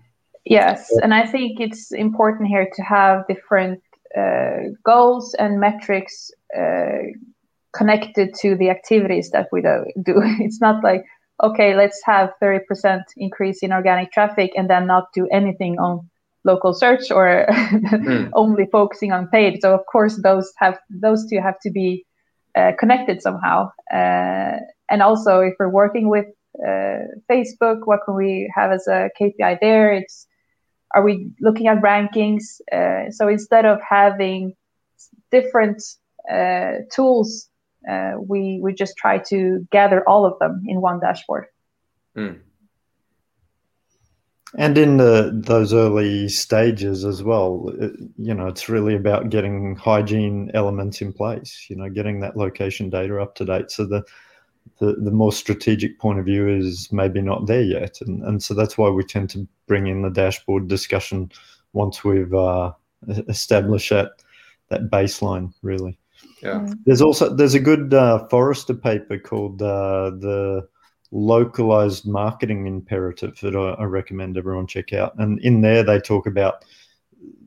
yes 0.45 0.91
and 1.03 1.13
i 1.15 1.27
think 1.27 1.61
it's 1.61 1.93
important 1.93 2.49
here 2.49 2.69
to 2.75 2.83
have 2.83 3.27
different 3.27 3.83
uh, 4.17 4.71
goals 4.85 5.35
and 5.35 5.59
metrics 5.59 6.31
uh, 6.57 7.03
connected 7.73 8.33
to 8.35 8.55
the 8.57 8.71
activities 8.71 9.31
that 9.31 9.49
we 9.51 9.61
do 9.61 9.75
it's 10.41 10.61
not 10.61 10.85
like 10.85 11.05
okay, 11.43 11.75
let's 11.75 12.01
have 12.05 12.33
30% 12.43 13.03
increase 13.17 13.63
in 13.63 13.73
organic 13.73 14.13
traffic 14.13 14.53
and 14.57 14.71
then 14.71 14.87
not 14.87 15.13
do 15.13 15.27
anything 15.33 15.79
on 15.79 16.09
local 16.45 16.73
search 16.73 17.11
or 17.11 17.47
mm. 17.51 18.31
only 18.35 18.67
focusing 18.71 19.13
on 19.13 19.29
paid. 19.29 19.61
So 19.61 19.75
of 19.75 19.85
course 19.87 20.21
those 20.23 20.53
have 20.59 20.79
those 20.91 21.27
two 21.29 21.41
have 21.41 21.59
to 21.61 21.71
be 21.71 22.05
uh, 22.57 22.73
connected 22.79 23.23
somehow. 23.23 23.71
Uh, 23.93 24.59
and 24.91 25.03
also 25.03 25.41
if 25.41 25.55
we're 25.59 25.69
working 25.69 26.09
with 26.09 26.27
uh, 26.67 27.05
Facebook, 27.31 27.81
what 27.85 28.01
can 28.05 28.15
we 28.15 28.51
have 28.55 28.71
as 28.71 28.87
a 28.87 29.11
KPI 29.21 29.59
there? 29.61 29.93
It's 29.93 30.27
are 30.95 31.03
we 31.03 31.31
looking 31.41 31.67
at 31.67 31.83
rankings? 31.83 32.61
Uh, 32.73 33.11
so 33.11 33.29
instead 33.29 33.65
of 33.65 33.81
having 33.83 34.55
different 35.31 35.83
uh, 36.31 36.75
tools 36.95 37.49
uh, 37.89 38.13
we 38.19 38.61
we 38.63 38.73
just 38.73 38.97
try 38.97 39.19
to 39.19 39.67
gather 39.71 40.07
all 40.09 40.25
of 40.25 40.39
them 40.39 40.63
in 40.67 40.81
one 40.81 41.01
dashboard. 41.01 41.47
Mm. 42.17 42.41
And 44.57 44.79
in 44.79 44.99
the, 44.99 45.33
those 45.35 45.73
early 45.73 46.29
stages 46.29 47.05
as 47.05 47.23
well, 47.23 47.73
it, 47.81 47.93
you 48.17 48.33
know, 48.33 48.47
it's 48.47 48.69
really 48.69 48.95
about 48.95 49.31
getting 49.31 49.75
hygiene 49.75 50.51
elements 50.55 51.01
in 51.01 51.13
place. 51.13 51.67
You 51.69 51.77
know, 51.77 51.91
getting 51.91 52.21
that 52.21 52.37
location 52.37 52.89
data 52.89 53.21
up 53.21 53.35
to 53.37 53.45
date. 53.45 53.71
So 53.71 53.85
the 53.85 54.05
the, 54.79 54.95
the 54.95 55.11
more 55.11 55.33
strategic 55.33 55.99
point 55.99 56.19
of 56.19 56.25
view 56.25 56.49
is 56.49 56.89
maybe 56.91 57.21
not 57.21 57.47
there 57.47 57.63
yet, 57.63 58.01
and 58.01 58.23
and 58.23 58.43
so 58.43 58.55
that's 58.55 58.79
why 58.79 58.89
we 58.91 59.05
tend 59.05 59.31
to 59.31 59.47
bring 59.67 59.87
in 59.87 60.03
the 60.03 60.11
dashboard 60.11 60.69
discussion 60.69 61.31
once 61.73 62.05
we've 62.05 62.33
uh, 62.33 62.73
established 63.29 63.91
that 63.91 64.13
that 64.69 64.91
baseline 64.91 65.53
really. 65.63 65.99
Yeah. 66.43 66.61
Mm. 66.61 66.79
There's 66.87 67.03
also 67.03 67.35
there's 67.35 67.55
a 67.55 67.61
good 67.61 67.93
uh, 67.93 68.27
Forrester 68.29 68.75
paper 68.75 69.19
called 69.19 69.61
uh, 69.63 70.11
the 70.11 70.69
localized 71.15 72.07
marketing 72.07 72.67
imperative 72.67 73.39
that 73.41 73.55
I, 73.55 73.81
I, 73.81 73.85
recommend 73.85 74.37
everyone 74.37 74.67
check 74.67 74.93
out. 74.93 75.15
And 75.17 75.39
in 75.41 75.61
there 75.61 75.85
they 75.85 76.01
talk 76.01 76.27
about 76.27 76.65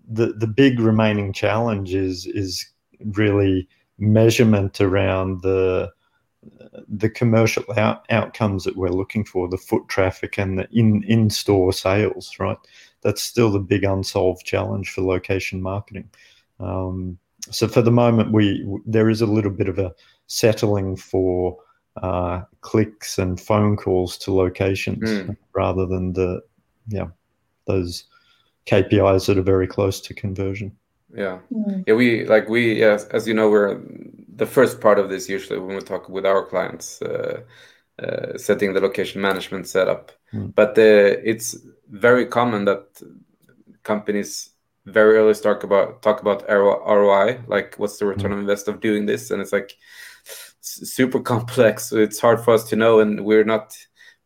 the 0.09 0.27
the 0.33 0.47
big 0.47 0.79
remaining 0.79 1.33
challenge 1.33 1.93
is 1.93 2.25
is 2.27 2.65
really 3.03 3.67
measurement 3.99 4.79
around 4.79 5.41
the 5.41 5.91
the 6.87 7.09
commercial 7.09 7.63
out, 7.75 8.05
outcomes 8.09 8.63
that 8.63 8.77
we're 8.77 8.87
looking 8.87 9.25
for, 9.25 9.49
the 9.49 9.57
foot 9.57 9.85
traffic 9.89 10.37
and 10.37 10.59
the 10.59 10.67
in 10.71 11.03
in 11.03 11.29
store 11.29 11.73
sales, 11.73 12.33
right? 12.39 12.57
That's 13.01 13.21
still 13.21 13.51
the 13.51 13.59
big 13.59 13.83
unsolved 13.83 14.45
challenge 14.45 14.91
for 14.91 15.01
location 15.01 15.61
marketing. 15.61 16.09
Um, 16.61 17.17
so 17.51 17.67
for 17.67 17.81
the 17.81 17.91
moment, 17.91 18.31
we 18.31 18.65
there 18.85 19.09
is 19.09 19.21
a 19.21 19.25
little 19.25 19.51
bit 19.51 19.67
of 19.67 19.77
a 19.77 19.93
settling 20.27 20.95
for 20.95 21.57
uh, 22.03 22.41
clicks 22.61 23.17
and 23.17 23.39
phone 23.39 23.77
calls 23.77 24.17
to 24.19 24.33
locations 24.33 25.09
mm. 25.09 25.37
rather 25.53 25.85
than 25.85 26.13
the 26.13 26.41
yeah 26.87 27.07
those 27.65 28.05
KPIs 28.65 29.27
that 29.27 29.37
are 29.37 29.43
very 29.43 29.67
close 29.67 30.01
to 30.01 30.13
conversion. 30.13 30.75
Yeah, 31.13 31.39
mm. 31.53 31.83
yeah. 31.87 31.93
We 31.93 32.25
like 32.25 32.49
we 32.49 32.79
yes, 32.79 33.05
as 33.05 33.27
you 33.27 33.33
know, 33.33 33.49
we're 33.49 33.79
the 34.35 34.45
first 34.45 34.81
part 34.81 34.99
of 34.99 35.09
this 35.09 35.29
usually 35.29 35.59
when 35.59 35.75
we 35.75 35.81
talk 35.81 36.09
with 36.09 36.25
our 36.25 36.45
clients, 36.45 37.01
uh, 37.01 37.41
uh, 38.01 38.37
setting 38.37 38.73
the 38.73 38.81
location 38.81 39.21
management 39.21 39.67
setup. 39.67 40.11
Mm. 40.33 40.53
But 40.53 40.77
uh, 40.77 41.17
it's 41.23 41.57
very 41.89 42.25
common 42.25 42.65
that 42.65 43.01
companies 43.83 44.51
very 44.85 45.17
early 45.17 45.33
talk 45.33 45.63
about 45.63 46.01
talk 46.01 46.21
about 46.21 46.47
ROI, 46.49 47.41
like 47.47 47.75
what's 47.77 47.97
the 47.97 48.05
return 48.05 48.31
mm. 48.31 48.35
on 48.35 48.39
invest 48.39 48.67
of 48.67 48.81
doing 48.81 49.05
this, 49.05 49.31
and 49.31 49.41
it's 49.41 49.53
like 49.53 49.77
super 50.67 51.19
complex. 51.19 51.91
It's 51.91 52.19
hard 52.19 52.41
for 52.43 52.53
us 52.53 52.63
to 52.69 52.75
know, 52.75 52.99
and 52.99 53.25
we're 53.25 53.45
not 53.45 53.75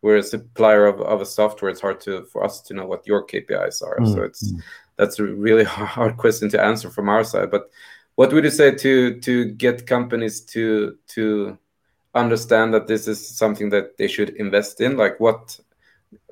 we're 0.02 0.18
a 0.18 0.24
supplier 0.24 0.88
of, 0.88 1.00
of 1.02 1.22
a 1.22 1.26
software. 1.26 1.70
It's 1.70 1.82
hard 1.82 2.02
to 2.02 2.26
for 2.26 2.44
us 2.44 2.62
to 2.62 2.74
know 2.74 2.86
what 2.86 3.06
your 3.06 3.26
KPIs 3.26 3.84
are. 3.84 4.00
Mm. 4.00 4.14
So 4.14 4.22
it's 4.24 4.54
that's 4.98 5.20
a 5.20 5.24
really 5.24 5.64
hard 5.64 6.18
question 6.18 6.50
to 6.50 6.64
answer 6.64 6.90
from 6.90 7.10
our 7.10 7.24
side. 7.24 7.52
But 7.52 7.70
what 8.16 8.34
would 8.34 8.44
you 8.44 8.52
say 8.52 8.72
to 8.76 9.20
to 9.20 9.46
get 9.46 9.88
companies 9.88 10.42
to 10.42 10.98
to 11.08 11.58
understand 12.14 12.74
that 12.74 12.88
this 12.88 13.08
is 13.08 13.26
something 13.26 13.70
that 13.70 13.98
they 13.98 14.08
should 14.08 14.30
invest 14.32 14.82
in 14.82 14.98
like 14.98 15.20
what 15.20 15.58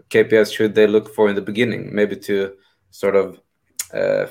kpis 0.10 0.53
should 0.53 0.76
they 0.76 0.88
look 0.88 1.14
for 1.16 1.30
in 1.30 1.36
the 1.36 1.41
beginning 1.41 1.93
maybe 1.93 2.16
to 2.16 2.53
sort 2.91 3.16
of 3.16 3.39
uh, 3.93 4.26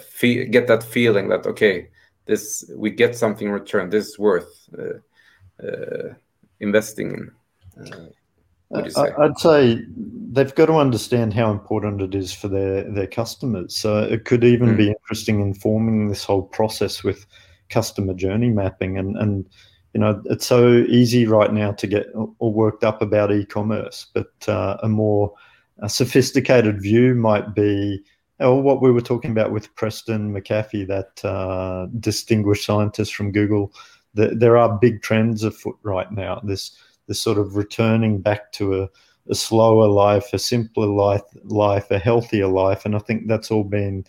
get 0.50 0.66
that 0.66 0.82
feeling 0.82 1.28
that 1.28 1.46
okay 1.46 1.88
this 2.26 2.70
we 2.76 2.90
get 2.90 3.16
something 3.16 3.48
in 3.48 3.52
return 3.52 3.88
this 3.88 4.08
is 4.08 4.18
worth 4.18 4.68
uh, 4.78 4.98
investing 6.60 7.12
in 7.12 7.30
uh, 8.74 9.10
I'd 9.18 9.38
say 9.38 9.82
they've 10.30 10.54
got 10.54 10.66
to 10.66 10.74
understand 10.74 11.32
how 11.32 11.50
important 11.50 12.02
it 12.02 12.14
is 12.14 12.34
for 12.34 12.48
their 12.48 12.84
their 12.84 13.06
customers. 13.06 13.74
So 13.74 14.02
it 14.02 14.24
could 14.24 14.44
even 14.44 14.74
mm. 14.74 14.76
be 14.76 14.88
interesting 14.88 15.40
informing 15.40 16.08
this 16.08 16.24
whole 16.24 16.42
process 16.42 17.02
with 17.02 17.24
customer 17.70 18.14
journey 18.14 18.50
mapping 18.50 18.98
and 18.98 19.16
and 19.16 19.46
you 19.94 20.00
know 20.00 20.22
it's 20.26 20.46
so 20.46 20.84
easy 20.88 21.26
right 21.26 21.52
now 21.52 21.72
to 21.72 21.86
get 21.86 22.06
all 22.14 22.52
worked 22.52 22.84
up 22.84 23.00
about 23.00 23.32
e-commerce, 23.32 24.06
but 24.12 24.32
uh, 24.48 24.76
a 24.82 24.88
more 24.88 25.32
a 25.80 25.88
sophisticated 25.88 26.82
view 26.82 27.14
might 27.14 27.54
be 27.54 28.02
or 28.40 28.62
what 28.62 28.80
we 28.82 28.92
were 28.92 29.00
talking 29.00 29.32
about 29.32 29.50
with 29.50 29.74
Preston 29.74 30.32
McAfee, 30.32 30.86
that 30.86 31.24
uh, 31.24 31.86
distinguished 31.98 32.64
scientist 32.64 33.14
from 33.14 33.32
Google. 33.32 33.72
The, 34.14 34.34
there 34.34 34.56
are 34.56 34.78
big 34.78 35.02
trends 35.02 35.44
afoot 35.44 35.76
right 35.82 36.10
now. 36.10 36.40
This 36.42 36.72
this 37.06 37.20
sort 37.20 37.38
of 37.38 37.56
returning 37.56 38.20
back 38.20 38.52
to 38.52 38.82
a, 38.82 38.88
a 39.30 39.34
slower 39.34 39.86
life, 39.88 40.32
a 40.32 40.38
simpler 40.38 40.86
life, 40.86 41.22
life, 41.44 41.90
a 41.90 41.98
healthier 41.98 42.46
life, 42.46 42.84
and 42.84 42.94
I 42.94 42.98
think 43.00 43.26
that's 43.26 43.50
all 43.50 43.64
been 43.64 44.04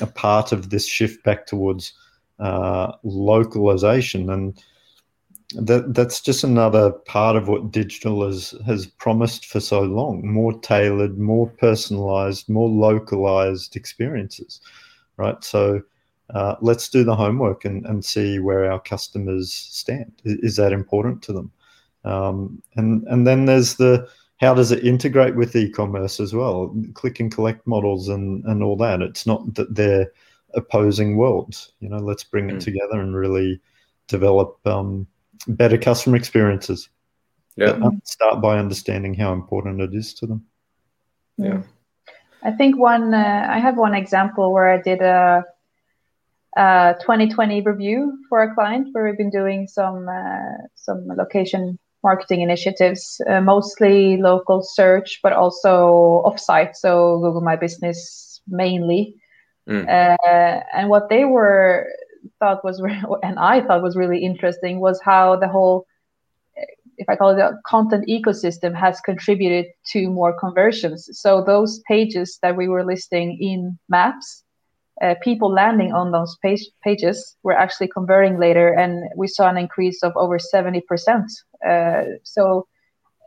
a 0.00 0.06
part 0.06 0.52
of 0.52 0.70
this 0.70 0.86
shift 0.86 1.22
back 1.24 1.46
towards 1.46 1.92
uh, 2.40 2.92
localization, 3.02 4.30
and 4.30 4.62
that 5.54 5.94
that's 5.94 6.20
just 6.20 6.44
another 6.44 6.90
part 6.90 7.36
of 7.36 7.48
what 7.48 7.70
digital 7.70 8.26
has 8.26 8.54
has 8.66 8.86
promised 8.86 9.46
for 9.46 9.60
so 9.60 9.82
long: 9.82 10.26
more 10.26 10.58
tailored, 10.60 11.18
more 11.18 11.48
personalized, 11.48 12.48
more 12.48 12.68
localized 12.68 13.76
experiences, 13.76 14.60
right? 15.16 15.42
So. 15.42 15.82
Uh, 16.30 16.56
let's 16.60 16.88
do 16.88 17.04
the 17.04 17.16
homework 17.16 17.64
and, 17.64 17.84
and 17.86 18.04
see 18.04 18.38
where 18.38 18.70
our 18.70 18.80
customers 18.80 19.52
stand. 19.52 20.12
Is, 20.24 20.36
is 20.38 20.56
that 20.56 20.72
important 20.72 21.22
to 21.22 21.32
them? 21.32 21.52
Um, 22.04 22.62
and 22.76 23.06
and 23.06 23.26
then 23.26 23.44
there's 23.44 23.76
the 23.76 24.08
how 24.40 24.54
does 24.54 24.72
it 24.72 24.84
integrate 24.84 25.36
with 25.36 25.54
e-commerce 25.54 26.18
as 26.18 26.34
well? 26.34 26.74
Click 26.94 27.20
and 27.20 27.32
collect 27.32 27.66
models 27.66 28.08
and 28.08 28.44
and 28.44 28.62
all 28.62 28.76
that. 28.76 29.02
It's 29.02 29.26
not 29.26 29.54
that 29.54 29.74
they're 29.74 30.10
opposing 30.54 31.16
worlds. 31.16 31.72
You 31.80 31.88
know, 31.88 31.98
let's 31.98 32.24
bring 32.24 32.48
mm. 32.48 32.56
it 32.56 32.60
together 32.60 33.00
and 33.00 33.14
really 33.14 33.60
develop 34.08 34.58
um, 34.66 35.06
better 35.46 35.78
customer 35.78 36.16
experiences. 36.16 36.88
Yeah. 37.56 37.78
start 38.04 38.40
by 38.40 38.58
understanding 38.58 39.12
how 39.12 39.34
important 39.34 39.82
it 39.82 39.94
is 39.94 40.14
to 40.14 40.26
them. 40.26 40.46
Yeah. 41.36 41.62
I 42.42 42.50
think 42.50 42.78
one. 42.78 43.14
Uh, 43.14 43.46
I 43.48 43.58
have 43.58 43.76
one 43.76 43.94
example 43.94 44.52
where 44.52 44.70
I 44.70 44.80
did 44.80 45.02
a, 45.02 45.44
a 46.56 46.94
2020 47.00 47.62
review 47.62 48.18
for 48.28 48.42
a 48.42 48.54
client 48.54 48.88
where 48.92 49.04
we've 49.04 49.16
been 49.16 49.30
doing 49.30 49.66
some 49.66 50.08
uh, 50.08 50.66
some 50.74 51.06
location 51.16 51.78
marketing 52.02 52.40
initiatives, 52.40 53.20
uh, 53.28 53.40
mostly 53.40 54.16
local 54.16 54.62
search, 54.62 55.20
but 55.22 55.32
also 55.32 56.22
offsite, 56.26 56.74
so 56.74 57.18
Google 57.18 57.40
My 57.40 57.56
Business 57.56 58.40
mainly. 58.48 59.16
Mm. 59.68 59.88
Uh, 59.88 60.62
and 60.74 60.88
what 60.88 61.08
they 61.08 61.24
were 61.24 61.88
thought 62.40 62.64
was, 62.64 62.82
and 63.22 63.38
I 63.38 63.60
thought 63.60 63.82
was 63.82 63.96
really 63.96 64.24
interesting, 64.24 64.80
was 64.80 65.00
how 65.04 65.36
the 65.36 65.48
whole, 65.48 65.86
if 66.98 67.08
I 67.08 67.16
call 67.16 67.30
it 67.30 67.38
a 67.38 67.58
content 67.66 68.06
ecosystem, 68.08 68.74
has 68.74 69.00
contributed 69.00 69.66
to 69.92 70.10
more 70.10 70.38
conversions. 70.38 71.08
So 71.12 71.42
those 71.44 71.80
pages 71.88 72.38
that 72.42 72.56
we 72.56 72.68
were 72.68 72.84
listing 72.84 73.38
in 73.40 73.78
Maps 73.88 74.42
uh, 75.02 75.14
people 75.22 75.50
landing 75.52 75.92
on 75.92 76.12
those 76.12 76.36
page, 76.42 76.64
pages 76.82 77.36
were 77.42 77.52
actually 77.52 77.88
converting 77.88 78.38
later, 78.38 78.72
and 78.72 79.04
we 79.16 79.26
saw 79.26 79.48
an 79.48 79.58
increase 79.58 80.02
of 80.02 80.12
over 80.16 80.38
70%. 80.38 80.82
Uh, 81.66 82.02
so 82.22 82.66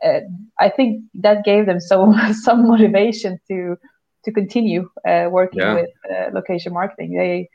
uh, 0.02 0.20
I 0.58 0.70
think 0.70 1.04
that 1.14 1.44
gave 1.44 1.66
them 1.66 1.80
so 1.80 2.14
some 2.42 2.66
motivation 2.66 3.38
to 3.48 3.76
to 4.24 4.32
continue 4.32 4.90
uh, 5.06 5.28
working 5.30 5.60
yeah. 5.60 5.74
with 5.74 5.90
uh, 6.10 6.30
location 6.32 6.72
marketing. 6.72 7.16
They 7.16 7.48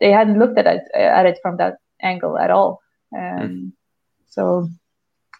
they 0.00 0.10
hadn't 0.10 0.38
looked 0.38 0.58
at 0.58 0.66
it 0.66 0.82
at 0.94 1.26
it 1.26 1.38
from 1.40 1.56
that 1.56 1.76
angle 2.02 2.38
at 2.38 2.50
all. 2.50 2.80
Um, 3.16 3.20
mm. 3.20 3.72
So 4.28 4.68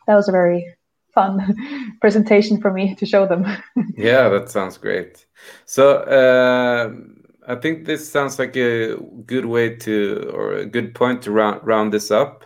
that 0.06 0.14
was 0.14 0.28
a 0.28 0.32
very 0.32 0.66
fun 1.14 1.56
presentation 2.00 2.60
for 2.60 2.72
me 2.72 2.94
to 2.94 3.06
show 3.06 3.26
them. 3.26 3.44
yeah, 3.96 4.28
that 4.28 4.48
sounds 4.48 4.78
great. 4.78 5.26
So 5.66 6.04
um, 6.06 7.21
I 7.46 7.56
think 7.56 7.84
this 7.84 8.10
sounds 8.10 8.38
like 8.38 8.56
a 8.56 8.96
good 9.26 9.46
way 9.46 9.74
to, 9.76 10.30
or 10.34 10.54
a 10.54 10.66
good 10.66 10.94
point 10.94 11.22
to 11.22 11.32
round, 11.32 11.66
round 11.66 11.92
this 11.92 12.10
up. 12.10 12.44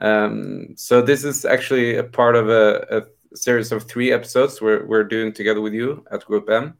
Um, 0.00 0.74
so 0.76 1.02
this 1.02 1.24
is 1.24 1.44
actually 1.44 1.96
a 1.96 2.04
part 2.04 2.36
of 2.36 2.48
a, 2.48 2.86
a, 2.90 3.02
series 3.34 3.72
of 3.72 3.82
three 3.82 4.10
episodes 4.10 4.58
we're, 4.58 4.86
we're 4.86 5.04
doing 5.04 5.34
together 5.34 5.60
with 5.60 5.74
you 5.74 6.02
at 6.10 6.24
Group 6.24 6.48
M. 6.48 6.74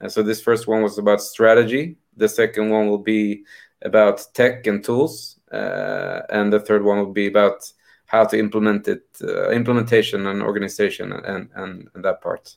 And 0.00 0.10
so 0.10 0.22
this 0.22 0.40
first 0.40 0.68
one 0.68 0.82
was 0.82 0.98
about 0.98 1.20
strategy. 1.20 1.96
The 2.16 2.28
second 2.28 2.70
one 2.70 2.88
will 2.88 2.98
be 2.98 3.44
about 3.82 4.24
tech 4.34 4.66
and 4.68 4.84
tools, 4.84 5.40
uh, 5.50 6.20
and 6.30 6.52
the 6.52 6.60
third 6.60 6.84
one 6.84 6.98
will 6.98 7.12
be 7.12 7.26
about 7.26 7.70
how 8.06 8.24
to 8.24 8.38
implement 8.38 8.86
it, 8.88 9.04
uh, 9.22 9.50
implementation 9.50 10.26
and 10.28 10.42
organization, 10.42 11.12
and 11.12 11.48
and, 11.54 11.88
and 11.94 12.04
that 12.04 12.20
part. 12.20 12.56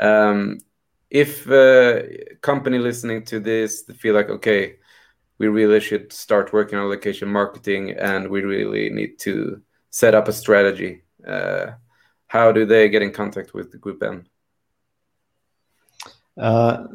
Um, 0.00 0.58
if 1.10 1.48
a 1.50 2.36
company 2.40 2.78
listening 2.78 3.24
to 3.24 3.40
this 3.40 3.82
feel 3.98 4.14
like 4.14 4.30
okay 4.30 4.76
we 5.38 5.48
really 5.48 5.80
should 5.80 6.12
start 6.12 6.52
working 6.52 6.78
on 6.78 6.88
location 6.88 7.28
marketing 7.28 7.90
and 7.90 8.28
we 8.28 8.42
really 8.42 8.90
need 8.90 9.18
to 9.18 9.60
set 9.90 10.14
up 10.14 10.28
a 10.28 10.32
strategy 10.32 11.02
uh, 11.26 11.66
how 12.28 12.52
do 12.52 12.64
they 12.64 12.88
get 12.88 13.02
in 13.02 13.10
contact 13.12 13.52
with 13.54 13.70
the 13.72 13.78
group 13.78 14.02
m 14.02 14.24
uh, 16.38 16.86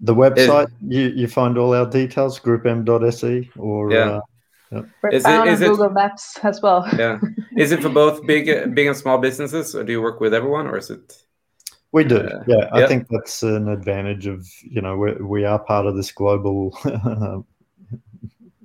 the 0.00 0.14
website 0.14 0.66
it, 0.66 0.72
you, 0.86 1.08
you 1.16 1.26
find 1.26 1.56
all 1.56 1.74
our 1.74 1.88
details 1.88 2.38
groupm.se 2.38 3.50
or 3.56 3.90
yeah. 3.90 4.20
Uh, 4.72 4.82
We're 5.02 5.10
is 5.10 5.24
it, 5.24 5.48
is 5.48 5.62
on 5.62 5.68
Google 5.68 5.90
Maps 5.90 6.38
as 6.42 6.60
well. 6.60 6.88
yeah. 6.96 7.20
Is 7.56 7.70
it 7.70 7.80
for 7.80 7.90
both 7.90 8.26
big, 8.26 8.74
big 8.74 8.86
and 8.88 8.96
small 8.96 9.18
businesses, 9.18 9.74
or 9.74 9.84
do 9.84 9.92
you 9.92 10.02
work 10.02 10.20
with 10.20 10.34
everyone, 10.34 10.66
or 10.66 10.78
is 10.78 10.90
it? 10.90 11.16
We 11.94 12.02
do, 12.02 12.16
uh, 12.16 12.42
yeah. 12.48 12.68
I 12.72 12.88
think 12.88 13.06
that's 13.08 13.44
an 13.44 13.68
advantage 13.68 14.26
of 14.26 14.48
you 14.64 14.80
know 14.80 14.96
we 14.96 15.12
we 15.12 15.44
are 15.44 15.60
part 15.60 15.86
of 15.86 15.94
this 15.94 16.10
global 16.10 16.76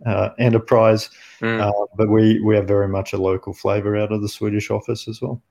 uh, 0.07 0.29
enterprise, 0.39 1.11
mm. 1.39 1.61
uh, 1.61 1.85
but 1.95 2.09
we 2.09 2.41
we 2.41 2.55
have 2.55 2.67
very 2.67 2.87
much 2.87 3.13
a 3.13 3.17
local 3.17 3.53
flavor 3.53 3.95
out 3.95 4.11
of 4.11 4.23
the 4.23 4.27
Swedish 4.27 4.71
office 4.71 5.07
as 5.07 5.21
well. 5.21 5.43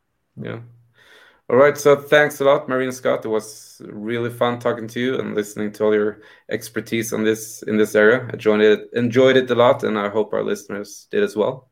Yeah. 0.43 0.59
All 1.49 1.57
right. 1.57 1.79
So 1.79 1.95
thanks 1.95 2.41
a 2.41 2.45
lot, 2.45 2.69
Marine 2.69 2.91
Scott. 2.91 3.25
It 3.25 3.29
was 3.29 3.81
really 3.85 4.31
fun 4.31 4.59
talking 4.59 4.89
to 4.89 4.99
you 4.99 5.21
and 5.21 5.37
listening 5.37 5.71
to 5.75 5.85
all 5.85 5.95
your 5.95 6.23
expertise 6.51 7.13
on 7.13 7.23
this 7.23 7.63
in 7.63 7.77
this 7.79 7.95
area. 7.95 8.27
I 8.29 8.33
enjoyed 8.33 8.61
it 8.61 8.89
enjoyed 8.95 9.37
it 9.37 9.49
a 9.53 9.55
lot, 9.55 9.85
and 9.85 9.97
I 9.97 10.09
hope 10.09 10.33
our 10.33 10.43
listeners 10.43 11.07
did 11.13 11.23
as 11.23 11.37
well. 11.37 11.69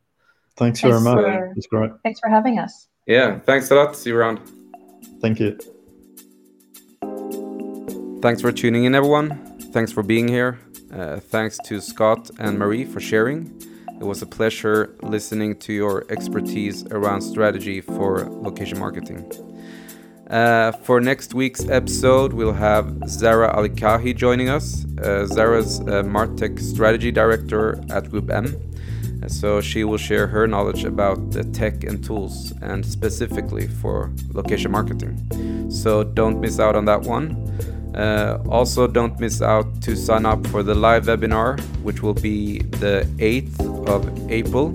Thanks, 0.56 0.80
thanks 0.80 1.02
very 1.02 1.16
much. 1.16 1.24
For, 1.24 1.52
it's 1.56 1.66
great. 1.66 1.90
Thanks 2.04 2.20
for 2.20 2.30
having 2.30 2.60
us. 2.60 2.86
Yeah, 3.06 3.40
thanks 3.40 3.72
a 3.72 3.74
lot. 3.74 3.96
See 3.96 4.10
you 4.10 4.16
around. 4.16 4.40
Thank 5.20 5.40
you. 5.40 5.58
Thanks 8.22 8.40
for 8.40 8.50
tuning 8.50 8.84
in, 8.84 8.94
everyone. 8.94 9.58
Thanks 9.72 9.92
for 9.92 10.02
being 10.02 10.26
here. 10.26 10.58
Uh, 10.92 11.20
thanks 11.20 11.58
to 11.66 11.80
Scott 11.80 12.30
and 12.38 12.58
Marie 12.58 12.84
for 12.84 12.98
sharing. 12.98 13.60
It 14.00 14.04
was 14.04 14.22
a 14.22 14.26
pleasure 14.26 14.96
listening 15.02 15.58
to 15.60 15.72
your 15.72 16.06
expertise 16.10 16.84
around 16.86 17.20
strategy 17.20 17.82
for 17.82 18.28
location 18.30 18.78
marketing. 18.78 19.30
Uh, 20.30 20.72
for 20.72 21.00
next 21.00 21.34
week's 21.34 21.68
episode, 21.68 22.32
we'll 22.32 22.54
have 22.54 22.98
Zara 23.06 23.54
Alikahi 23.54 24.16
joining 24.16 24.48
us. 24.48 24.86
Uh, 24.98 25.26
Zara's 25.26 25.78
a 25.80 26.02
Martech 26.02 26.58
strategy 26.58 27.12
director 27.12 27.78
at 27.90 28.10
Group 28.10 28.30
M. 28.30 28.56
So 29.28 29.60
she 29.60 29.84
will 29.84 29.98
share 29.98 30.26
her 30.26 30.46
knowledge 30.46 30.84
about 30.84 31.32
the 31.32 31.44
tech 31.44 31.84
and 31.84 32.02
tools, 32.02 32.52
and 32.62 32.84
specifically 32.84 33.66
for 33.66 34.10
location 34.32 34.70
marketing. 34.70 35.70
So 35.70 36.02
don't 36.02 36.40
miss 36.40 36.58
out 36.58 36.76
on 36.76 36.86
that 36.86 37.02
one. 37.02 37.75
Uh, 37.96 38.38
also, 38.50 38.86
don't 38.86 39.18
miss 39.18 39.40
out 39.40 39.66
to 39.82 39.96
sign 39.96 40.26
up 40.26 40.46
for 40.48 40.62
the 40.62 40.74
live 40.74 41.06
webinar, 41.06 41.58
which 41.82 42.02
will 42.02 42.14
be 42.14 42.58
the 42.58 43.06
8th 43.18 43.88
of 43.88 44.30
April, 44.30 44.72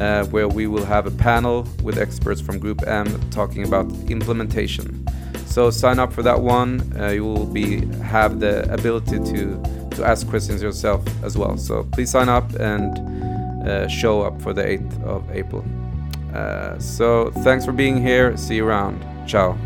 uh, 0.00 0.24
where 0.26 0.48
we 0.48 0.66
will 0.66 0.84
have 0.84 1.06
a 1.06 1.10
panel 1.12 1.66
with 1.82 1.98
experts 1.98 2.40
from 2.40 2.58
Group 2.58 2.86
M 2.86 3.06
talking 3.30 3.64
about 3.64 3.86
implementation. 4.10 5.06
So 5.46 5.70
sign 5.70 5.98
up 5.98 6.12
for 6.12 6.22
that 6.22 6.40
one. 6.40 6.92
Uh, 6.98 7.08
you 7.08 7.24
will 7.24 7.46
be 7.46 7.86
have 8.02 8.40
the 8.40 8.70
ability 8.72 9.18
to 9.18 9.62
to 9.98 10.04
ask 10.04 10.28
questions 10.28 10.62
yourself 10.62 11.02
as 11.24 11.36
well. 11.36 11.56
So 11.56 11.84
please 11.92 12.10
sign 12.10 12.28
up 12.28 12.48
and 12.54 13.68
uh, 13.68 13.88
show 13.88 14.22
up 14.22 14.40
for 14.40 14.52
the 14.52 14.62
8th 14.62 15.02
of 15.04 15.28
April. 15.32 15.64
Uh, 16.32 16.78
so 16.78 17.30
thanks 17.42 17.64
for 17.64 17.72
being 17.72 18.00
here. 18.00 18.36
See 18.36 18.56
you 18.56 18.66
around. 18.66 19.04
Ciao. 19.26 19.58